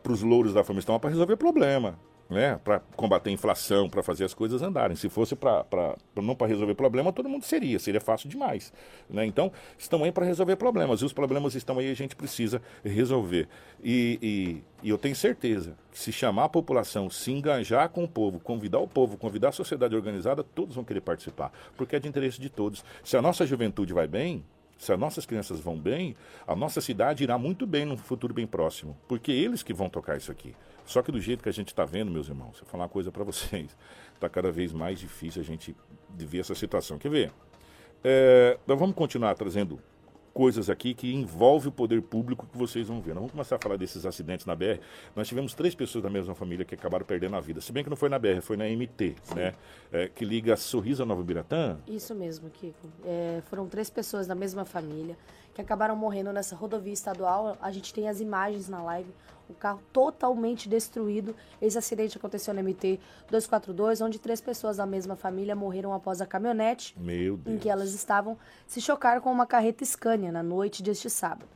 os 0.08 0.22
louros 0.22 0.54
da 0.54 0.64
fama, 0.64 0.78
estão 0.78 0.94
lá 0.94 1.00
para 1.00 1.10
resolver 1.10 1.36
problema. 1.36 1.98
Né? 2.32 2.58
Para 2.64 2.80
combater 2.96 3.30
a 3.30 3.32
inflação, 3.32 3.88
para 3.88 4.02
fazer 4.02 4.24
as 4.24 4.32
coisas 4.32 4.62
andarem. 4.62 4.96
Se 4.96 5.08
fosse 5.08 5.36
para 5.36 5.96
não 6.16 6.34
para 6.34 6.46
resolver 6.46 6.74
problema, 6.74 7.12
todo 7.12 7.28
mundo 7.28 7.44
seria, 7.44 7.78
seria 7.78 8.00
fácil 8.00 8.28
demais. 8.28 8.72
Né? 9.08 9.26
Então, 9.26 9.52
estão 9.78 10.02
aí 10.02 10.10
para 10.10 10.24
resolver 10.24 10.56
problemas. 10.56 11.00
E 11.00 11.04
os 11.04 11.12
problemas 11.12 11.54
estão 11.54 11.78
aí, 11.78 11.90
a 11.90 11.94
gente 11.94 12.16
precisa 12.16 12.62
resolver. 12.82 13.48
E, 13.84 14.18
e, 14.22 14.86
e 14.86 14.88
eu 14.88 14.96
tenho 14.96 15.14
certeza 15.14 15.76
que 15.92 15.98
se 15.98 16.10
chamar 16.10 16.44
a 16.44 16.48
população, 16.48 17.10
se 17.10 17.30
engajar 17.30 17.90
com 17.90 18.04
o 18.04 18.08
povo, 18.08 18.40
convidar 18.40 18.78
o 18.78 18.88
povo, 18.88 19.18
convidar 19.18 19.50
a 19.50 19.52
sociedade 19.52 19.94
organizada, 19.94 20.42
todos 20.42 20.74
vão 20.74 20.84
querer 20.84 21.02
participar. 21.02 21.52
Porque 21.76 21.96
é 21.96 22.00
de 22.00 22.08
interesse 22.08 22.40
de 22.40 22.48
todos. 22.48 22.82
Se 23.04 23.16
a 23.16 23.22
nossa 23.22 23.46
juventude 23.46 23.92
vai 23.92 24.06
bem, 24.06 24.42
se 24.78 24.92
as 24.92 24.98
nossas 24.98 25.24
crianças 25.24 25.60
vão 25.60 25.78
bem, 25.78 26.16
a 26.46 26.56
nossa 26.56 26.80
cidade 26.80 27.22
irá 27.22 27.38
muito 27.38 27.66
bem 27.66 27.84
no 27.84 27.96
futuro 27.96 28.34
bem 28.34 28.46
próximo. 28.46 28.96
Porque 29.06 29.30
eles 29.30 29.62
que 29.62 29.72
vão 29.72 29.88
tocar 29.88 30.16
isso 30.16 30.32
aqui. 30.32 30.54
Só 30.84 31.02
que 31.02 31.12
do 31.12 31.20
jeito 31.20 31.42
que 31.42 31.48
a 31.48 31.52
gente 31.52 31.68
está 31.68 31.84
vendo, 31.84 32.10
meus 32.10 32.28
irmãos, 32.28 32.58
vou 32.58 32.68
falar 32.68 32.84
uma 32.84 32.88
coisa 32.88 33.12
para 33.12 33.24
vocês. 33.24 33.76
Está 34.14 34.28
cada 34.30 34.50
vez 34.50 34.72
mais 34.72 34.98
difícil 34.98 35.40
a 35.40 35.44
gente 35.44 35.76
ver 36.10 36.40
essa 36.40 36.54
situação. 36.54 36.98
Quer 36.98 37.10
ver? 37.10 37.32
É, 38.02 38.58
nós 38.66 38.78
vamos 38.78 38.96
continuar 38.96 39.34
trazendo 39.34 39.78
coisas 40.32 40.70
aqui 40.70 40.94
que 40.94 41.14
envolve 41.14 41.68
o 41.68 41.72
poder 41.72 42.02
público 42.02 42.46
que 42.50 42.56
vocês 42.56 42.88
vão 42.88 43.00
ver. 43.00 43.10
Nós 43.10 43.18
vamos 43.18 43.32
começar 43.32 43.56
a 43.56 43.58
falar 43.58 43.76
desses 43.76 44.04
acidentes 44.06 44.46
na 44.46 44.54
BR. 44.54 44.80
Nós 45.14 45.28
tivemos 45.28 45.54
três 45.54 45.74
pessoas 45.74 46.02
da 46.02 46.10
mesma 46.10 46.34
família 46.34 46.64
que 46.64 46.74
acabaram 46.74 47.04
perdendo 47.04 47.36
a 47.36 47.40
vida. 47.40 47.60
Se 47.60 47.72
bem 47.72 47.84
que 47.84 47.90
não 47.90 47.96
foi 47.96 48.08
na 48.08 48.18
BR, 48.18 48.40
foi 48.40 48.56
na 48.56 48.64
MT, 48.64 49.14
Sim. 49.22 49.34
né? 49.34 49.54
É, 49.92 50.08
que 50.08 50.24
liga 50.24 50.56
Sorriso 50.56 51.02
a 51.02 51.06
Nova 51.06 51.22
Biratã. 51.22 51.78
Isso 51.86 52.14
mesmo, 52.14 52.50
Kiko. 52.50 52.88
É, 53.04 53.42
foram 53.46 53.68
três 53.68 53.90
pessoas 53.90 54.26
da 54.26 54.34
mesma 54.34 54.64
família 54.64 55.16
que 55.54 55.60
acabaram 55.60 55.94
morrendo 55.94 56.32
nessa 56.32 56.56
rodovia 56.56 56.92
estadual. 56.92 57.56
A 57.60 57.70
gente 57.70 57.92
tem 57.92 58.08
as 58.08 58.20
imagens 58.20 58.68
na 58.68 58.82
live 58.82 59.10
o 59.52 59.54
carro 59.54 59.80
totalmente 59.92 60.68
destruído. 60.68 61.34
Esse 61.60 61.78
acidente 61.78 62.16
aconteceu 62.16 62.52
no 62.52 62.62
MT 62.62 62.98
242, 63.30 64.00
onde 64.00 64.18
três 64.18 64.40
pessoas 64.40 64.78
da 64.78 64.86
mesma 64.86 65.14
família 65.14 65.54
morreram 65.54 65.92
após 65.92 66.20
a 66.20 66.26
caminhonete 66.26 66.94
em 67.46 67.58
que 67.58 67.68
elas 67.68 67.92
estavam 67.92 68.36
se 68.66 68.80
chocar 68.80 69.20
com 69.20 69.30
uma 69.30 69.46
carreta 69.46 69.84
Scania 69.84 70.32
na 70.32 70.42
noite 70.42 70.82
deste 70.82 71.08
sábado. 71.08 71.48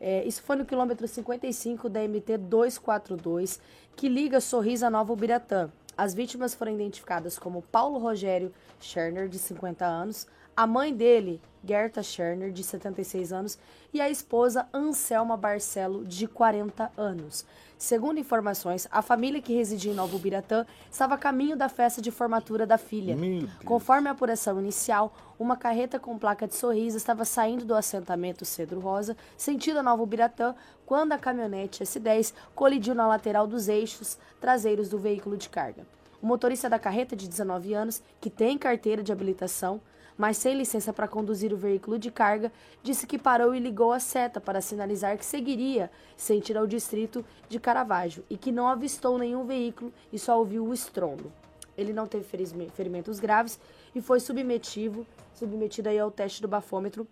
É, 0.00 0.24
isso 0.24 0.42
foi 0.42 0.56
no 0.56 0.64
quilômetro 0.64 1.06
55 1.06 1.88
da 1.88 2.00
MT 2.00 2.38
242, 2.38 3.60
que 3.94 4.08
liga 4.08 4.40
Sorriso 4.40 4.86
a 4.86 4.90
Nova 4.90 5.12
Ubiratã. 5.12 5.70
As 5.96 6.14
vítimas 6.14 6.54
foram 6.54 6.72
identificadas 6.72 7.38
como 7.38 7.60
Paulo 7.60 7.98
Rogério 7.98 8.50
Scherner, 8.80 9.28
de 9.28 9.38
50 9.38 9.84
anos, 9.84 10.26
a 10.60 10.66
mãe 10.66 10.92
dele, 10.92 11.40
Gerta 11.64 12.02
Scherner, 12.02 12.52
de 12.52 12.62
76 12.62 13.32
anos, 13.32 13.58
e 13.94 13.98
a 13.98 14.10
esposa 14.10 14.68
Anselma 14.74 15.34
Barcelo, 15.34 16.04
de 16.04 16.28
40 16.28 16.92
anos. 16.98 17.46
Segundo 17.78 18.20
informações, 18.20 18.86
a 18.90 19.00
família 19.00 19.40
que 19.40 19.54
residia 19.54 19.90
em 19.90 19.94
Novo 19.94 20.18
Biratã 20.18 20.66
estava 20.92 21.14
a 21.14 21.18
caminho 21.18 21.56
da 21.56 21.70
festa 21.70 22.02
de 22.02 22.10
formatura 22.10 22.66
da 22.66 22.76
filha. 22.76 23.16
Conforme 23.64 24.08
a 24.08 24.12
apuração 24.12 24.60
inicial, 24.60 25.16
uma 25.38 25.56
carreta 25.56 25.98
com 25.98 26.18
placa 26.18 26.46
de 26.46 26.54
sorriso 26.54 26.98
estava 26.98 27.24
saindo 27.24 27.64
do 27.64 27.74
assentamento 27.74 28.44
Cedro 28.44 28.80
Rosa, 28.80 29.16
sentido 29.38 29.82
Novo 29.82 30.04
Biratã, 30.04 30.54
quando 30.84 31.12
a 31.12 31.18
caminhonete 31.18 31.82
S10 31.82 32.34
colidiu 32.54 32.94
na 32.94 33.08
lateral 33.08 33.46
dos 33.46 33.66
eixos 33.66 34.18
traseiros 34.38 34.90
do 34.90 34.98
veículo 34.98 35.38
de 35.38 35.48
carga. 35.48 35.86
O 36.20 36.26
motorista 36.26 36.68
da 36.68 36.78
carreta, 36.78 37.16
de 37.16 37.26
19 37.26 37.72
anos, 37.72 38.02
que 38.20 38.28
tem 38.28 38.58
carteira 38.58 39.02
de 39.02 39.10
habilitação, 39.10 39.80
mas 40.20 40.36
sem 40.36 40.54
licença 40.54 40.92
para 40.92 41.08
conduzir 41.08 41.50
o 41.50 41.56
veículo 41.56 41.98
de 41.98 42.10
carga, 42.10 42.52
disse 42.82 43.06
que 43.06 43.18
parou 43.18 43.54
e 43.54 43.58
ligou 43.58 43.90
a 43.90 43.98
seta 43.98 44.38
para 44.38 44.60
sinalizar 44.60 45.16
que 45.16 45.24
seguiria 45.24 45.90
sentido 46.14 46.58
ao 46.58 46.66
distrito 46.66 47.24
de 47.48 47.58
Caravaggio 47.58 48.22
e 48.28 48.36
que 48.36 48.52
não 48.52 48.68
avistou 48.68 49.16
nenhum 49.16 49.46
veículo 49.46 49.90
e 50.12 50.18
só 50.18 50.38
ouviu 50.38 50.66
o 50.66 50.74
estrondo. 50.74 51.32
Ele 51.74 51.94
não 51.94 52.06
teve 52.06 52.26
ferimentos 52.68 53.18
graves 53.18 53.58
e 53.94 54.02
foi 54.02 54.20
submetido, 54.20 55.06
submetido 55.32 55.88
aí 55.88 55.98
ao 55.98 56.10
teste 56.10 56.42
do 56.42 56.48
bafômetro, 56.48 57.08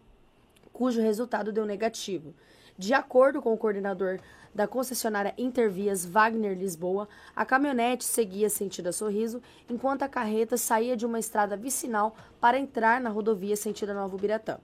cujo 0.71 1.01
resultado 1.01 1.51
deu 1.51 1.65
negativo. 1.65 2.35
De 2.79 2.95
acordo 2.95 3.43
com 3.43 3.53
o 3.53 3.59
coordenador 3.59 4.21
da 4.55 4.69
concessionária 4.69 5.35
Intervias 5.37 6.07
Wagner 6.07 6.57
Lisboa, 6.57 7.09
a 7.35 7.45
caminhonete 7.45 8.05
seguia 8.05 8.49
sentido 8.49 8.87
a 8.87 8.93
Sorriso, 8.93 9.43
enquanto 9.69 10.05
a 10.05 10.09
carreta 10.09 10.57
saía 10.57 10.97
de 10.97 11.05
uma 11.05 11.19
estrada 11.19 11.57
vicinal 11.57 12.15
para 12.41 12.57
entrar 12.57 13.01
na 13.01 13.11
rodovia 13.11 13.57
sentido 13.57 13.91
a 13.91 13.95
Novo 13.95 14.17
Biratã. 14.17 14.59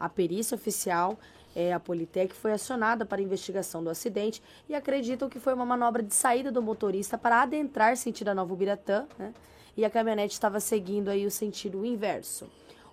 A 0.00 0.08
perícia 0.08 0.56
oficial, 0.56 1.16
é, 1.54 1.72
a 1.72 1.78
Politec, 1.78 2.34
foi 2.34 2.50
acionada 2.50 3.06
para 3.06 3.22
investigação 3.22 3.84
do 3.84 3.90
acidente 3.90 4.42
e 4.68 4.74
acreditam 4.74 5.28
que 5.28 5.38
foi 5.38 5.54
uma 5.54 5.64
manobra 5.64 6.02
de 6.02 6.12
saída 6.12 6.50
do 6.50 6.60
motorista 6.60 7.16
para 7.16 7.42
adentrar 7.42 7.96
sentido 7.96 8.30
a 8.30 8.34
Novo 8.34 8.56
Biratã, 8.56 9.06
né? 9.16 9.32
E 9.76 9.84
a 9.84 9.90
caminhonete 9.90 10.32
estava 10.34 10.58
seguindo 10.58 11.08
aí 11.08 11.24
o 11.24 11.30
sentido 11.30 11.86
inverso. 11.86 12.50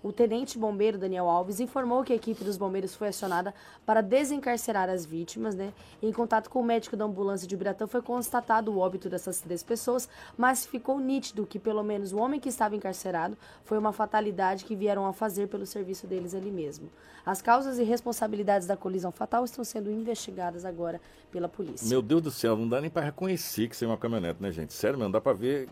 O 0.08 0.14
tenente 0.14 0.58
bombeiro 0.58 0.97
Daniel 0.97 1.28
Alves 1.28 1.60
informou 1.60 2.01
que 2.01 2.14
a 2.14 2.16
equipe 2.16 2.41
dos 2.41 2.55
bombeiros 2.55 2.95
foi 2.95 3.10
acionada 3.10 3.53
para 3.86 3.99
desencarcerar 3.99 4.89
as 4.89 5.05
vítimas, 5.05 5.53
né? 5.53 5.74
Em 6.01 6.14
contato 6.14 6.49
com 6.49 6.62
o 6.62 6.64
médico 6.64 6.95
da 6.95 7.03
ambulância 7.03 7.45
de 7.45 7.53
Ubiratã 7.53 7.86
foi 7.88 8.01
constatado 8.01 8.72
o 8.72 8.78
óbito 8.78 9.10
dessas 9.10 9.41
três 9.41 9.64
pessoas, 9.64 10.08
mas 10.38 10.66
ficou 10.66 10.97
nítido 10.97 11.45
que 11.45 11.60
pelo 11.60 11.84
menos 11.84 12.14
o 12.14 12.20
homem 12.20 12.39
que 12.39 12.47
estava 12.47 12.74
encarcerado 12.74 13.38
foi 13.66 13.78
uma 13.78 13.91
fatalidade 13.91 14.64
que 14.64 14.78
vieram 14.78 15.05
a 15.05 15.12
fazer 15.12 15.49
pelo 15.49 15.66
serviço 15.66 16.08
deles 16.08 16.34
ali 16.34 16.51
mesmo. 16.51 16.89
As 17.26 17.41
causas 17.41 17.78
e 17.78 17.84
responsabilidades 17.84 18.66
da 18.66 18.78
colisão 18.78 19.12
fatal 19.12 19.43
estão 19.43 19.66
sendo 19.66 19.91
investigadas 19.91 20.64
agora 20.64 21.01
pela 21.34 21.49
polícia. 21.49 21.86
Meu 21.89 22.01
Deus 22.01 22.22
do 22.22 22.32
céu, 22.32 22.55
não 22.55 22.70
dá 22.70 22.80
nem 22.80 22.89
para 22.89 23.03
reconhecer 23.03 23.68
que 23.68 23.76
isso 23.76 23.84
é 23.84 23.88
uma 23.89 23.97
caminhonete, 23.97 24.41
né, 24.41 24.53
gente? 24.53 24.72
Sério, 24.72 24.97
não 24.97 25.12
dá 25.12 25.20
para 25.20 25.34
ver. 25.34 25.68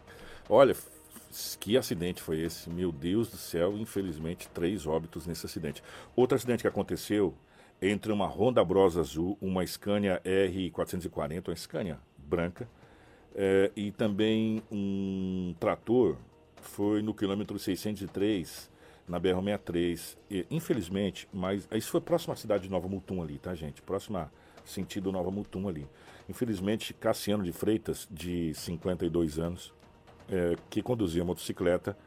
Olha, 0.49 0.75
que 1.59 1.77
acidente 1.77 2.21
foi 2.21 2.39
esse? 2.41 2.69
Meu 2.69 2.91
Deus 2.91 3.29
do 3.29 3.37
céu, 3.37 3.77
infelizmente, 3.77 4.47
três 4.49 4.87
óbitos 4.87 5.27
nesse 5.27 5.45
acidente. 5.45 5.83
Outro 6.15 6.35
acidente 6.35 6.61
que 6.61 6.67
aconteceu 6.67 7.33
entre 7.81 8.11
uma 8.11 8.25
Honda 8.25 8.63
Bros 8.63 8.97
azul, 8.97 9.37
uma 9.41 9.65
Scania 9.65 10.21
R440, 10.23 11.49
uma 11.49 11.55
Scania 11.55 11.99
branca, 12.17 12.69
é, 13.35 13.71
e 13.75 13.91
também 13.91 14.63
um 14.71 15.53
trator, 15.59 16.17
foi 16.61 17.01
no 17.01 17.13
quilômetro 17.13 17.59
603, 17.59 18.71
na 19.07 19.19
BR-63. 19.19 20.17
infelizmente, 20.49 21.27
mas 21.31 21.67
isso 21.73 21.91
foi 21.91 22.01
próximo 22.01 22.33
à 22.33 22.35
cidade 22.35 22.63
de 22.63 22.71
Nova 22.71 22.87
Mutum 22.87 23.21
ali, 23.21 23.37
tá, 23.37 23.53
gente? 23.53 23.81
Próxima 23.81 24.31
sentido 24.63 25.11
Nova 25.11 25.29
Mutum 25.29 25.67
ali. 25.67 25.87
Infelizmente, 26.27 26.93
Cassiano 26.93 27.43
de 27.43 27.51
Freitas, 27.51 28.07
de 28.09 28.53
52 28.55 29.37
anos, 29.37 29.73
é, 30.29 30.55
que 30.69 30.81
conduzia 30.81 31.21
a 31.21 31.25
motocicleta 31.25 31.97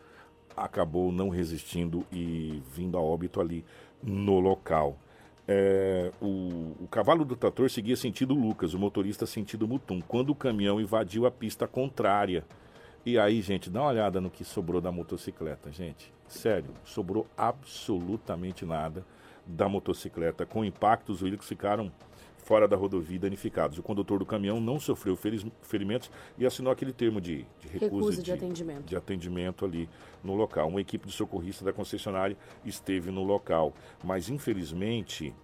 acabou 0.57 1.12
não 1.12 1.29
resistindo 1.29 2.05
e 2.12 2.62
vindo 2.75 2.97
a 2.97 3.01
óbito 3.01 3.41
ali 3.41 3.64
no 4.03 4.41
local. 4.41 4.99
É, 5.47 6.12
o, 6.21 6.75
o, 6.81 6.89
cavalo 6.91 7.25
do 7.25 7.35
trator 7.35 7.71
seguia 7.71 7.97
sentido 7.97 8.35
Lucas, 8.35 8.75
o 8.75 8.79
motorista 8.79 9.25
sentido 9.25 9.66
Mutum, 9.66 10.01
quando 10.01 10.31
o 10.31 10.35
caminhão 10.35 10.81
invadiu 10.81 11.25
a 11.25 11.31
pista 11.31 11.66
contrária. 11.66 12.45
E 13.07 13.19
aí, 13.19 13.41
gente, 13.41 13.71
dá 13.71 13.81
uma 13.81 13.89
olhada 13.89 14.21
no 14.21 14.29
que 14.29 14.45
sobrou 14.45 14.81
da 14.81 14.93
motocicleta, 14.93 15.73
gente. 15.73 16.12
Sério, 16.27 16.75
sobrou 16.85 17.27
absolutamente 17.37 18.66
nada 18.66 19.07
da 19.47 19.66
motocicleta. 19.69 20.45
Com 20.45 20.62
impacto, 20.62 21.12
os 21.12 21.23
veículos 21.23 21.49
ficaram 21.49 21.91
fora 22.49 22.66
da 22.66 22.76
rodovia 22.76 23.18
danificados. 23.18 23.76
O 23.76 23.82
condutor 23.82 24.20
do 24.20 24.24
caminhão 24.24 24.59
não 24.59 24.80
sofreu 24.80 25.14
ferimentos 25.61 26.11
e 26.38 26.46
assinou 26.46 26.72
aquele 26.72 26.94
termo 26.94 27.20
de, 27.20 27.44
de 27.61 27.68
recusa, 27.68 28.16
de, 28.16 28.22
de, 28.22 28.32
atendimento. 28.32 28.84
de 28.86 28.96
atendimento 28.96 29.66
ali 29.66 29.86
no 30.24 30.34
local. 30.34 30.66
Uma 30.66 30.80
equipe 30.80 31.07
de 31.07 31.12
socorrista 31.12 31.62
da 31.62 31.74
concessionária 31.74 32.38
esteve 32.64 33.11
no 33.11 33.22
local, 33.22 33.74
mas 34.03 34.30
infelizmente 34.30 35.34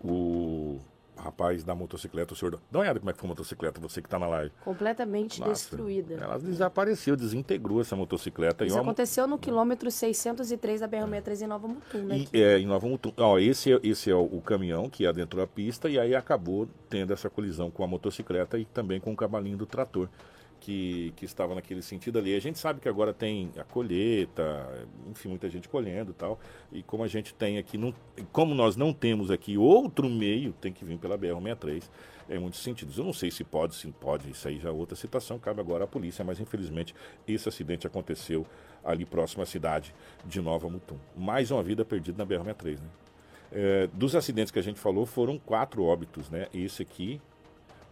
o 0.00 0.78
rapaz 1.16 1.64
da 1.64 1.74
motocicleta, 1.74 2.34
o 2.34 2.36
senhor. 2.36 2.60
Dá 2.70 2.78
uma 2.78 2.80
olhada 2.80 2.98
como 3.00 3.10
é 3.10 3.12
que 3.12 3.18
foi 3.18 3.26
a 3.26 3.30
motocicleta, 3.30 3.80
você 3.80 4.00
que 4.00 4.06
está 4.06 4.18
na 4.18 4.26
live. 4.26 4.52
Completamente 4.64 5.40
Nossa, 5.40 5.52
destruída. 5.52 6.14
Ela 6.14 6.38
desapareceu, 6.38 7.16
desintegrou 7.16 7.80
essa 7.80 7.96
motocicleta. 7.96 8.64
Isso 8.64 8.78
aconteceu 8.78 9.26
no 9.26 9.38
quilômetro 9.38 9.90
603 9.90 10.80
da 10.80 10.88
BR-63 10.88 11.42
em 11.42 11.46
Nova 11.46 11.68
Mutum, 11.68 11.98
né? 11.98 12.24
E, 12.32 12.42
é, 12.42 12.58
em 12.58 12.66
Nova 12.66 12.86
Mutum. 12.86 13.12
Ó, 13.16 13.38
esse, 13.38 13.72
é, 13.72 13.80
esse 13.82 14.10
é 14.10 14.14
o, 14.14 14.24
o, 14.24 14.40
caminhão 14.40 14.88
que 14.88 15.06
adentrou 15.06 15.42
a 15.42 15.46
pista 15.46 15.88
e 15.88 15.98
aí 15.98 16.14
acabou 16.14 16.68
tendo 16.88 17.12
essa 17.12 17.28
colisão 17.28 17.70
com 17.70 17.82
a 17.82 17.86
motocicleta 17.86 18.58
e 18.58 18.64
também 18.64 19.00
com 19.00 19.12
o 19.12 19.16
cavalinho 19.16 19.56
do 19.56 19.66
trator 19.66 20.08
que, 20.60 21.12
que 21.16 21.24
estava 21.24 21.54
naquele 21.54 21.82
sentido 21.82 22.18
ali. 22.18 22.34
A 22.34 22.40
gente 22.40 22.58
sabe 22.58 22.80
que 22.80 22.88
agora 22.88 23.12
tem 23.12 23.50
a 23.56 23.64
colheita, 23.64 24.86
enfim, 25.10 25.28
muita 25.28 25.48
gente 25.48 25.68
colhendo 25.68 26.10
e 26.10 26.14
tal. 26.14 26.38
E 26.72 26.82
como 26.82 27.04
a 27.04 27.08
gente 27.08 27.34
tem 27.34 27.58
aqui, 27.58 27.78
não, 27.78 27.94
como 28.32 28.54
nós 28.54 28.76
não 28.76 28.92
temos 28.92 29.30
aqui 29.30 29.56
outro 29.56 30.08
meio, 30.08 30.52
tem 30.52 30.72
que 30.72 30.84
vir 30.84 30.98
pela 30.98 31.16
BR-63 31.18 31.84
em 32.28 32.38
muitos 32.38 32.60
sentidos. 32.60 32.98
Eu 32.98 33.04
não 33.04 33.12
sei 33.12 33.30
se 33.30 33.44
pode, 33.44 33.74
se 33.74 33.86
pode, 33.92 34.30
isso 34.30 34.48
aí 34.48 34.58
já 34.58 34.68
é 34.68 34.72
outra 34.72 34.96
situação, 34.96 35.38
cabe 35.38 35.60
agora 35.60 35.84
à 35.84 35.86
polícia, 35.86 36.24
mas 36.24 36.40
infelizmente 36.40 36.94
esse 37.26 37.48
acidente 37.48 37.86
aconteceu 37.86 38.46
ali 38.84 39.04
próximo 39.04 39.42
à 39.42 39.46
cidade 39.46 39.94
de 40.24 40.40
Nova 40.40 40.68
Mutum. 40.68 40.98
Mais 41.16 41.50
uma 41.50 41.62
vida 41.62 41.84
perdida 41.84 42.18
na 42.18 42.26
BR-63, 42.26 42.80
né? 42.80 42.88
É, 43.52 43.86
dos 43.92 44.16
acidentes 44.16 44.50
que 44.50 44.58
a 44.58 44.62
gente 44.62 44.78
falou, 44.78 45.06
foram 45.06 45.38
quatro 45.38 45.84
óbitos, 45.84 46.28
né? 46.28 46.48
Esse 46.52 46.82
aqui, 46.82 47.20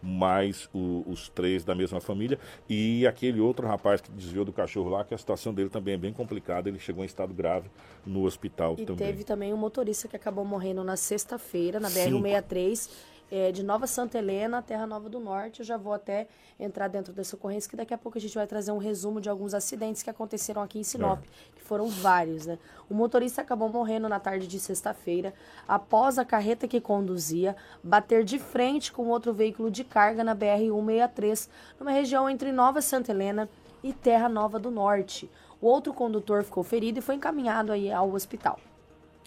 mais 0.05 0.69
o, 0.73 1.03
os 1.07 1.27
três 1.29 1.63
da 1.65 1.73
mesma 1.73 1.99
família. 1.99 2.37
E 2.69 3.05
aquele 3.07 3.41
outro 3.41 3.67
rapaz 3.67 3.99
que 3.99 4.11
desviou 4.11 4.45
do 4.45 4.53
cachorro 4.53 4.89
lá, 4.89 5.03
que 5.03 5.13
a 5.13 5.17
situação 5.17 5.53
dele 5.53 5.69
também 5.69 5.95
é 5.95 5.97
bem 5.97 6.13
complicada, 6.13 6.69
ele 6.69 6.79
chegou 6.79 7.03
em 7.03 7.07
estado 7.07 7.33
grave 7.33 7.69
no 8.05 8.23
hospital 8.23 8.75
e 8.77 8.85
também. 8.85 9.07
E 9.07 9.11
teve 9.11 9.23
também 9.23 9.53
um 9.53 9.57
motorista 9.57 10.07
que 10.07 10.15
acabou 10.15 10.45
morrendo 10.45 10.83
na 10.83 10.95
sexta-feira, 10.95 11.79
na 11.79 11.89
BR-163 11.89 13.14
é, 13.31 13.51
de 13.51 13.63
Nova 13.63 13.87
Santa 13.87 14.17
Helena, 14.17 14.61
Terra 14.61 14.85
Nova 14.85 15.09
do 15.09 15.19
Norte. 15.19 15.59
Eu 15.59 15.65
já 15.65 15.77
vou 15.77 15.93
até 15.93 16.27
entrar 16.59 16.87
dentro 16.87 17.11
dessa 17.13 17.35
ocorrência, 17.35 17.69
que 17.69 17.75
daqui 17.75 17.93
a 17.93 17.97
pouco 17.97 18.17
a 18.17 18.21
gente 18.21 18.35
vai 18.35 18.47
trazer 18.47 18.71
um 18.71 18.77
resumo 18.77 19.19
de 19.19 19.29
alguns 19.29 19.53
acidentes 19.53 20.01
que 20.01 20.09
aconteceram 20.09 20.61
aqui 20.61 20.79
em 20.79 20.83
Sinop, 20.83 21.19
é. 21.19 21.55
que 21.55 21.61
foram 21.61 21.87
vários, 21.87 22.45
né? 22.45 22.57
O 22.89 22.93
motorista 22.93 23.41
acabou 23.41 23.69
morrendo 23.69 24.07
na 24.07 24.19
tarde 24.19 24.47
de 24.47 24.59
sexta-feira, 24.59 25.33
após 25.67 26.17
a 26.17 26.25
carreta 26.25 26.67
que 26.67 26.79
conduzia 26.79 27.55
bater 27.83 28.23
de 28.23 28.39
frente 28.39 28.91
com 28.91 29.07
outro 29.07 29.33
veículo 29.33 29.69
de 29.69 29.83
carga 29.83 30.23
na 30.23 30.35
BR-163, 30.35 31.49
numa 31.79 31.91
região 31.91 32.29
entre 32.29 32.51
Nova 32.51 32.81
Santa 32.81 33.11
Helena 33.11 33.49
e 33.83 33.91
Terra 33.91 34.29
Nova 34.29 34.59
do 34.59 34.71
Norte. 34.71 35.29
O 35.61 35.67
outro 35.67 35.93
condutor 35.93 36.43
ficou 36.43 36.63
ferido 36.63 36.99
e 36.99 37.01
foi 37.01 37.15
encaminhado 37.15 37.71
aí 37.71 37.91
ao 37.91 38.11
hospital. 38.11 38.59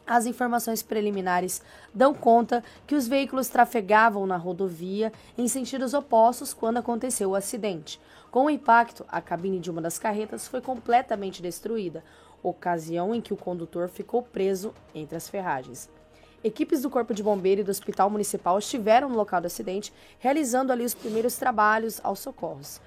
As 0.09 0.25
informações 0.25 0.83
preliminares 0.83 1.61
dão 1.93 2.15
conta 2.15 2.65
que 2.87 2.95
os 2.95 3.07
veículos 3.07 3.49
trafegavam 3.49 4.27
na 4.27 4.39
rodovia 4.39 5.13
em 5.37 5.47
sentidos 5.47 5.93
opostos 5.93 6.55
quando 6.55 6.79
aconteceu 6.79 7.29
o 7.29 7.35
acidente. 7.35 8.01
Com 8.31 8.47
o 8.47 8.51
impacto, 8.51 9.05
a 9.07 9.21
cabine 9.21 9.61
de 9.61 9.71
uma 9.71 9.83
das 9.83 9.99
carretas 9.99 10.49
foi 10.49 10.63
completamente 10.63 11.43
destruída, 11.43 12.03
ocasião 12.43 13.15
em 13.15 13.21
que 13.21 13.35
o 13.35 13.37
condutor 13.37 13.91
ficou 13.91 14.23
preso 14.23 14.75
entre 14.95 15.15
as 15.15 15.29
ferragens. 15.29 15.91
Equipes 16.43 16.81
do 16.81 16.89
Corpo 16.89 17.13
de 17.13 17.23
Bombeiro 17.23 17.61
e 17.61 17.65
do 17.65 17.71
Hospital 17.71 18.09
Municipal 18.09 18.59
estiveram 18.59 19.11
no 19.11 19.17
local 19.17 19.43
do 19.43 19.47
acidente, 19.47 19.93
realizando 20.19 20.73
ali 20.73 20.87
os 20.87 20.95
primeiros 20.95 21.37
trabalhos 21.37 22.01
aos 22.03 22.21
socorros. 22.21 22.81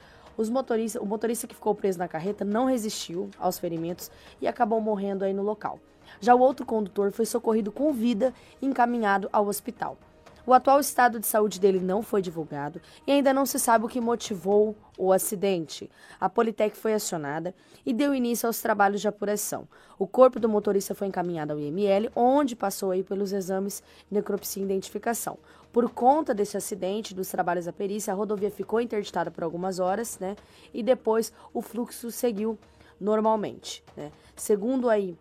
Motorista, 0.49 0.99
o 0.99 1.05
motorista 1.05 1.45
que 1.45 1.53
ficou 1.53 1.75
preso 1.75 1.99
na 1.99 2.07
carreta 2.07 2.43
não 2.43 2.65
resistiu 2.65 3.29
aos 3.37 3.59
ferimentos 3.59 4.09
e 4.41 4.47
acabou 4.47 4.81
morrendo 4.81 5.23
aí 5.23 5.33
no 5.33 5.43
local. 5.43 5.77
Já 6.19 6.35
o 6.35 6.39
outro 6.39 6.65
condutor 6.65 7.11
foi 7.11 7.25
socorrido 7.25 7.71
com 7.71 7.93
vida 7.93 8.33
e 8.61 8.65
encaminhado 8.65 9.29
ao 9.31 9.47
hospital. 9.47 9.97
O 10.45 10.53
atual 10.53 10.79
estado 10.79 11.19
de 11.19 11.27
saúde 11.27 11.59
dele 11.59 11.79
não 11.79 12.01
foi 12.01 12.19
divulgado 12.21 12.81
e 13.05 13.11
ainda 13.11 13.31
não 13.31 13.45
se 13.45 13.59
sabe 13.59 13.85
o 13.85 13.87
que 13.87 14.01
motivou 14.01 14.75
o 14.97 15.13
acidente. 15.13 15.89
A 16.19 16.27
Politec 16.27 16.75
foi 16.75 16.93
acionada 16.93 17.53
e 17.85 17.93
deu 17.93 18.13
início 18.13 18.47
aos 18.47 18.59
trabalhos 18.59 19.01
de 19.01 19.07
apuração. 19.07 19.67
O 19.99 20.07
corpo 20.07 20.39
do 20.39 20.49
motorista 20.49 20.95
foi 20.95 21.07
encaminhado 21.07 21.53
ao 21.53 21.59
IML, 21.59 22.09
onde 22.15 22.55
passou 22.55 22.89
aí 22.89 23.03
pelos 23.03 23.31
exames 23.31 23.83
de 24.09 24.15
necropsia 24.15 24.63
e 24.63 24.65
identificação. 24.65 25.37
Por 25.71 25.89
conta 25.91 26.33
desse 26.33 26.57
acidente, 26.57 27.13
dos 27.13 27.29
trabalhos 27.29 27.65
da 27.65 27.73
perícia, 27.73 28.11
a 28.11 28.15
rodovia 28.15 28.49
ficou 28.49 28.81
interditada 28.81 29.29
por 29.29 29.43
algumas 29.43 29.79
horas, 29.79 30.17
né? 30.19 30.35
E 30.73 30.81
depois 30.81 31.31
o 31.53 31.61
fluxo 31.61 32.09
seguiu 32.11 32.57
normalmente, 32.99 33.83
né? 33.95 34.11
Segundo 34.35 34.89
aí 34.89 35.15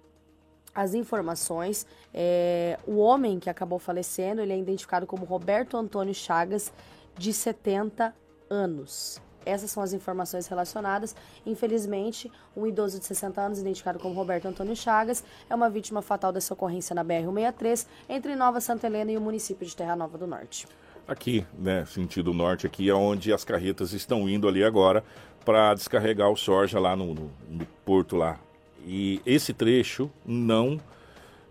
as 0.81 0.95
informações, 0.95 1.87
é, 2.13 2.79
o 2.87 2.97
homem 2.97 3.39
que 3.39 3.51
acabou 3.51 3.79
falecendo, 3.79 4.41
ele 4.41 4.55
é 4.55 4.59
identificado 4.59 5.07
como 5.07 5.27
Roberto 5.27 5.77
Antônio 5.77 6.15
Chagas, 6.15 6.73
de 7.19 7.35
70 7.35 8.15
anos. 8.49 9.21
Essas 9.45 9.71
são 9.71 9.83
as 9.83 9.93
informações 9.93 10.47
relacionadas. 10.47 11.15
Infelizmente, 11.45 12.33
um 12.57 12.67
idoso 12.67 12.99
de 12.99 13.05
60 13.05 13.41
anos, 13.43 13.59
identificado 13.59 13.99
como 13.99 14.15
Roberto 14.15 14.49
Antônio 14.49 14.75
Chagas, 14.75 15.23
é 15.51 15.55
uma 15.55 15.69
vítima 15.69 16.01
fatal 16.01 16.33
dessa 16.33 16.55
ocorrência 16.55 16.95
na 16.95 17.05
BR-163, 17.05 17.87
entre 18.09 18.35
Nova 18.35 18.59
Santa 18.59 18.87
Helena 18.87 19.13
e 19.13 19.19
o 19.19 19.21
município 19.21 19.67
de 19.67 19.77
Terra 19.77 19.95
Nova 19.95 20.17
do 20.17 20.27
Norte. 20.27 20.67
Aqui, 21.07 21.45
né, 21.59 21.85
sentido 21.85 22.33
norte, 22.33 22.67
aqui 22.67 22.89
é 22.89 22.95
onde 22.95 23.35
as 23.35 23.45
carretas 23.45 23.93
estão 23.93 24.27
indo 24.27 24.49
ali 24.49 24.65
agora 24.65 25.05
para 25.45 25.75
descarregar 25.75 26.31
o 26.31 26.37
soja 26.37 26.81
lá 26.81 26.97
no, 26.97 27.13
no, 27.15 27.31
no 27.51 27.67
porto 27.85 28.17
lá 28.17 28.39
e 28.87 29.21
esse 29.25 29.53
trecho 29.53 30.11
não 30.25 30.81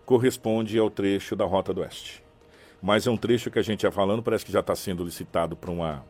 corresponde 0.04 0.78
ao 0.78 0.90
trecho 0.90 1.36
da 1.36 1.44
Rota 1.44 1.72
do 1.72 1.80
Oeste. 1.80 2.22
Mas 2.82 3.06
é 3.06 3.10
um 3.10 3.16
trecho 3.16 3.50
que 3.50 3.58
a 3.58 3.62
gente 3.62 3.82
ia 3.82 3.90
falando, 3.90 4.22
parece 4.22 4.44
que 4.44 4.52
já 4.52 4.60
está 4.60 4.74
sendo 4.74 5.04
licitado 5.04 5.54
para 5.54 5.70
uma, 5.70 6.04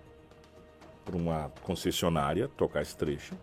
uma 1.13 1.53
concessionária 1.63 2.49
tocar 2.57 2.83
esse 2.83 2.97
trecho. 2.97 3.35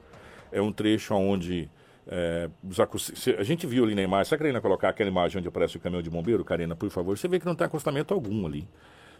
É 0.51 0.61
um 0.61 0.71
trecho 0.71 1.13
onde 1.13 1.69
é, 2.07 2.49
a 3.37 3.43
gente 3.43 3.67
viu 3.67 3.83
ali 3.83 3.93
na 3.93 4.01
imagem, 4.01 4.33
a 4.33 4.37
Karina 4.37 4.61
colocar 4.61 4.89
aquela 4.89 5.09
imagem 5.09 5.39
onde 5.39 5.47
aparece 5.47 5.75
o 5.75 5.79
caminhão 5.79 6.01
de 6.01 6.09
bombeiro, 6.09 6.43
Karina, 6.45 6.75
por 6.75 6.89
favor, 6.89 7.17
você 7.17 7.27
vê 7.27 7.39
que 7.39 7.45
não 7.45 7.55
tem 7.55 7.67
acostamento 7.67 8.13
algum 8.13 8.45
ali. 8.45 8.67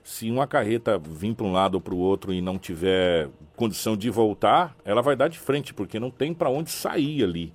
Se 0.04 0.32
uma 0.32 0.48
carreta 0.48 0.98
vir 0.98 1.36
para 1.36 1.46
um 1.46 1.52
lado 1.52 1.76
ou 1.76 1.82
para 1.82 1.94
o 1.94 1.98
outro 1.98 2.34
e 2.34 2.40
não 2.40 2.58
tiver 2.58 3.30
condição 3.58 3.98
de 3.98 4.10
voltar, 4.10 4.74
ela 4.86 5.02
vai 5.02 5.18
dar 5.18 5.28
de 5.28 5.38
frente, 5.38 5.74
porque 5.74 6.00
não 6.00 6.10
tem 6.10 6.34
para 6.34 6.50
onde 6.50 6.72
sair 6.72 7.26
ali. 7.26 7.54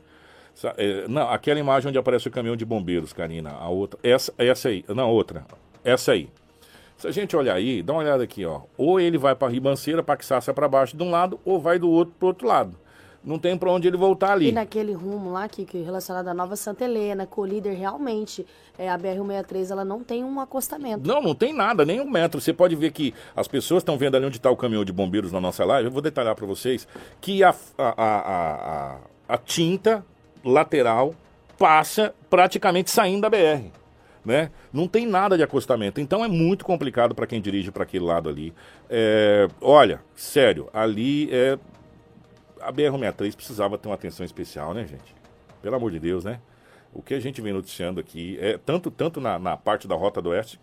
É, 0.77 1.09
não, 1.09 1.29
aquela 1.31 1.59
imagem 1.59 1.89
onde 1.89 1.99
aparece 1.99 2.29
o 2.29 2.31
caminhão 2.31 2.57
de 2.57 2.65
bombeiros, 2.65 3.13
Karina. 3.13 3.51
A 3.51 3.69
outra. 3.69 3.99
Essa, 4.03 4.33
essa 4.39 4.69
aí. 4.69 4.85
Não, 4.89 5.11
outra. 5.11 5.45
Essa 5.85 6.13
aí. 6.13 6.29
Se 6.97 7.09
a 7.09 7.11
gente 7.11 7.37
olhar 7.37 7.55
aí, 7.55 7.83
dá 7.83 7.95
uma 7.95 8.01
olhada 8.01 8.23
aqui, 8.23 8.45
ó. 8.45 8.61
Ou 8.77 9.01
ele 9.01 9.19
vai 9.19 9.35
para 9.35 9.51
Ribanceira, 9.51 10.03
para 10.03 10.17
Quixaça 10.17 10.55
para 10.55 10.69
baixo 10.69 10.97
de 10.97 11.03
um 11.03 11.11
lado, 11.11 11.41
ou 11.45 11.59
vai 11.59 11.79
do 11.79 11.91
outro 11.91 12.15
para 12.17 12.29
outro 12.29 12.47
lado. 12.47 12.77
Não 13.25 13.39
tem 13.39 13.57
para 13.57 13.71
onde 13.71 13.87
ele 13.87 13.97
voltar 13.97 14.33
ali. 14.33 14.49
E 14.49 14.53
naquele 14.53 14.93
rumo 14.93 15.33
lá, 15.33 15.49
que, 15.49 15.65
que 15.65 15.81
relacionado 15.81 16.29
à 16.29 16.35
Nova 16.35 16.57
Santa 16.57 16.85
Helena, 16.85 17.25
Colíder, 17.25 17.77
realmente, 17.77 18.45
é, 18.77 18.89
a 18.91 18.99
BR-163, 18.99 19.71
ela 19.71 19.85
não 19.85 20.03
tem 20.03 20.25
um 20.25 20.41
acostamento. 20.41 21.07
Não, 21.07 21.23
não 21.23 21.35
tem 21.35 21.53
nada, 21.53 21.85
nem 21.85 22.01
um 22.01 22.11
metro. 22.11 22.41
Você 22.41 22.53
pode 22.53 22.75
ver 22.75 22.91
que 22.91 23.15
as 23.35 23.47
pessoas 23.47 23.83
estão 23.83 23.97
vendo 23.97 24.17
ali 24.17 24.27
onde 24.27 24.39
está 24.39 24.51
o 24.51 24.57
caminhão 24.57 24.85
de 24.85 24.93
bombeiros 24.93 25.31
na 25.31 25.41
nossa 25.41 25.65
live. 25.65 25.87
Eu 25.87 25.93
vou 25.93 26.03
detalhar 26.03 26.35
para 26.35 26.47
vocês 26.47 26.87
que 27.21 27.45
a, 27.45 27.55
a, 27.79 28.05
a, 28.05 28.19
a, 28.19 28.99
a 29.29 29.39
tinta 29.39 30.05
lateral 30.45 31.15
passa 31.59 32.15
praticamente 32.29 32.91
saindo 32.91 33.23
da 33.23 33.31
BR. 33.31 33.71
Né? 34.25 34.51
Não 34.73 34.87
tem 34.87 35.07
nada 35.07 35.37
de 35.37 35.43
acostamento. 35.43 36.01
Então 36.01 36.25
é 36.25 36.29
muito 36.29 36.65
complicado 36.65 37.15
para 37.15 37.27
quem 37.27 37.41
dirige 37.41 37.71
para 37.71 37.83
aquele 37.83 38.05
lado 38.05 38.29
ali. 38.29 38.55
É, 38.89 39.49
olha, 39.61 40.01
sério, 40.15 40.69
ali 40.73 41.29
é. 41.33 41.59
A 42.61 42.73
BR-63 42.73 43.35
precisava 43.35 43.77
ter 43.77 43.89
uma 43.89 43.97
atenção 43.97 44.25
especial, 44.25 44.73
né, 44.73 44.87
gente? 44.87 45.15
Pelo 45.61 45.75
amor 45.75 45.91
de 45.91 45.99
Deus, 45.99 46.25
né? 46.25 46.39
O 46.93 47.03
que 47.03 47.15
a 47.15 47.21
gente 47.21 47.41
vem 47.41 47.53
noticiando 47.53 47.99
aqui 47.99 48.39
é 48.41 48.57
tanto, 48.57 48.89
tanto 48.89 49.21
na, 49.21 49.37
na 49.37 49.57
parte 49.57 49.89
da 49.89 49.97
Rota 49.97 50.23
do 50.23 50.29
Oeste. 50.31 50.61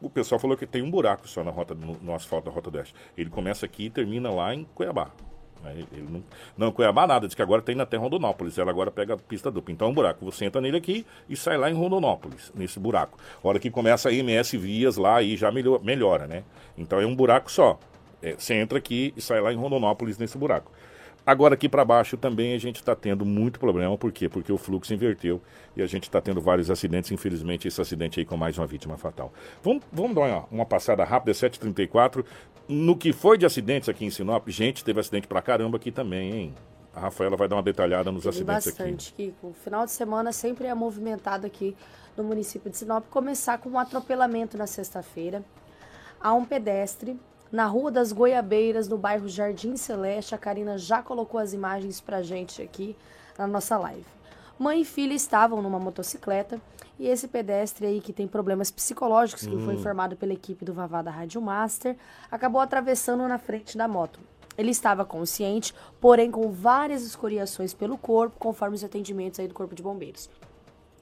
O 0.00 0.10
pessoal 0.10 0.38
falou 0.38 0.56
que 0.56 0.66
tem 0.66 0.82
um 0.82 0.90
buraco 0.90 1.26
só 1.28 1.44
na 1.44 1.50
rota, 1.50 1.74
no, 1.74 1.96
no 2.02 2.14
asfalto 2.14 2.46
da 2.46 2.54
Rota 2.54 2.70
do 2.70 2.76
Oeste. 2.76 2.94
Ele 3.16 3.30
começa 3.30 3.64
aqui 3.64 3.84
e 3.84 3.90
termina 3.90 4.30
lá 4.30 4.54
em 4.54 4.64
Cuiabá. 4.74 5.10
Ele 5.70 6.06
não, 6.10 6.22
não 6.56 6.72
Cuiabá 6.72 7.06
nada, 7.06 7.26
diz 7.26 7.34
que 7.34 7.42
agora 7.42 7.62
tem 7.62 7.80
até 7.80 7.96
Rondonópolis. 7.96 8.58
Ela 8.58 8.70
agora 8.70 8.90
pega 8.90 9.14
a 9.14 9.16
pista 9.16 9.50
dupla. 9.50 9.72
Então 9.72 9.88
é 9.88 9.90
um 9.90 9.94
buraco. 9.94 10.24
Você 10.24 10.44
entra 10.44 10.60
nele 10.60 10.76
aqui 10.76 11.06
e 11.28 11.36
sai 11.36 11.56
lá 11.56 11.70
em 11.70 11.74
Rondonópolis, 11.74 12.52
nesse 12.54 12.78
buraco. 12.78 13.18
Hora 13.42 13.58
que 13.58 13.70
começa 13.70 14.08
a 14.08 14.12
MS 14.12 14.56
Vias 14.56 14.96
lá, 14.96 15.16
aí 15.16 15.36
já 15.36 15.50
melhora, 15.50 15.82
melhora 15.82 16.26
né? 16.26 16.44
Então 16.76 17.00
é 17.00 17.06
um 17.06 17.14
buraco 17.14 17.50
só. 17.50 17.78
É, 18.20 18.34
você 18.38 18.54
entra 18.54 18.78
aqui 18.78 19.12
e 19.16 19.20
sai 19.20 19.40
lá 19.40 19.52
em 19.52 19.56
Rondonópolis 19.56 20.18
nesse 20.18 20.38
buraco. 20.38 20.70
Agora 21.24 21.54
aqui 21.54 21.68
para 21.68 21.84
baixo 21.84 22.16
também 22.16 22.52
a 22.52 22.58
gente 22.58 22.76
está 22.76 22.96
tendo 22.96 23.24
muito 23.24 23.60
problema, 23.60 23.96
por 23.96 24.10
quê? 24.10 24.28
Porque 24.28 24.50
o 24.50 24.58
fluxo 24.58 24.92
inverteu 24.92 25.40
e 25.76 25.80
a 25.80 25.86
gente 25.86 26.02
está 26.02 26.20
tendo 26.20 26.40
vários 26.40 26.68
acidentes, 26.68 27.12
infelizmente 27.12 27.68
esse 27.68 27.80
acidente 27.80 28.18
aí 28.18 28.26
com 28.26 28.36
mais 28.36 28.58
uma 28.58 28.66
vítima 28.66 28.98
fatal. 28.98 29.32
Vamos, 29.62 29.84
vamos 29.92 30.16
dar 30.16 30.22
uma, 30.22 30.44
uma 30.50 30.66
passada 30.66 31.04
rápida, 31.04 31.30
7h34, 31.30 32.24
no 32.68 32.96
que 32.96 33.12
foi 33.12 33.36
de 33.36 33.46
acidentes 33.46 33.88
aqui 33.88 34.04
em 34.04 34.10
Sinop, 34.10 34.48
gente, 34.48 34.84
teve 34.84 35.00
acidente 35.00 35.26
pra 35.26 35.42
caramba 35.42 35.76
aqui 35.76 35.90
também, 35.90 36.32
hein? 36.32 36.54
A 36.94 37.00
Rafaela 37.00 37.36
vai 37.36 37.48
dar 37.48 37.56
uma 37.56 37.62
detalhada 37.62 38.12
nos 38.12 38.24
teve 38.24 38.36
acidentes 38.36 38.66
bastante, 38.66 39.14
aqui. 39.14 39.26
Kiko. 39.30 39.48
O 39.48 39.52
final 39.54 39.84
de 39.84 39.92
semana 39.92 40.32
sempre 40.32 40.66
é 40.66 40.74
movimentado 40.74 41.46
aqui 41.46 41.76
no 42.16 42.22
município 42.22 42.70
de 42.70 42.76
Sinop, 42.76 43.04
começar 43.10 43.58
com 43.58 43.70
um 43.70 43.78
atropelamento 43.78 44.58
na 44.58 44.66
sexta-feira. 44.66 45.42
Há 46.20 46.34
um 46.34 46.44
pedestre 46.44 47.18
na 47.50 47.66
Rua 47.66 47.90
das 47.90 48.12
Goiabeiras, 48.12 48.88
no 48.88 48.98
bairro 48.98 49.28
Jardim 49.28 49.76
Celeste. 49.76 50.34
A 50.34 50.38
Karina 50.38 50.76
já 50.76 51.02
colocou 51.02 51.40
as 51.40 51.52
imagens 51.52 52.00
pra 52.00 52.22
gente 52.22 52.60
aqui 52.60 52.94
na 53.38 53.46
nossa 53.46 53.78
live. 53.78 54.04
Mãe 54.58 54.82
e 54.82 54.84
filha 54.84 55.14
estavam 55.14 55.60
numa 55.62 55.78
motocicleta 55.78 56.60
e 57.02 57.08
esse 57.08 57.26
pedestre 57.26 57.84
aí 57.84 58.00
que 58.00 58.12
tem 58.12 58.28
problemas 58.28 58.70
psicológicos, 58.70 59.44
que 59.44 59.56
hum. 59.56 59.64
foi 59.64 59.74
informado 59.74 60.14
pela 60.14 60.32
equipe 60.32 60.64
do 60.64 60.72
Vavada 60.72 61.10
Rádio 61.10 61.42
Master, 61.42 61.96
acabou 62.30 62.60
atravessando 62.60 63.26
na 63.26 63.38
frente 63.38 63.76
da 63.76 63.88
moto. 63.88 64.20
Ele 64.56 64.70
estava 64.70 65.04
consciente, 65.04 65.74
porém 66.00 66.30
com 66.30 66.52
várias 66.52 67.02
escoriações 67.02 67.74
pelo 67.74 67.98
corpo, 67.98 68.38
conforme 68.38 68.76
os 68.76 68.84
atendimentos 68.84 69.40
aí 69.40 69.48
do 69.48 69.54
Corpo 69.54 69.74
de 69.74 69.82
Bombeiros. 69.82 70.30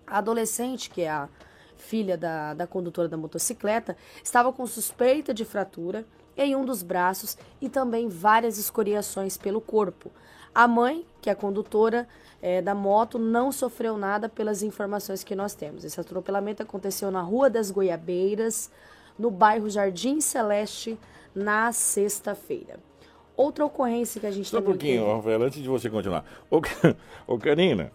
A 0.06 0.16
adolescente, 0.18 0.88
que 0.88 1.02
é 1.02 1.10
a 1.10 1.28
filha 1.76 2.16
da, 2.16 2.54
da 2.54 2.66
condutora 2.66 3.06
da 3.06 3.18
motocicleta, 3.18 3.94
estava 4.24 4.50
com 4.54 4.66
suspeita 4.66 5.34
de 5.34 5.44
fratura 5.44 6.06
em 6.34 6.56
um 6.56 6.64
dos 6.64 6.82
braços 6.82 7.36
e 7.60 7.68
também 7.68 8.08
várias 8.08 8.56
escoriações 8.56 9.36
pelo 9.36 9.60
corpo. 9.60 10.10
A 10.54 10.66
mãe, 10.66 11.06
que 11.20 11.28
é 11.28 11.34
a 11.34 11.36
condutora 11.36 12.08
é, 12.42 12.62
da 12.62 12.74
moto, 12.74 13.18
não 13.18 13.52
sofreu 13.52 13.96
nada 13.96 14.28
pelas 14.28 14.62
informações 14.62 15.22
que 15.22 15.34
nós 15.34 15.54
temos. 15.54 15.84
Esse 15.84 16.00
atropelamento 16.00 16.62
aconteceu 16.62 17.10
na 17.10 17.20
Rua 17.20 17.50
das 17.50 17.70
Goiabeiras, 17.70 18.70
no 19.18 19.30
bairro 19.30 19.68
Jardim 19.68 20.20
Celeste, 20.20 20.98
na 21.34 21.72
sexta-feira. 21.72 22.78
Outra 23.36 23.64
ocorrência 23.64 24.20
que 24.20 24.26
a 24.26 24.30
gente 24.30 24.48
Só 24.48 24.58
um 24.58 24.62
pouquinho, 24.62 25.06
Rafael, 25.16 25.42
antes 25.42 25.62
de 25.62 25.68
você 25.68 25.88
continuar. 25.88 26.24
Ô, 26.50 26.60
ô 27.26 27.38
Karina, 27.38 27.90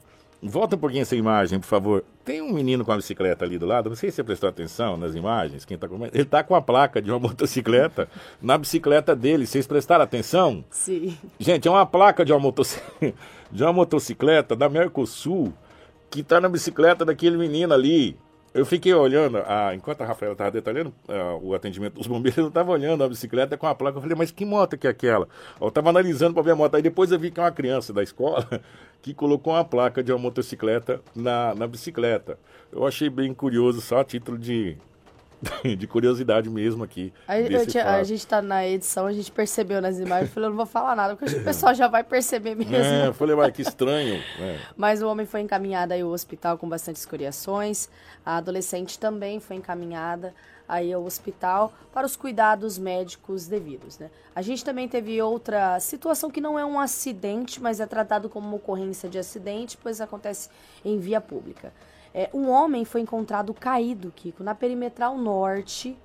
Volta 0.47 0.75
um 0.75 0.79
pouquinho 0.79 1.01
essa 1.01 1.15
imagem, 1.15 1.59
por 1.59 1.65
favor. 1.65 2.03
Tem 2.23 2.39
um 2.39 2.53
menino 2.53 2.85
com 2.85 2.91
a 2.91 2.97
bicicleta 2.97 3.43
ali 3.43 3.57
do 3.57 3.65
lado, 3.65 3.89
não 3.89 3.95
sei 3.95 4.11
se 4.11 4.17
você 4.17 4.23
prestou 4.23 4.47
atenção 4.47 4.95
nas 4.95 5.15
imagens, 5.15 5.65
quem 5.65 5.75
tá 5.75 5.87
com... 5.87 6.05
ele 6.05 6.21
está 6.21 6.43
com 6.43 6.53
a 6.53 6.61
placa 6.61 7.01
de 7.01 7.09
uma 7.09 7.17
motocicleta 7.19 8.07
na 8.39 8.55
bicicleta 8.55 9.15
dele, 9.15 9.47
vocês 9.47 9.65
prestaram 9.65 10.03
atenção? 10.03 10.63
Sim. 10.69 11.17
Gente, 11.39 11.67
é 11.67 11.71
uma 11.71 11.85
placa 11.85 12.23
de 12.23 12.31
uma, 12.31 12.39
motoc... 12.39 12.67
de 13.51 13.63
uma 13.63 13.73
motocicleta 13.73 14.55
da 14.55 14.69
Mercosul 14.69 15.53
que 16.09 16.21
está 16.21 16.39
na 16.39 16.47
bicicleta 16.49 17.03
daquele 17.03 17.37
menino 17.37 17.73
ali. 17.73 18.17
Eu 18.53 18.65
fiquei 18.65 18.93
olhando, 18.93 19.39
a, 19.39 19.75
enquanto 19.75 20.01
a 20.01 20.05
Rafaela 20.05 20.31
estava 20.31 20.49
detalhando 20.49 20.93
uh, 21.09 21.45
o 21.45 21.53
atendimento 21.53 21.95
dos 21.95 22.07
bombeiros, 22.07 22.37
eu 22.37 22.47
estava 22.47 22.71
olhando 22.71 23.03
a 23.03 23.09
bicicleta 23.09 23.57
com 23.57 23.67
a 23.67 23.75
placa. 23.75 23.97
Eu 23.97 24.01
falei, 24.01 24.15
mas 24.17 24.31
que 24.31 24.45
moto 24.45 24.77
que 24.77 24.87
é 24.87 24.89
aquela? 24.89 25.27
Eu 25.59 25.67
estava 25.67 25.89
analisando 25.89 26.33
para 26.33 26.43
ver 26.43 26.51
a 26.51 26.55
moto. 26.55 26.75
Aí 26.75 26.81
depois 26.81 27.11
eu 27.11 27.19
vi 27.19 27.31
que 27.31 27.39
é 27.39 27.43
uma 27.43 27.51
criança 27.51 27.91
da 27.91 28.01
escola 28.01 28.47
que 29.01 29.13
colocou 29.13 29.51
uma 29.51 29.65
placa 29.65 30.01
de 30.01 30.13
uma 30.13 30.19
motocicleta 30.19 31.01
na, 31.13 31.53
na 31.53 31.67
bicicleta. 31.67 32.39
Eu 32.71 32.87
achei 32.87 33.09
bem 33.09 33.33
curioso, 33.33 33.81
só 33.81 33.99
a 33.99 34.05
título 34.05 34.37
de, 34.37 34.77
de 35.77 35.87
curiosidade 35.87 36.49
mesmo 36.49 36.83
aqui. 36.83 37.13
A, 37.27 37.65
tinha, 37.65 37.89
a 37.89 38.03
gente 38.03 38.25
tá 38.25 38.41
na 38.41 38.65
edição, 38.65 39.05
a 39.05 39.13
gente 39.13 39.31
percebeu 39.31 39.81
nas 39.81 39.99
imagens, 39.99 40.31
falei, 40.31 40.47
eu 40.47 40.51
não 40.51 40.57
vou 40.57 40.65
falar 40.65 40.95
nada, 40.95 41.15
porque 41.15 41.35
o 41.35 41.43
pessoal 41.43 41.73
já 41.73 41.87
vai 41.87 42.03
perceber 42.03 42.55
mesmo. 42.55 42.75
É, 42.75 43.07
eu 43.07 43.13
falei, 43.13 43.35
vai, 43.35 43.51
que 43.51 43.61
estranho. 43.61 44.15
É. 44.39 44.59
Mas 44.75 45.01
o 45.01 45.07
homem 45.07 45.25
foi 45.25 45.41
encaminhado 45.41 45.93
aí 45.93 46.01
ao 46.01 46.09
hospital 46.09 46.57
com 46.57 46.67
bastante 46.67 46.97
escoriações, 46.97 47.89
a 48.25 48.37
adolescente 48.37 48.97
também 48.99 49.39
foi 49.39 49.55
encaminhada 49.55 50.33
aí 50.67 50.91
ao 50.91 51.03
hospital 51.03 51.71
para 51.93 52.05
os 52.05 52.15
cuidados 52.15 52.77
médicos 52.77 53.47
devidos. 53.47 53.99
Né? 53.99 54.09
A 54.35 54.41
gente 54.41 54.65
também 54.65 54.87
teve 54.87 55.21
outra 55.21 55.79
situação 55.79 56.29
que 56.29 56.41
não 56.41 56.57
é 56.57 56.65
um 56.65 56.79
acidente, 56.79 57.61
mas 57.61 57.79
é 57.79 57.85
tratado 57.85 58.29
como 58.29 58.47
uma 58.47 58.57
ocorrência 58.57 59.07
de 59.07 59.17
acidente, 59.17 59.77
pois 59.81 60.01
acontece 60.01 60.49
em 60.83 60.99
via 60.99 61.21
pública. 61.21 61.71
É, 62.17 62.29
um 62.33 62.49
homem 62.49 62.85
foi 62.85 63.01
encontrado 63.01 63.53
caído, 63.53 64.09
Kiko, 64.09 64.41
na 64.41 64.55
perimetral 64.55 65.17
norte 65.17 65.99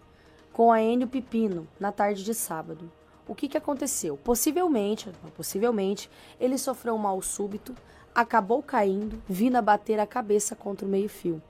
com 0.52 0.72
a 0.72 0.82
Enio 0.82 1.06
Pipino 1.06 1.68
na 1.78 1.92
tarde 1.92 2.24
de 2.24 2.34
sábado. 2.34 2.90
O 3.28 3.34
que, 3.34 3.46
que 3.46 3.56
aconteceu? 3.56 4.16
Possivelmente, 4.16 5.08
possivelmente, 5.36 6.10
ele 6.40 6.58
sofreu 6.58 6.96
um 6.96 6.98
mal 6.98 7.22
súbito, 7.22 7.76
acabou 8.12 8.60
caindo, 8.60 9.22
vindo 9.28 9.54
a 9.54 9.62
bater 9.62 10.00
a 10.00 10.06
cabeça 10.06 10.56
contra 10.56 10.84
o 10.84 10.90
meio-fio. 10.90 11.40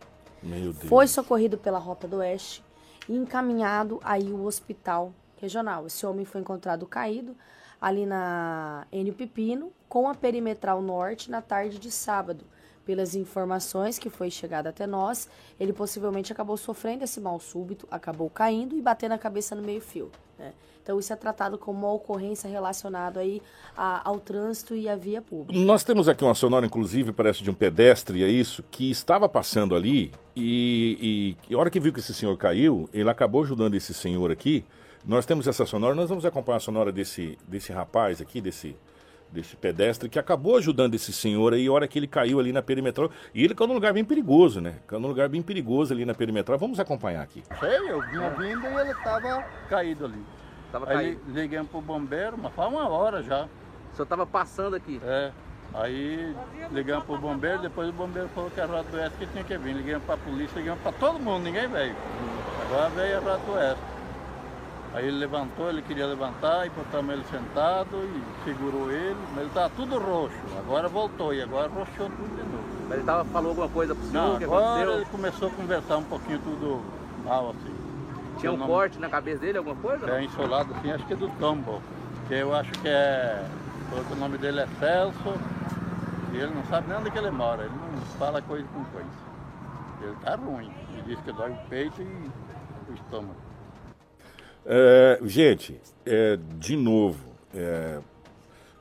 Foi 0.74 1.06
socorrido 1.06 1.56
pela 1.56 1.78
Rota 1.78 2.06
do 2.06 2.18
Oeste 2.18 2.62
e 3.08 3.16
encaminhado 3.16 3.98
aí 4.04 4.30
o 4.30 4.44
hospital 4.44 5.11
regional. 5.40 5.86
Esse 5.86 6.04
homem 6.04 6.26
foi 6.26 6.42
encontrado 6.42 6.84
caído 6.84 7.34
ali 7.80 8.04
na 8.04 8.86
Enio 8.92 9.14
Pipino 9.14 9.72
com 9.88 10.06
a 10.06 10.14
perimetral 10.14 10.82
norte 10.82 11.30
na 11.30 11.40
tarde 11.40 11.78
de 11.78 11.90
sábado 11.90 12.44
pelas 12.85 13.14
informações 13.14 13.99
que 13.99 14.11
foi 14.11 14.31
chegada 14.31 14.70
até 14.70 14.87
nós, 14.87 15.28
ele 15.59 15.72
possivelmente 15.72 16.33
acabou 16.33 16.57
sofrendo 16.57 17.05
esse 17.05 17.20
mal 17.20 17.39
súbito, 17.39 17.87
acabou 17.91 18.28
caindo 18.31 18.76
e 18.76 18.83
batendo 18.83 19.12
a 19.12 19.18
cabeça 19.18 19.55
no 19.55 19.62
meio-fio. 19.62 20.11
Né? 20.39 20.53
Então 20.83 20.99
isso 20.99 21.12
é 21.12 21.16
tratado 21.16 21.59
como 21.59 21.78
uma 21.78 21.93
ocorrência 21.93 22.49
relacionada 22.49 23.20
aí 23.20 23.43
a, 23.76 24.09
ao 24.09 24.18
trânsito 24.18 24.74
e 24.74 24.89
à 24.89 24.97
via 24.97 25.20
pública. 25.20 25.59
Nós 25.61 25.85
temos 25.85 26.09
aqui 26.09 26.24
uma 26.24 26.35
sonora, 26.35 26.66
inclusive, 26.66 27.12
parece 27.12 27.43
de 27.43 27.51
um 27.51 27.55
pedestre, 27.55 28.24
é 28.24 28.28
isso, 28.28 28.64
que 28.70 28.91
estava 28.91 29.28
passando 29.28 29.74
ali 29.74 30.11
e, 30.35 31.37
e, 31.49 31.53
e 31.53 31.55
a 31.55 31.59
hora 31.59 31.70
que 31.70 31.78
viu 31.78 31.93
que 31.93 32.01
esse 32.01 32.14
senhor 32.14 32.37
caiu, 32.37 32.89
ele 32.93 33.09
acabou 33.09 33.43
ajudando 33.43 33.74
esse 33.74 33.93
senhor 33.93 34.31
aqui. 34.31 34.64
Nós 35.05 35.24
temos 35.24 35.47
essa 35.47 35.64
sonora, 35.64 35.95
nós 35.95 36.09
vamos 36.09 36.24
acompanhar 36.24 36.59
a 36.59 36.61
sonora 36.61 36.93
desse, 36.93 37.39
desse 37.47 37.72
rapaz 37.72 38.20
aqui, 38.20 38.41
desse 38.41 38.76
desse 39.33 39.57
pedestre 39.57 40.09
que 40.09 40.18
acabou 40.18 40.57
ajudando 40.57 40.95
esse 40.95 41.12
senhor 41.12 41.55
aí, 41.55 41.66
a 41.66 41.72
hora 41.72 41.87
que 41.87 41.99
ele 41.99 42.07
caiu 42.07 42.41
ali 42.41 42.53
na 42.53 42.62
perimetral. 42.62 43.11
E 43.35 43.45
ele 43.45 43.55
caiu 43.55 43.68
num 43.68 43.74
lugar 43.74 43.93
bem 43.93 44.05
perigoso, 44.05 44.61
né? 44.61 44.76
Caiu 44.87 45.01
num 45.01 45.09
lugar 45.09 45.28
bem 45.28 45.43
perigoso 45.43 45.93
ali 45.93 46.05
na 46.05 46.14
perimetral. 46.14 46.59
Vamos 46.59 46.81
acompanhar 46.81 47.22
aqui. 47.22 47.43
Sei, 47.59 47.91
eu 47.91 48.01
vinha 48.03 48.31
vindo 48.31 48.66
e 48.66 48.81
ele 48.81 48.91
estava 48.91 49.43
caído 49.68 50.05
ali. 50.07 50.24
Tava 50.72 50.89
aí 50.89 50.97
caído. 50.97 51.20
liguei 51.28 51.62
pro 51.64 51.81
bombeiro, 51.81 52.37
mas 52.39 52.53
faz 52.55 52.72
uma 52.72 52.89
hora 52.89 53.22
já. 53.22 53.45
O 53.45 53.97
senhor 53.97 54.05
estava 54.05 54.26
passando 54.26 54.76
aqui? 54.76 55.01
É. 55.05 55.33
Aí 55.72 56.35
ligamos 56.72 57.05
pro 57.05 57.16
bombeiro, 57.16 57.62
depois 57.62 57.89
o 57.89 57.93
bombeiro 57.93 58.28
falou 58.35 58.51
que 58.51 58.61
a 58.61 58.66
Rota 58.66 58.91
do 58.91 58.97
Oeste 58.97 59.18
que 59.18 59.26
tinha 59.26 59.45
que 59.45 59.57
vir. 59.57 59.74
Ligamos 59.74 60.05
pra 60.05 60.16
polícia, 60.16 60.59
ligamos 60.59 60.81
pra 60.83 60.93
todo 60.93 61.20
mundo, 61.20 61.45
ninguém 61.45 61.68
veio. 61.68 61.95
Agora 62.66 62.89
veio 62.91 63.18
a 63.18 63.20
Rota 63.20 63.47
do 63.47 63.53
Oeste. 63.53 63.99
Aí 64.93 65.07
ele 65.07 65.18
levantou, 65.18 65.68
ele 65.68 65.82
queria 65.82 66.07
levantar 66.07 66.66
e 66.66 66.70
botamos 66.70 67.14
ele 67.14 67.24
sentado 67.30 67.97
e 67.97 68.45
segurou 68.45 68.91
ele, 68.91 69.16
mas 69.30 69.38
ele 69.38 69.47
estava 69.47 69.70
tudo 69.70 69.99
roxo. 69.99 70.36
Agora 70.59 70.88
voltou 70.88 71.32
e 71.32 71.41
agora 71.41 71.68
roxou 71.68 72.07
tudo 72.11 72.36
de 72.36 72.43
novo. 72.43 72.64
Mas 72.88 72.99
ele 72.99 73.07
tava, 73.07 73.24
falou 73.26 73.51
alguma 73.51 73.68
coisa 73.68 73.95
pro 73.95 74.05
senhor? 74.05 74.30
Não, 74.30 74.38
que 74.38 74.45
agora 74.45 74.66
aconteceu? 74.66 74.95
ele 74.97 75.05
começou 75.05 75.49
a 75.49 75.51
conversar 75.53 75.97
um 75.99 76.03
pouquinho 76.03 76.41
tudo 76.41 76.82
mal 77.24 77.51
assim. 77.51 77.74
Tinha 78.38 78.53
um 78.53 78.57
nome... 78.57 78.70
corte 78.70 78.99
na 78.99 79.09
cabeça 79.09 79.41
dele, 79.41 79.59
alguma 79.59 79.76
coisa? 79.76 80.11
É, 80.11 80.24
insolado 80.24 80.74
assim, 80.74 80.91
acho 80.91 81.07
que 81.07 81.12
é 81.12 81.16
do 81.16 81.28
tombo. 81.38 81.80
Que 82.26 82.34
eu 82.34 82.55
acho 82.55 82.72
que 82.72 82.88
é. 82.88 83.47
O 84.11 84.16
nome 84.16 84.38
dele 84.38 84.61
é 84.61 84.66
Celso. 84.80 85.34
E 86.32 86.36
ele 86.36 86.53
não 86.55 86.64
sabe 86.64 86.88
nem 86.88 86.99
onde 86.99 87.11
que 87.11 87.18
ele 87.18 87.30
mora, 87.30 87.62
ele 87.62 87.74
não 87.74 88.01
fala 88.18 88.43
coisa 88.43 88.66
com 88.72 88.84
coisa. 88.84 89.09
Ele 90.01 90.16
tá 90.24 90.36
ruim. 90.36 90.72
Ele 90.93 91.03
diz 91.03 91.20
que 91.20 91.32
dói 91.32 91.51
o 91.51 91.68
peito 91.68 92.01
e 92.01 92.30
o 92.88 92.95
estômago. 92.95 93.49
É, 94.64 95.18
gente, 95.24 95.80
é, 96.04 96.38
de 96.58 96.76
novo, 96.76 97.24
é, 97.54 97.98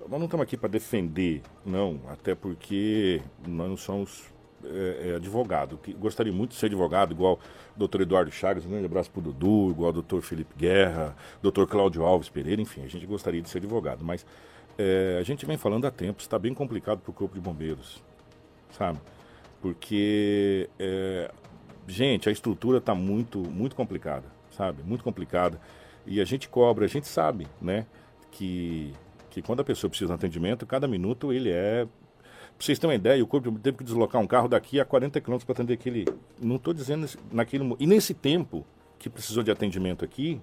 nós 0.01 0.19
não 0.19 0.25
estamos 0.25 0.43
aqui 0.43 0.57
para 0.57 0.69
defender, 0.69 1.41
não, 1.65 2.01
até 2.09 2.35
porque 2.35 3.21
nós 3.47 3.69
não 3.69 3.77
somos 3.77 4.23
é, 4.63 5.11
é, 5.11 5.15
advogado. 5.15 5.79
Gostaria 5.97 6.33
muito 6.33 6.51
de 6.51 6.57
ser 6.57 6.65
advogado, 6.65 7.13
igual 7.13 7.39
o 7.75 7.79
doutor 7.79 8.01
Eduardo 8.01 8.31
Chagas, 8.31 8.65
um 8.65 8.69
grande 8.69 8.85
abraço 8.85 9.09
para 9.09 9.19
o 9.19 9.23
Dudu, 9.23 9.71
igual 9.71 9.89
o 9.89 9.93
doutor 9.93 10.21
Felipe 10.21 10.53
Guerra, 10.57 11.15
doutor 11.41 11.67
Cláudio 11.67 12.03
Alves 12.03 12.27
Pereira, 12.27 12.61
enfim, 12.61 12.83
a 12.83 12.87
gente 12.87 13.05
gostaria 13.05 13.41
de 13.41 13.49
ser 13.49 13.59
advogado, 13.59 14.03
mas 14.03 14.25
é, 14.77 15.17
a 15.19 15.23
gente 15.23 15.45
vem 15.45 15.57
falando 15.57 15.85
há 15.85 15.91
tempo, 15.91 16.21
está 16.21 16.37
bem 16.37 16.53
complicado 16.53 16.99
para 16.99 17.11
o 17.11 17.13
Corpo 17.13 17.35
de 17.35 17.41
Bombeiros, 17.41 18.03
sabe? 18.71 18.99
Porque, 19.61 20.69
é, 20.77 21.31
gente, 21.87 22.27
a 22.27 22.31
estrutura 22.31 22.79
está 22.79 22.93
muito, 22.93 23.39
muito 23.39 23.75
complicada 23.75 24.38
sabe? 24.59 24.83
Muito 24.83 25.05
complicada. 25.05 25.57
E 26.05 26.19
a 26.19 26.25
gente 26.25 26.49
cobra, 26.49 26.83
a 26.83 26.87
gente 26.87 27.07
sabe, 27.07 27.47
né? 27.61 27.85
Que, 28.29 28.93
que 29.29 29.41
quando 29.41 29.61
a 29.61 29.63
pessoa 29.63 29.89
precisa 29.89 30.09
de 30.09 30.15
atendimento, 30.15 30.65
cada 30.65 30.85
minuto 30.85 31.31
ele 31.31 31.49
é. 31.49 31.85
Pra 31.85 32.65
vocês 32.65 32.77
terem 32.77 32.91
uma 32.91 32.99
ideia, 32.99 33.23
o 33.23 33.27
corpo 33.27 33.57
teve 33.57 33.77
que 33.77 33.83
deslocar 33.85 34.21
um 34.21 34.27
carro 34.27 34.49
daqui 34.49 34.81
a 34.81 34.85
40 34.85 35.21
quilômetros 35.21 35.45
para 35.45 35.53
atender 35.53 35.75
aquele. 35.75 36.05
Não 36.41 36.57
estou 36.57 36.73
dizendo 36.73 37.07
naquele. 37.31 37.73
E 37.79 37.87
nesse 37.87 38.13
tempo 38.13 38.65
que 38.97 39.09
precisou 39.09 39.43
de 39.43 39.49
atendimento 39.49 40.03
aqui, 40.03 40.41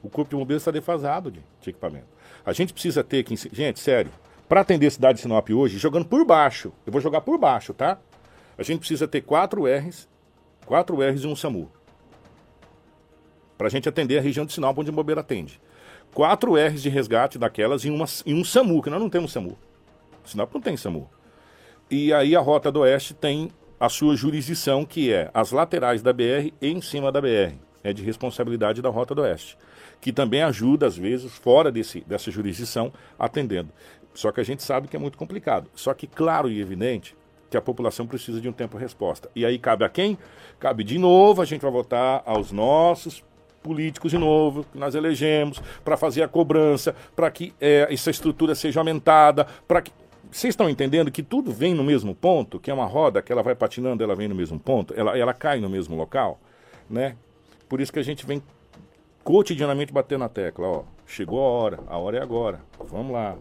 o 0.00 0.08
corpo 0.08 0.30
de 0.30 0.36
bombeiros 0.36 0.62
está 0.62 0.70
defasado 0.70 1.28
de, 1.28 1.40
de, 1.60 1.70
equipamento. 1.70 2.06
A 2.44 2.52
gente 2.52 2.72
precisa 2.72 3.02
ter 3.02 3.24
que. 3.24 3.34
Gente, 3.52 3.80
sério, 3.80 4.12
para 4.48 4.60
atender 4.60 4.86
a 4.86 4.90
cidade 4.92 5.16
de 5.16 5.22
Sinop 5.22 5.50
hoje, 5.50 5.76
jogando 5.76 6.06
por 6.06 6.24
baixo, 6.24 6.72
eu 6.86 6.92
vou 6.92 7.00
jogar 7.00 7.22
por 7.22 7.36
baixo, 7.36 7.74
tá? 7.74 7.98
A 8.56 8.62
gente 8.62 8.78
precisa 8.78 9.08
ter 9.08 9.22
quatro 9.22 9.66
R's, 9.66 10.08
quatro 10.64 11.02
R's 11.02 11.24
e 11.24 11.26
um 11.26 11.34
SAMU 11.34 11.68
para 13.56 13.66
a 13.66 13.70
gente 13.70 13.88
atender 13.88 14.18
a 14.18 14.22
região 14.22 14.44
de 14.44 14.52
Sinop 14.52 14.78
onde 14.78 14.90
o 14.90 14.92
bombeiro 14.92 15.20
atende. 15.20 15.60
Quatro 16.12 16.54
R's 16.56 16.82
de 16.82 16.88
resgate 16.88 17.38
daquelas 17.38 17.84
e, 17.84 17.90
uma, 17.90 18.06
e 18.24 18.32
um 18.32 18.44
SAMU, 18.44 18.82
que 18.82 18.90
nós 18.90 19.00
não 19.00 19.10
temos 19.10 19.32
SAMU. 19.32 19.56
Sinop 20.24 20.52
não 20.54 20.60
tem 20.60 20.76
SAMU. 20.76 21.08
E 21.90 22.12
aí 22.12 22.34
a 22.34 22.40
Rota 22.40 22.72
do 22.72 22.80
Oeste 22.80 23.14
tem 23.14 23.50
a 23.78 23.88
sua 23.88 24.16
jurisdição, 24.16 24.84
que 24.84 25.12
é 25.12 25.30
as 25.32 25.52
laterais 25.52 26.02
da 26.02 26.12
BR 26.12 26.52
e 26.60 26.68
em 26.68 26.80
cima 26.80 27.12
da 27.12 27.20
BR. 27.20 27.54
É 27.84 27.92
de 27.92 28.02
responsabilidade 28.02 28.82
da 28.82 28.88
Rota 28.88 29.14
do 29.14 29.22
Oeste. 29.22 29.56
Que 30.00 30.12
também 30.12 30.42
ajuda, 30.42 30.86
às 30.86 30.96
vezes, 30.96 31.32
fora 31.32 31.70
desse, 31.70 32.00
dessa 32.00 32.30
jurisdição, 32.30 32.92
atendendo. 33.18 33.70
Só 34.14 34.32
que 34.32 34.40
a 34.40 34.44
gente 34.44 34.62
sabe 34.62 34.88
que 34.88 34.96
é 34.96 34.98
muito 34.98 35.18
complicado. 35.18 35.70
Só 35.74 35.94
que, 35.94 36.06
claro 36.06 36.48
e 36.48 36.60
evidente, 36.60 37.14
que 37.50 37.56
a 37.56 37.62
população 37.62 38.06
precisa 38.06 38.40
de 38.40 38.48
um 38.48 38.52
tempo 38.52 38.76
resposta. 38.76 39.30
E 39.36 39.44
aí 39.44 39.58
cabe 39.58 39.84
a 39.84 39.88
quem? 39.88 40.18
Cabe 40.58 40.82
de 40.82 40.98
novo, 40.98 41.42
a 41.42 41.44
gente 41.44 41.62
vai 41.62 41.70
votar 41.70 42.22
aos 42.24 42.50
nossos 42.50 43.22
políticos 43.66 44.10
de 44.10 44.18
novo, 44.18 44.64
que 44.72 44.78
nós 44.78 44.94
elegemos, 44.94 45.60
para 45.84 45.96
fazer 45.96 46.22
a 46.22 46.28
cobrança, 46.28 46.94
para 47.14 47.30
que 47.30 47.52
é, 47.60 47.88
essa 47.90 48.10
estrutura 48.10 48.54
seja 48.54 48.80
aumentada, 48.80 49.46
para 49.66 49.82
que. 49.82 49.92
Vocês 50.30 50.52
estão 50.52 50.68
entendendo 50.68 51.10
que 51.10 51.22
tudo 51.22 51.52
vem 51.52 51.72
no 51.72 51.84
mesmo 51.84 52.14
ponto, 52.14 52.58
que 52.58 52.70
é 52.70 52.74
uma 52.74 52.84
roda 52.84 53.22
que 53.22 53.32
ela 53.32 53.42
vai 53.42 53.54
patinando, 53.54 54.02
ela 54.02 54.14
vem 54.14 54.28
no 54.28 54.34
mesmo 54.34 54.58
ponto, 54.58 54.92
ela, 54.96 55.16
ela 55.16 55.32
cai 55.32 55.60
no 55.60 55.68
mesmo 55.68 55.96
local, 55.96 56.40
né? 56.90 57.16
Por 57.68 57.80
isso 57.80 57.92
que 57.92 57.98
a 57.98 58.02
gente 58.02 58.26
vem 58.26 58.42
cotidianamente 59.22 59.92
batendo 59.92 60.20
na 60.20 60.28
tecla, 60.28 60.66
ó, 60.66 60.82
chegou 61.06 61.40
a 61.40 61.48
hora, 61.48 61.78
a 61.86 61.96
hora 61.96 62.18
é 62.18 62.22
agora, 62.22 62.60
vamos 62.90 63.12
lá, 63.12 63.36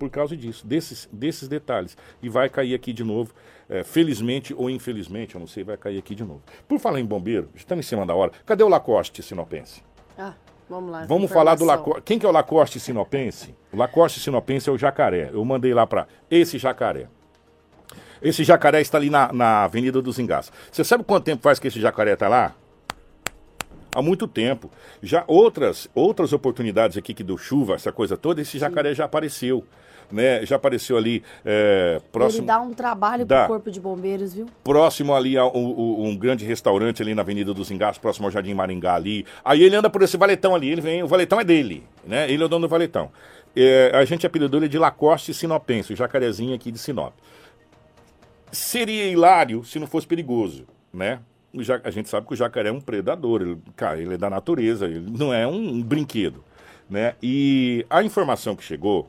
por 0.00 0.08
causa 0.08 0.34
disso, 0.34 0.66
desses, 0.66 1.06
desses 1.12 1.46
detalhes. 1.46 1.94
E 2.22 2.28
vai 2.30 2.48
cair 2.48 2.74
aqui 2.74 2.90
de 2.90 3.04
novo, 3.04 3.34
é, 3.68 3.84
felizmente 3.84 4.54
ou 4.54 4.70
infelizmente, 4.70 5.34
eu 5.34 5.38
não 5.38 5.46
sei, 5.46 5.62
vai 5.62 5.76
cair 5.76 5.98
aqui 5.98 6.14
de 6.14 6.24
novo. 6.24 6.42
Por 6.66 6.80
falar 6.80 6.98
em 6.98 7.04
bombeiro, 7.04 7.50
estamos 7.54 7.84
em 7.84 7.88
cima 7.88 8.06
da 8.06 8.14
hora. 8.14 8.32
Cadê 8.46 8.64
o 8.64 8.68
Lacoste 8.68 9.22
sinopense? 9.22 9.82
Ah, 10.18 10.32
vamos 10.70 10.90
lá. 10.90 11.04
Vamos 11.04 11.30
falar 11.30 11.54
do 11.54 11.66
Lacoste. 11.66 12.00
Quem 12.02 12.18
que 12.18 12.24
é 12.24 12.28
o 12.28 12.32
Lacoste 12.32 12.80
sinopense? 12.80 13.54
O 13.70 13.76
Lacoste 13.76 14.20
sinopense 14.20 14.70
é 14.70 14.72
o 14.72 14.78
jacaré. 14.78 15.28
Eu 15.34 15.44
mandei 15.44 15.74
lá 15.74 15.86
para 15.86 16.08
esse 16.30 16.56
jacaré. 16.56 17.06
Esse 18.22 18.42
jacaré 18.42 18.80
está 18.80 18.96
ali 18.96 19.10
na, 19.10 19.30
na 19.34 19.64
Avenida 19.64 20.00
dos 20.00 20.18
Engás. 20.18 20.50
Você 20.72 20.82
sabe 20.82 21.04
quanto 21.04 21.24
tempo 21.24 21.42
faz 21.42 21.58
que 21.58 21.68
esse 21.68 21.80
jacaré 21.80 22.14
está 22.14 22.28
lá? 22.28 22.54
há 23.94 24.00
muito 24.00 24.26
tempo. 24.26 24.70
Já 25.02 25.24
outras 25.26 25.88
outras 25.94 26.32
oportunidades 26.32 26.96
aqui 26.96 27.12
que 27.12 27.24
deu 27.24 27.36
chuva, 27.36 27.74
essa 27.74 27.92
coisa 27.92 28.16
toda, 28.16 28.40
esse 28.40 28.58
jacaré 28.58 28.94
já 28.94 29.04
apareceu. 29.04 29.64
Né, 30.10 30.44
já 30.44 30.56
apareceu 30.56 30.96
ali 30.96 31.22
é, 31.44 32.00
próximo. 32.10 32.40
Ele 32.40 32.46
dá 32.48 32.60
um 32.60 32.72
trabalho 32.74 33.24
Dá. 33.24 33.40
pro 33.44 33.54
corpo 33.54 33.70
de 33.70 33.78
bombeiros, 33.80 34.34
viu? 34.34 34.46
próximo 34.64 35.14
ali 35.14 35.38
a 35.38 35.46
um, 35.46 36.08
um- 36.08 36.16
grande 36.16 36.44
restaurante 36.44 37.00
ali 37.00 37.14
na 37.14 37.22
Avenida 37.22 37.54
dos 37.54 37.70
Engaços, 37.70 37.98
próximo 37.98 38.26
ao 38.26 38.30
Jardim 38.32 38.52
Maringá 38.52 38.94
ali. 38.96 39.24
Aí 39.44 39.62
ele 39.62 39.76
anda 39.76 39.88
por 39.88 40.02
esse 40.02 40.16
valetão 40.16 40.52
ali, 40.52 40.68
ele 40.70 40.80
vem, 40.80 41.02
o 41.04 41.06
valetão 41.06 41.38
é 41.40 41.44
dele, 41.44 41.84
né? 42.04 42.28
Ele 42.28 42.42
é 42.42 42.46
o 42.46 42.48
dono 42.48 42.66
do 42.66 42.68
valetão. 42.68 43.08
É, 43.54 43.92
a 43.94 44.04
gente 44.04 44.26
apelidou 44.26 44.58
ele 44.58 44.68
de 44.68 44.78
Lacoste 44.78 45.32
Sinopense, 45.32 45.92
o 45.92 45.96
jacarezinho 45.96 46.54
aqui 46.56 46.72
de 46.72 46.78
Sinop. 46.78 47.12
Seria 48.52 49.06
hilário 49.06 49.64
se 49.64 49.78
não 49.78 49.86
fosse 49.86 50.06
perigoso, 50.06 50.64
né? 50.92 51.20
Ja- 51.54 51.80
a 51.84 51.90
gente 51.90 52.08
sabe 52.08 52.26
que 52.26 52.32
o 52.32 52.36
jacaré 52.36 52.68
é 52.68 52.72
um 52.72 52.80
predador, 52.80 53.42
ele, 53.42 53.58
cara, 53.76 54.00
ele 54.00 54.14
é 54.14 54.18
da 54.18 54.28
natureza, 54.28 54.86
ele 54.86 55.06
não 55.08 55.32
é 55.32 55.46
um, 55.46 55.54
um 55.74 55.82
brinquedo, 55.82 56.42
né? 56.88 57.14
E 57.22 57.86
a 57.88 58.02
informação 58.02 58.56
que 58.56 58.64
chegou, 58.64 59.08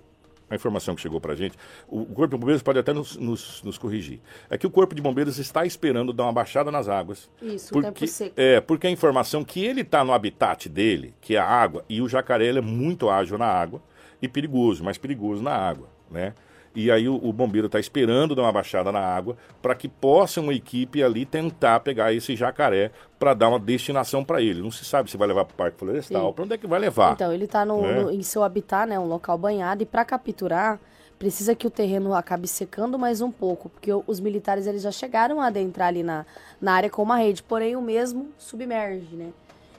a 0.52 0.56
informação 0.56 0.93
que 0.93 1.02
chegou 1.02 1.20
pra 1.22 1.34
gente, 1.34 1.58
o, 1.88 2.06
Corpo 2.06 2.36
de 2.36 2.39
Bombeiros 2.39 2.62
pode 2.62 2.78
até 2.78 2.93
nos, 2.93 3.16
nos- 3.18 3.64
nos 3.64 3.78
corrigir, 3.78 4.20
é 4.49 4.58
que 4.58 4.68
o 4.68 4.70
Corpo 4.70 4.93
de 4.93 5.02
Bombeiros 5.02 5.39
está 5.39 5.66
esperando 5.66 6.12
dar 6.14 6.24
uma 6.24 6.34
baixada 6.34 6.70
nas 6.70 6.88
águas. 6.89 7.30
Isso, 7.41 7.72
porque, 7.72 7.88
tempo 7.91 8.08
seco. 8.08 8.34
É, 8.38 8.60
porque 8.62 8.86
a 8.88 8.89
informação 8.91 9.43
que 9.43 9.64
ele 9.66 9.82
está 9.82 10.04
no 10.04 10.14
habitat 10.14 10.68
dele, 10.70 11.14
que 11.22 11.36
é 11.36 11.39
a 11.39 11.45
água, 11.47 11.84
e 11.89 12.02
o 12.02 12.08
jacaré 12.10 12.47
é 12.47 12.62
muito 12.62 13.10
ágil 13.10 13.38
na 13.38 13.45
água 13.47 13.82
e 14.22 14.28
perigoso, 14.28 14.84
mais 14.84 14.97
perigoso 14.97 15.41
na 15.41 15.56
água, 15.56 15.88
né? 16.10 16.34
E 16.74 16.90
aí 16.90 17.08
o, 17.08 17.16
o 17.16 17.34
bombeiro 17.34 17.68
está 17.68 17.80
esperando 17.80 18.36
dar 18.36 18.44
uma 18.44 18.52
baixada 18.52 18.92
na 18.92 19.00
água 19.00 19.36
para 19.62 19.76
que 19.76 19.88
possa 19.88 20.40
uma 20.40 20.54
equipe 20.54 21.04
ali 21.04 21.26
tentar 21.26 21.82
pegar 21.82 22.14
esse 22.14 22.36
jacaré 22.36 22.92
para 23.20 23.34
dar 23.34 23.50
uma 23.50 23.60
destinação 23.60 24.24
para 24.24 24.42
ele. 24.42 24.62
Não 24.62 24.72
se 24.72 24.86
sabe 24.86 25.12
se 25.12 25.18
vai 25.18 25.28
levar 25.28 25.46
para 25.46 25.54
o 25.54 25.58
Parque 25.58 25.78
Florestal, 25.78 26.34
para 26.34 26.44
onde 26.46 26.54
é 26.54 26.58
que 26.58 26.68
vai 26.68 26.80
levar. 26.80 27.14
Então, 27.14 27.32
ele 27.34 27.46
tá 27.46 27.66
no, 27.66 27.82
né? 27.82 28.14
em 28.14 28.24
seu 28.24 28.44
habitat, 28.44 28.88
né? 28.88 28.98
Um 28.98 29.06
local 29.06 29.38
banhado. 29.38 29.84
E 29.84 29.86
para 29.86 30.06
capturar, 30.06 30.80
precisa 31.20 31.54
que 31.54 31.68
o 31.68 31.70
terreno 31.70 32.14
acabe 32.14 32.48
secando 32.48 32.98
mais 32.98 33.22
um 33.22 33.32
pouco. 33.32 33.70
Porque 33.70 33.92
os 34.08 34.20
militares 34.20 34.66
eles 34.66 34.82
já 34.82 34.92
chegaram 34.92 35.42
a 35.42 35.48
adentrar 35.48 35.90
ali 35.90 36.04
na, 36.04 36.26
na 36.60 36.74
área 36.74 36.90
com 36.90 37.04
uma 37.04 37.18
rede. 37.18 37.44
Porém, 37.44 37.76
o 37.76 37.82
mesmo 37.82 38.30
submerge, 38.38 39.16
né? 39.16 39.32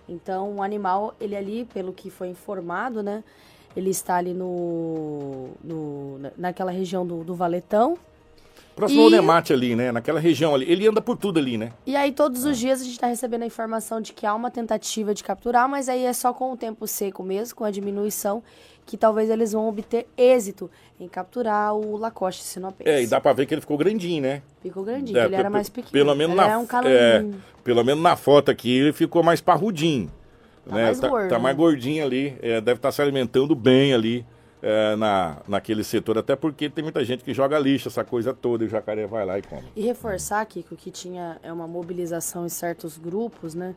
Então, 0.08 0.56
o 0.56 0.62
animal, 0.62 1.14
ele 1.20 1.34
ali, 1.34 1.64
pelo 1.64 1.92
que 1.92 2.10
foi 2.10 2.28
informado, 2.28 3.02
né? 3.02 3.24
Ele 3.76 3.90
está 3.90 4.16
ali 4.16 4.34
no, 4.34 5.48
no 5.62 6.18
na- 6.18 6.32
naquela 6.36 6.70
região 6.70 7.06
do, 7.06 7.24
do 7.24 7.34
Valetão. 7.34 7.96
Próximo 8.76 9.02
E- 9.02 9.04
ao 9.04 9.10
Nemate 9.10 9.52
ali, 9.52 9.76
né? 9.76 9.92
Naquela 9.92 10.18
região 10.18 10.54
ali. 10.54 10.70
Ele 10.70 10.86
anda 10.88 11.00
por 11.02 11.16
tudo 11.16 11.38
ali, 11.38 11.58
né? 11.58 11.72
E 11.86 11.94
aí, 11.94 12.10
todos 12.10 12.44
os 12.44 12.58
dias, 12.58 12.80
a 12.80 12.84
gente 12.84 12.94
está 12.94 13.06
recebendo 13.06 13.42
a 13.42 13.46
informação 13.46 14.00
de 14.00 14.12
que 14.14 14.24
há 14.26 14.34
uma 14.34 14.50
tentativa 14.50 15.12
de 15.14 15.22
capturar, 15.22 15.68
mas 15.68 15.88
aí 15.88 16.04
é 16.04 16.12
só 16.12 16.32
com 16.32 16.52
o 16.52 16.56
tempo 16.56 16.86
seco 16.86 17.22
mesmo, 17.22 17.54
com 17.54 17.64
a 17.64 17.70
diminuição, 17.70 18.42
que 18.86 18.96
talvez 18.96 19.28
eles 19.28 19.52
vão 19.52 19.68
obter 19.68 20.06
êxito 20.16 20.70
em 20.98 21.06
capturar 21.06 21.74
o 21.74 21.96
Lacoste 21.98 22.42
sinopense. 22.42 22.88
É, 22.90 23.02
e 23.02 23.06
dá 23.06 23.20
para 23.20 23.32
ver 23.34 23.46
que 23.46 23.52
ele 23.54 23.60
ficou 23.60 23.76
grandinho, 23.76 24.22
né? 24.22 24.42
Ficou 24.62 24.82
grandinho, 24.84 25.18
É, 25.18 25.24
ele 25.26 25.34
era 25.36 25.50
mais 25.50 25.68
pe- 25.68 25.82
pequeno. 25.82 25.92
Pelo 25.92 26.14
menos 26.16 26.34
ele 26.36 26.40
na 26.46 26.48
era 26.50 26.58
um 26.58 26.66
é, 26.86 27.24
pelo 27.62 27.84
menos 27.84 28.02
na 28.02 28.16
foto 28.16 28.50
aqui 28.50 28.70
ele 28.78 28.92
ficou 28.92 29.22
mais 29.22 29.40
parrudinho. 29.40 30.10
Tá 30.64 30.74
né? 30.74 30.84
mais 30.84 31.00
tá, 31.00 31.08
gordo, 31.08 31.28
tá 31.28 31.36
né? 31.36 31.42
mais 31.42 31.56
gordinho 31.56 32.04
ali. 32.04 32.36
é, 32.40 32.60
deve 32.60 32.78
estar 32.78 32.92
se 32.92 33.02
alimentando 33.02 33.54
bem 33.54 33.92
ali 33.92 34.24
é, 34.62 34.94
na, 34.96 35.38
naquele 35.48 35.82
setor. 35.82 36.18
Até 36.18 36.36
porque 36.36 36.70
tem 36.70 36.82
muita 36.82 37.04
gente 37.04 37.24
que 37.24 37.34
joga 37.34 37.58
lixo, 37.58 37.88
essa 37.88 38.04
coisa 38.04 38.32
toda, 38.32 38.62
e 38.64 38.66
o 38.68 38.70
jacaré 38.70 39.06
vai 39.06 39.26
lá 39.26 39.38
e 39.38 39.42
come. 39.42 39.64
E 39.74 39.82
reforçar, 39.82 40.44
Kiko, 40.46 40.76
que 40.76 40.90
tinha 40.90 41.38
é 41.42 41.52
uma 41.52 41.66
mobilização 41.66 42.46
em 42.46 42.48
certos 42.48 42.96
grupos, 42.96 43.54
né? 43.54 43.74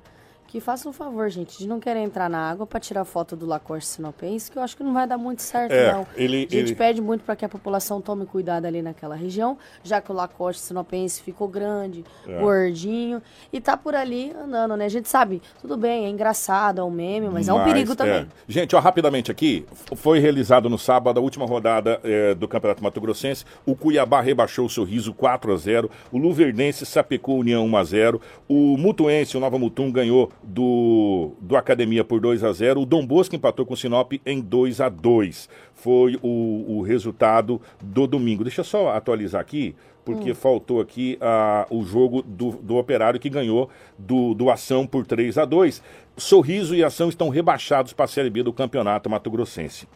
Que 0.56 0.62
façam 0.62 0.90
o 0.90 0.94
favor, 0.94 1.30
gente, 1.30 1.58
de 1.58 1.68
não 1.68 1.82
querer 1.82 2.00
entrar 2.00 2.30
na 2.30 2.50
água 2.50 2.66
para 2.66 2.80
tirar 2.80 3.04
foto 3.04 3.36
do 3.36 3.46
Lacoste 3.46 3.90
sinopense, 3.90 4.50
que 4.50 4.58
eu 4.58 4.64
acho 4.64 4.78
que 4.78 4.84
não 4.84 4.94
vai 4.94 5.06
dar 5.06 5.18
muito 5.18 5.42
certo, 5.42 5.74
É, 5.74 5.92
não. 5.92 6.08
ele- 6.16 6.38
a 6.38 6.40
gente 6.44 6.56
ele- 6.56 6.76
pede 6.76 7.02
muito 7.02 7.26
para 7.26 7.36
que 7.36 7.44
a 7.44 7.50
população 7.50 8.00
tome 8.00 8.26
cuidado 8.26 8.64
ali 8.66 8.82
naquela 8.82 9.16
região, 9.18 9.58
já 9.84 10.00
que 10.00 10.10
o 10.10 10.16
Lacoste 10.16 10.62
sinopense 10.62 11.22
ficou 11.22 11.50
grande, 11.50 12.06
É. 12.26 12.40
gordinho, 12.40 13.22
e 13.52 13.60
tá 13.60 13.76
por 13.76 13.94
ali 13.96 14.32
andando, 14.42 14.78
né? 14.78 14.86
A 14.86 14.88
gente 14.88 15.10
sabe, 15.10 15.42
tudo 15.60 15.76
bem, 15.76 16.06
é 16.06 16.10
engraçado, 16.10 16.80
é 16.80 16.84
um 16.86 16.90
meme, 16.90 17.28
mas, 17.30 17.50
é 17.50 17.54
um 17.54 17.58
Mas, 17.58 17.74
perigo 17.74 17.94
também. 17.94 18.14
é. 18.22 18.28
Gente, 18.48 18.78
ó, 18.78 18.80
rapidamente 18.80 19.30
aqui, 19.30 19.66
foi 19.94 20.20
realizado 20.20 20.70
no 20.70 20.78
sábado 20.78 21.20
a 21.20 21.22
última 21.22 21.46
rodada 21.46 22.00
é, 22.02 22.34
do 22.34 22.48
Campeonato 22.48 22.82
Mato 22.82 23.02
Grossense. 23.02 23.44
O 23.66 23.76
Cuiabá 23.76 24.22
rebaixou 24.22 24.68
o 24.68 24.70
Sorriso 24.70 25.14
4 25.14 25.52
a 25.52 25.58
0 25.58 25.92
O 26.14 26.18
Luverdense 26.18 26.86
sapecou 26.86 27.36
a 27.36 27.40
União 27.40 27.66
1 27.66 27.76
a 27.76 27.84
0 27.84 28.22
O 28.48 28.78
Mutuense, 28.78 29.36
o 29.36 29.40
Nova 29.42 29.60
Mutum, 29.60 29.92
ganhou 29.92 30.32
do, 30.46 31.32
do 31.40 31.56
Academia 31.58 32.04
por 32.04 32.20
2 32.20 32.44
a 32.44 32.52
0 32.52 32.82
O 32.82 32.86
Dom 32.86 33.06
Bosco 33.06 33.36
empatou 33.36 33.66
com 33.66 33.74
o 33.74 33.78
Sinop 33.78 34.14
em 34.26 34.42
2 34.42 34.82
a 34.82 34.90
2 34.90 35.50
Foi 35.74 36.18
o, 36.22 36.78
o 36.78 36.82
resultado 36.82 37.62
do 37.82 38.08
domingo. 38.08 38.44
Deixa 38.44 38.62
eu 38.62 38.66
só 38.66 38.90
atualizar 38.90 39.42
aqui 39.42 39.76
porque 40.06 40.36
faltou 40.36 40.80
aqui 40.80 41.18
ah, 41.20 41.66
o 41.72 41.84
jogo 41.84 42.22
do, 42.22 42.52
do 42.52 42.76
Operário 42.76 43.20
que 43.20 43.28
ganhou 43.28 43.70
do, 43.98 44.36
do 44.36 44.52
Ação 44.52 44.86
por 44.86 45.04
3 45.04 45.40
a 45.40 45.46
2 45.46 45.82
Sorriso 46.16 46.76
e 46.76 46.84
Ação 46.84 47.10
estão 47.10 47.30
rebaixados 47.30 47.92
para 47.92 48.06
a 48.06 48.08
Série 48.08 48.30
B 48.30 48.44
do 48.44 48.54
Campeonato 48.54 49.10
Mato 49.10 49.30
Grossense. 49.32 49.88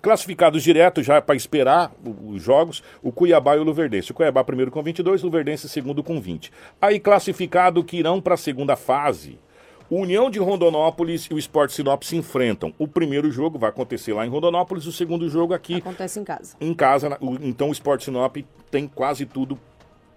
Classificados 0.00 0.62
direto 0.62 1.02
já 1.02 1.20
para 1.20 1.36
esperar 1.36 1.92
os 2.24 2.42
jogos, 2.42 2.82
o 3.02 3.12
Cuiabá 3.12 3.56
e 3.56 3.60
o 3.60 3.62
Luverdense. 3.62 4.10
O 4.10 4.14
Cuiabá 4.14 4.42
primeiro 4.42 4.70
com 4.70 4.82
22, 4.82 5.22
o 5.22 5.26
Luverdense 5.26 5.68
segundo 5.68 6.02
com 6.02 6.20
20. 6.20 6.50
Aí 6.80 6.98
classificado 6.98 7.84
que 7.84 7.96
irão 7.96 8.20
para 8.20 8.34
a 8.34 8.38
segunda 8.38 8.74
fase. 8.74 9.38
O 9.90 9.96
União 10.00 10.30
de 10.30 10.38
Rondonópolis 10.38 11.24
e 11.30 11.34
o 11.34 11.38
Sport 11.38 11.70
Sinop 11.70 12.02
se 12.02 12.14
enfrentam. 12.14 12.74
O 12.78 12.86
primeiro 12.86 13.30
jogo 13.30 13.58
vai 13.58 13.70
acontecer 13.70 14.12
lá 14.12 14.26
em 14.26 14.28
Rondonópolis, 14.28 14.84
o 14.86 14.92
segundo 14.92 15.28
jogo 15.30 15.54
aqui 15.54 15.76
Acontece 15.76 16.20
em 16.20 16.24
casa. 16.24 16.56
em 16.60 16.74
casa. 16.74 17.18
Então 17.40 17.70
o 17.70 17.72
Sport 17.72 18.02
Sinop 18.02 18.36
tem 18.70 18.86
quase 18.86 19.24
tudo 19.24 19.58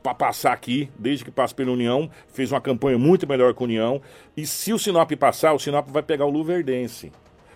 para 0.03 0.13
passar 0.13 0.51
aqui, 0.51 0.89
desde 0.99 1.23
que 1.23 1.31
passa 1.31 1.55
pela 1.55 1.71
União. 1.71 2.09
Fez 2.33 2.51
uma 2.51 2.59
campanha 2.59 2.97
muito 2.97 3.25
melhor 3.25 3.53
que 3.53 3.63
a 3.63 3.65
União. 3.65 4.01
E 4.35 4.45
se 4.45 4.73
o 4.73 4.79
Sinop 4.79 5.09
passar, 5.13 5.53
o 5.53 5.59
Sinop 5.59 5.87
vai 5.89 6.03
pegar 6.03 6.25
o 6.25 6.29
Luverdense. 6.29 7.09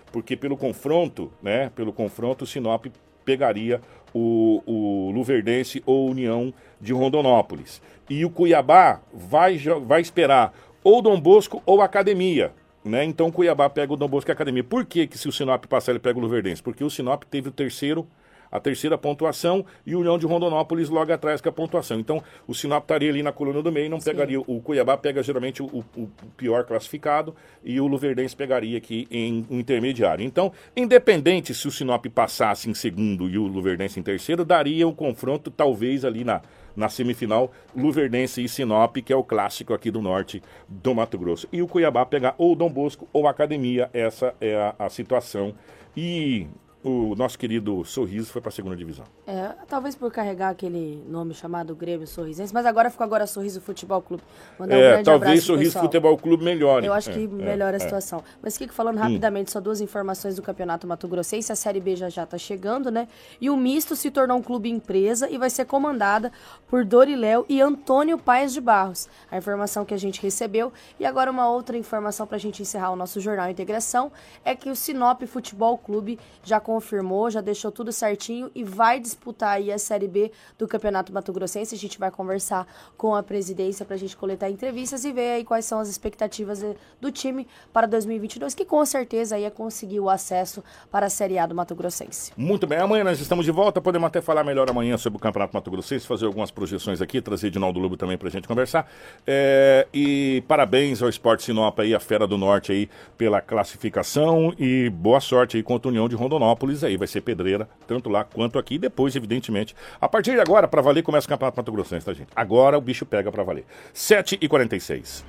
Porque 0.09 0.37
pelo 0.37 0.55
confronto, 0.55 1.29
né? 1.43 1.69
Pelo 1.75 1.91
confronto, 1.91 2.45
o 2.45 2.47
Sinop 2.47 2.85
pegaria 3.25 3.81
o, 4.13 4.61
o 4.65 5.11
Luverdense 5.11 5.83
ou 5.85 6.09
União 6.09 6.53
de 6.79 6.93
Rondonópolis. 6.93 7.81
E 8.09 8.23
o 8.23 8.29
Cuiabá 8.29 9.01
vai, 9.11 9.57
vai 9.85 9.99
esperar 9.99 10.53
ou 10.85 11.01
Dom 11.01 11.19
Bosco 11.19 11.61
ou 11.65 11.81
Academia. 11.81 12.53
Né? 12.83 13.03
Então 13.03 13.27
o 13.27 13.31
Cuiabá 13.31 13.67
pega 13.67 13.91
o 13.91 13.97
Dom 13.97 14.07
Bosco 14.07 14.29
e 14.29 14.31
a 14.31 14.35
Academia. 14.35 14.63
Por 14.63 14.85
que, 14.85 15.07
que 15.07 15.17
se 15.17 15.27
o 15.27 15.31
Sinop 15.31 15.65
passar, 15.65 15.91
ele 15.91 15.99
pega 15.99 16.19
o 16.19 16.21
Luverdense? 16.21 16.61
Porque 16.61 16.83
o 16.83 16.89
Sinop 16.89 17.23
teve 17.23 17.49
o 17.49 17.51
terceiro, 17.51 18.07
a 18.51 18.59
terceira 18.59 18.95
pontuação 18.95 19.65
e 19.87 19.95
o 19.95 19.99
União 20.01 20.19
de 20.19 20.27
Rondonópolis 20.27 20.87
logo 20.87 21.11
atrás 21.11 21.41
com 21.41 21.49
a 21.49 21.51
pontuação. 21.51 21.99
Então 21.99 22.21
o 22.47 22.53
Sinop 22.53 22.83
estaria 22.83 23.09
ali 23.09 23.23
na 23.23 23.31
coluna 23.31 23.63
do 23.63 23.71
meio, 23.71 23.89
não 23.89 23.97
pegaria. 23.99 24.39
O 24.39 24.61
Cuiabá 24.61 24.95
pega 24.95 25.23
geralmente 25.23 25.63
o, 25.63 25.65
o- 25.65 25.83
o 25.97 26.07
pior 26.37 26.63
classificado 26.63 27.35
e 27.63 27.81
o 27.81 27.87
Luverdense 27.87 28.35
pegaria 28.35 28.77
aqui 28.77 29.07
em 29.09 29.43
um 29.49 29.59
intermediário. 29.59 30.23
Então, 30.23 30.51
independente 30.75 31.55
se 31.55 31.67
o 31.67 31.71
Sinop 31.71 32.05
passasse 32.13 32.69
em 32.69 32.75
segundo 32.75 33.27
e 33.27 33.37
o 33.39 33.47
Luverdense 33.47 33.99
em 33.99 34.03
terceiro, 34.03 34.45
daria 34.45 34.87
um 34.87 34.93
confronto 34.93 35.49
talvez 35.49 36.05
ali 36.05 36.23
na, 36.23 36.41
na 36.75 36.89
semifinal 36.89 37.51
Luverdense 37.75 38.43
e 38.43 38.49
Sinop, 38.49 38.97
que 38.97 39.13
é 39.13 39.15
o 39.15 39.23
clássico 39.23 39.73
aqui 39.73 39.89
do 39.89 40.01
norte 40.01 40.41
do 40.67 40.93
Mato 40.93 41.17
Grosso. 41.17 41.47
E 41.51 41.61
o 41.61 41.67
Cuiabá 41.67 42.05
pegar 42.05 42.35
ou 42.37 42.55
Dom 42.55 42.69
Bosco 42.69 43.07
ou 43.13 43.27
Academia, 43.27 43.89
essa 43.93 44.33
é 44.41 44.55
a, 44.55 44.75
a 44.85 44.89
situação. 44.89 45.53
E 45.95 46.47
o 46.87 47.15
nosso 47.15 47.37
querido 47.39 47.83
Sorriso 47.83 48.31
foi 48.31 48.41
para 48.41 48.49
a 48.49 48.51
segunda 48.51 48.75
divisão. 48.75 49.05
É, 49.25 49.55
talvez 49.67 49.95
por 49.95 50.11
carregar 50.11 50.49
aquele 50.49 51.03
nome 51.07 51.33
chamado 51.33 51.75
Grêmio 51.75 52.05
Sorrisense, 52.05 52.53
mas 52.53 52.65
agora 52.65 52.91
ficou 52.91 53.03
agora 53.03 53.25
Sorriso 53.25 53.59
Futebol 53.59 54.01
Clube. 54.03 54.21
Mandar 54.59 54.75
um 54.75 54.79
É, 54.79 54.89
grande 54.89 55.03
talvez 55.05 55.43
Sorriso. 55.43 55.79
Futebol 55.79 56.15
Clube 56.17 56.43
melhore. 56.43 56.85
Eu 56.85 56.93
acho 56.93 57.11
que 57.11 57.23
É, 57.23 57.27
melhora 57.27 57.77
é, 57.77 57.79
a 57.79 57.83
é. 57.83 57.85
situação. 57.85 58.23
Mas, 58.41 58.55
Kiko, 58.55 58.71
falando 58.73 58.97
rapidamente, 58.97 59.51
só 59.51 59.59
duas 59.59 59.81
informações 59.81 60.35
do 60.35 60.43
Campeonato 60.43 60.85
Mato 60.85 61.07
Grossense. 61.07 61.51
A 61.51 61.55
Série 61.55 61.79
B 61.79 61.95
já 61.95 62.07
já 62.07 62.25
tá 62.25 62.37
chegando, 62.37 62.91
né? 62.91 63.07
E 63.41 63.49
o 63.49 63.57
Misto 63.57 63.95
se 63.95 64.11
tornou 64.11 64.37
um 64.37 64.41
clube 64.43 64.69
empresa 64.69 65.27
e 65.29 65.37
vai 65.39 65.49
ser 65.49 65.65
comandada 65.65 66.31
por 66.67 66.85
Doriléu 66.85 67.45
e 67.49 67.61
Antônio 67.61 68.17
Paes 68.17 68.53
de 68.53 68.61
Barros. 68.61 69.09
A 69.31 69.37
informação 69.37 69.83
que 69.85 69.93
a 69.93 69.97
gente 69.97 70.21
recebeu. 70.21 70.71
E 70.99 71.05
agora 71.05 71.31
uma 71.31 71.49
outra 71.49 71.75
informação 71.77 72.27
para 72.27 72.35
a 72.35 72.39
gente 72.39 72.61
encerrar 72.61 72.91
o 72.91 72.95
nosso 72.95 73.19
Jornal 73.19 73.49
Integração 73.49 74.11
é 74.43 74.55
que 74.55 74.69
o 74.69 74.75
Sinop 74.75 75.23
Futebol 75.23 75.77
Clube 75.77 76.19
já 76.43 76.59
confirmou, 76.75 77.29
já 77.29 77.39
deixou 77.39 77.71
tudo 77.71 77.89
certinho 77.89 78.51
e 78.53 78.61
vai 78.61 78.99
disputar 78.99 79.55
aí 79.55 79.71
a 79.71 79.79
Série 79.79 80.09
B 80.09 80.29
do 80.57 80.67
Campeonato 80.67 81.13
Mato 81.13 81.31
Grossense. 81.31 81.73
A 81.73 81.77
gente 81.77 81.97
vai 81.97 82.11
conversar 82.11 82.67
com 82.97 83.15
a 83.15 83.23
presidência 83.23 83.85
para 83.85 83.95
a 83.95 83.97
gente 83.97 84.17
coletar 84.17 84.49
entrevistas 84.49 85.05
e 85.05 85.13
ver 85.13 85.35
aí 85.35 85.45
quais 85.45 85.63
são 85.63 85.79
as 85.79 85.87
expectativas 85.87 86.61
eh, 86.61 86.75
do 86.99 87.09
time 87.13 87.47
para 87.71 87.87
2022, 87.87 88.53
que 88.53 88.65
com 88.65 88.85
certeza 88.85 89.37
aí 89.37 89.45
é 89.45 89.49
conseguir 89.49 90.01
o 90.01 90.09
acesso 90.09 90.61
para 90.91 91.05
a 91.05 91.09
Série 91.09 91.39
A 91.39 91.45
do 91.45 91.55
Mato 91.55 91.73
Grossense. 91.73 92.33
Muito 92.35 92.67
bem, 92.67 92.79
amanhã 92.79 93.05
nós 93.05 93.21
estamos 93.21 93.45
de 93.45 93.51
volta, 93.51 93.79
podemos 93.79 94.07
até 94.07 94.19
falar 94.19 94.43
melhor 94.43 94.69
amanhã 94.69 94.97
sobre 94.97 95.15
o 95.15 95.19
Campeonato 95.19 95.55
Mato 95.55 95.71
Grossense, 95.71 96.05
fazer 96.05 96.25
algumas 96.25 96.51
projeções 96.51 97.01
aqui, 97.01 97.21
trazer 97.21 97.47
Edinaldo 97.47 97.79
Lobo 97.79 97.95
também 97.95 98.17
para 98.17 98.27
a 98.27 98.31
gente 98.31 98.49
conversar. 98.49 98.91
É, 99.25 99.87
e 99.93 100.43
parabéns 100.45 101.01
ao 101.01 101.07
Esporte 101.07 101.43
Sinop 101.43 101.79
aí, 101.79 101.95
a 101.95 102.01
Fera 102.01 102.27
do 102.27 102.37
Norte 102.37 102.73
aí, 102.73 102.89
pela 103.17 103.39
classificação 103.39 104.53
e 104.59 104.89
boa 104.89 105.21
sorte 105.21 105.55
aí 105.55 105.63
contra 105.63 105.87
a 105.87 105.91
União 105.91 106.09
de 106.09 106.15
Rondonópolis 106.15 106.64
aí, 106.83 106.97
vai 106.97 107.07
ser 107.07 107.21
pedreira, 107.21 107.67
tanto 107.87 108.09
lá 108.09 108.23
quanto 108.23 108.57
aqui, 108.57 108.77
depois, 108.77 109.15
evidentemente. 109.15 109.75
A 109.99 110.07
partir 110.07 110.31
de 110.31 110.39
agora, 110.39 110.67
para 110.67 110.81
valer, 110.81 111.03
começa 111.03 111.25
o 111.25 111.29
Campeonato 111.29 111.57
Mato 111.57 111.71
Grossense, 111.71 112.05
tá, 112.05 112.13
gente? 112.13 112.29
Agora 112.35 112.77
o 112.77 112.81
bicho 112.81 113.05
pega 113.05 113.31
para 113.31 113.43
valer. 113.43 113.65
7h46. 113.93 115.23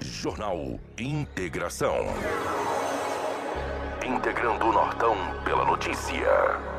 Jornal 0.00 0.78
Integração. 0.98 2.06
Integrando 4.04 4.66
o 4.66 4.72
Nortão 4.72 5.16
pela 5.44 5.64
notícia. 5.64 6.75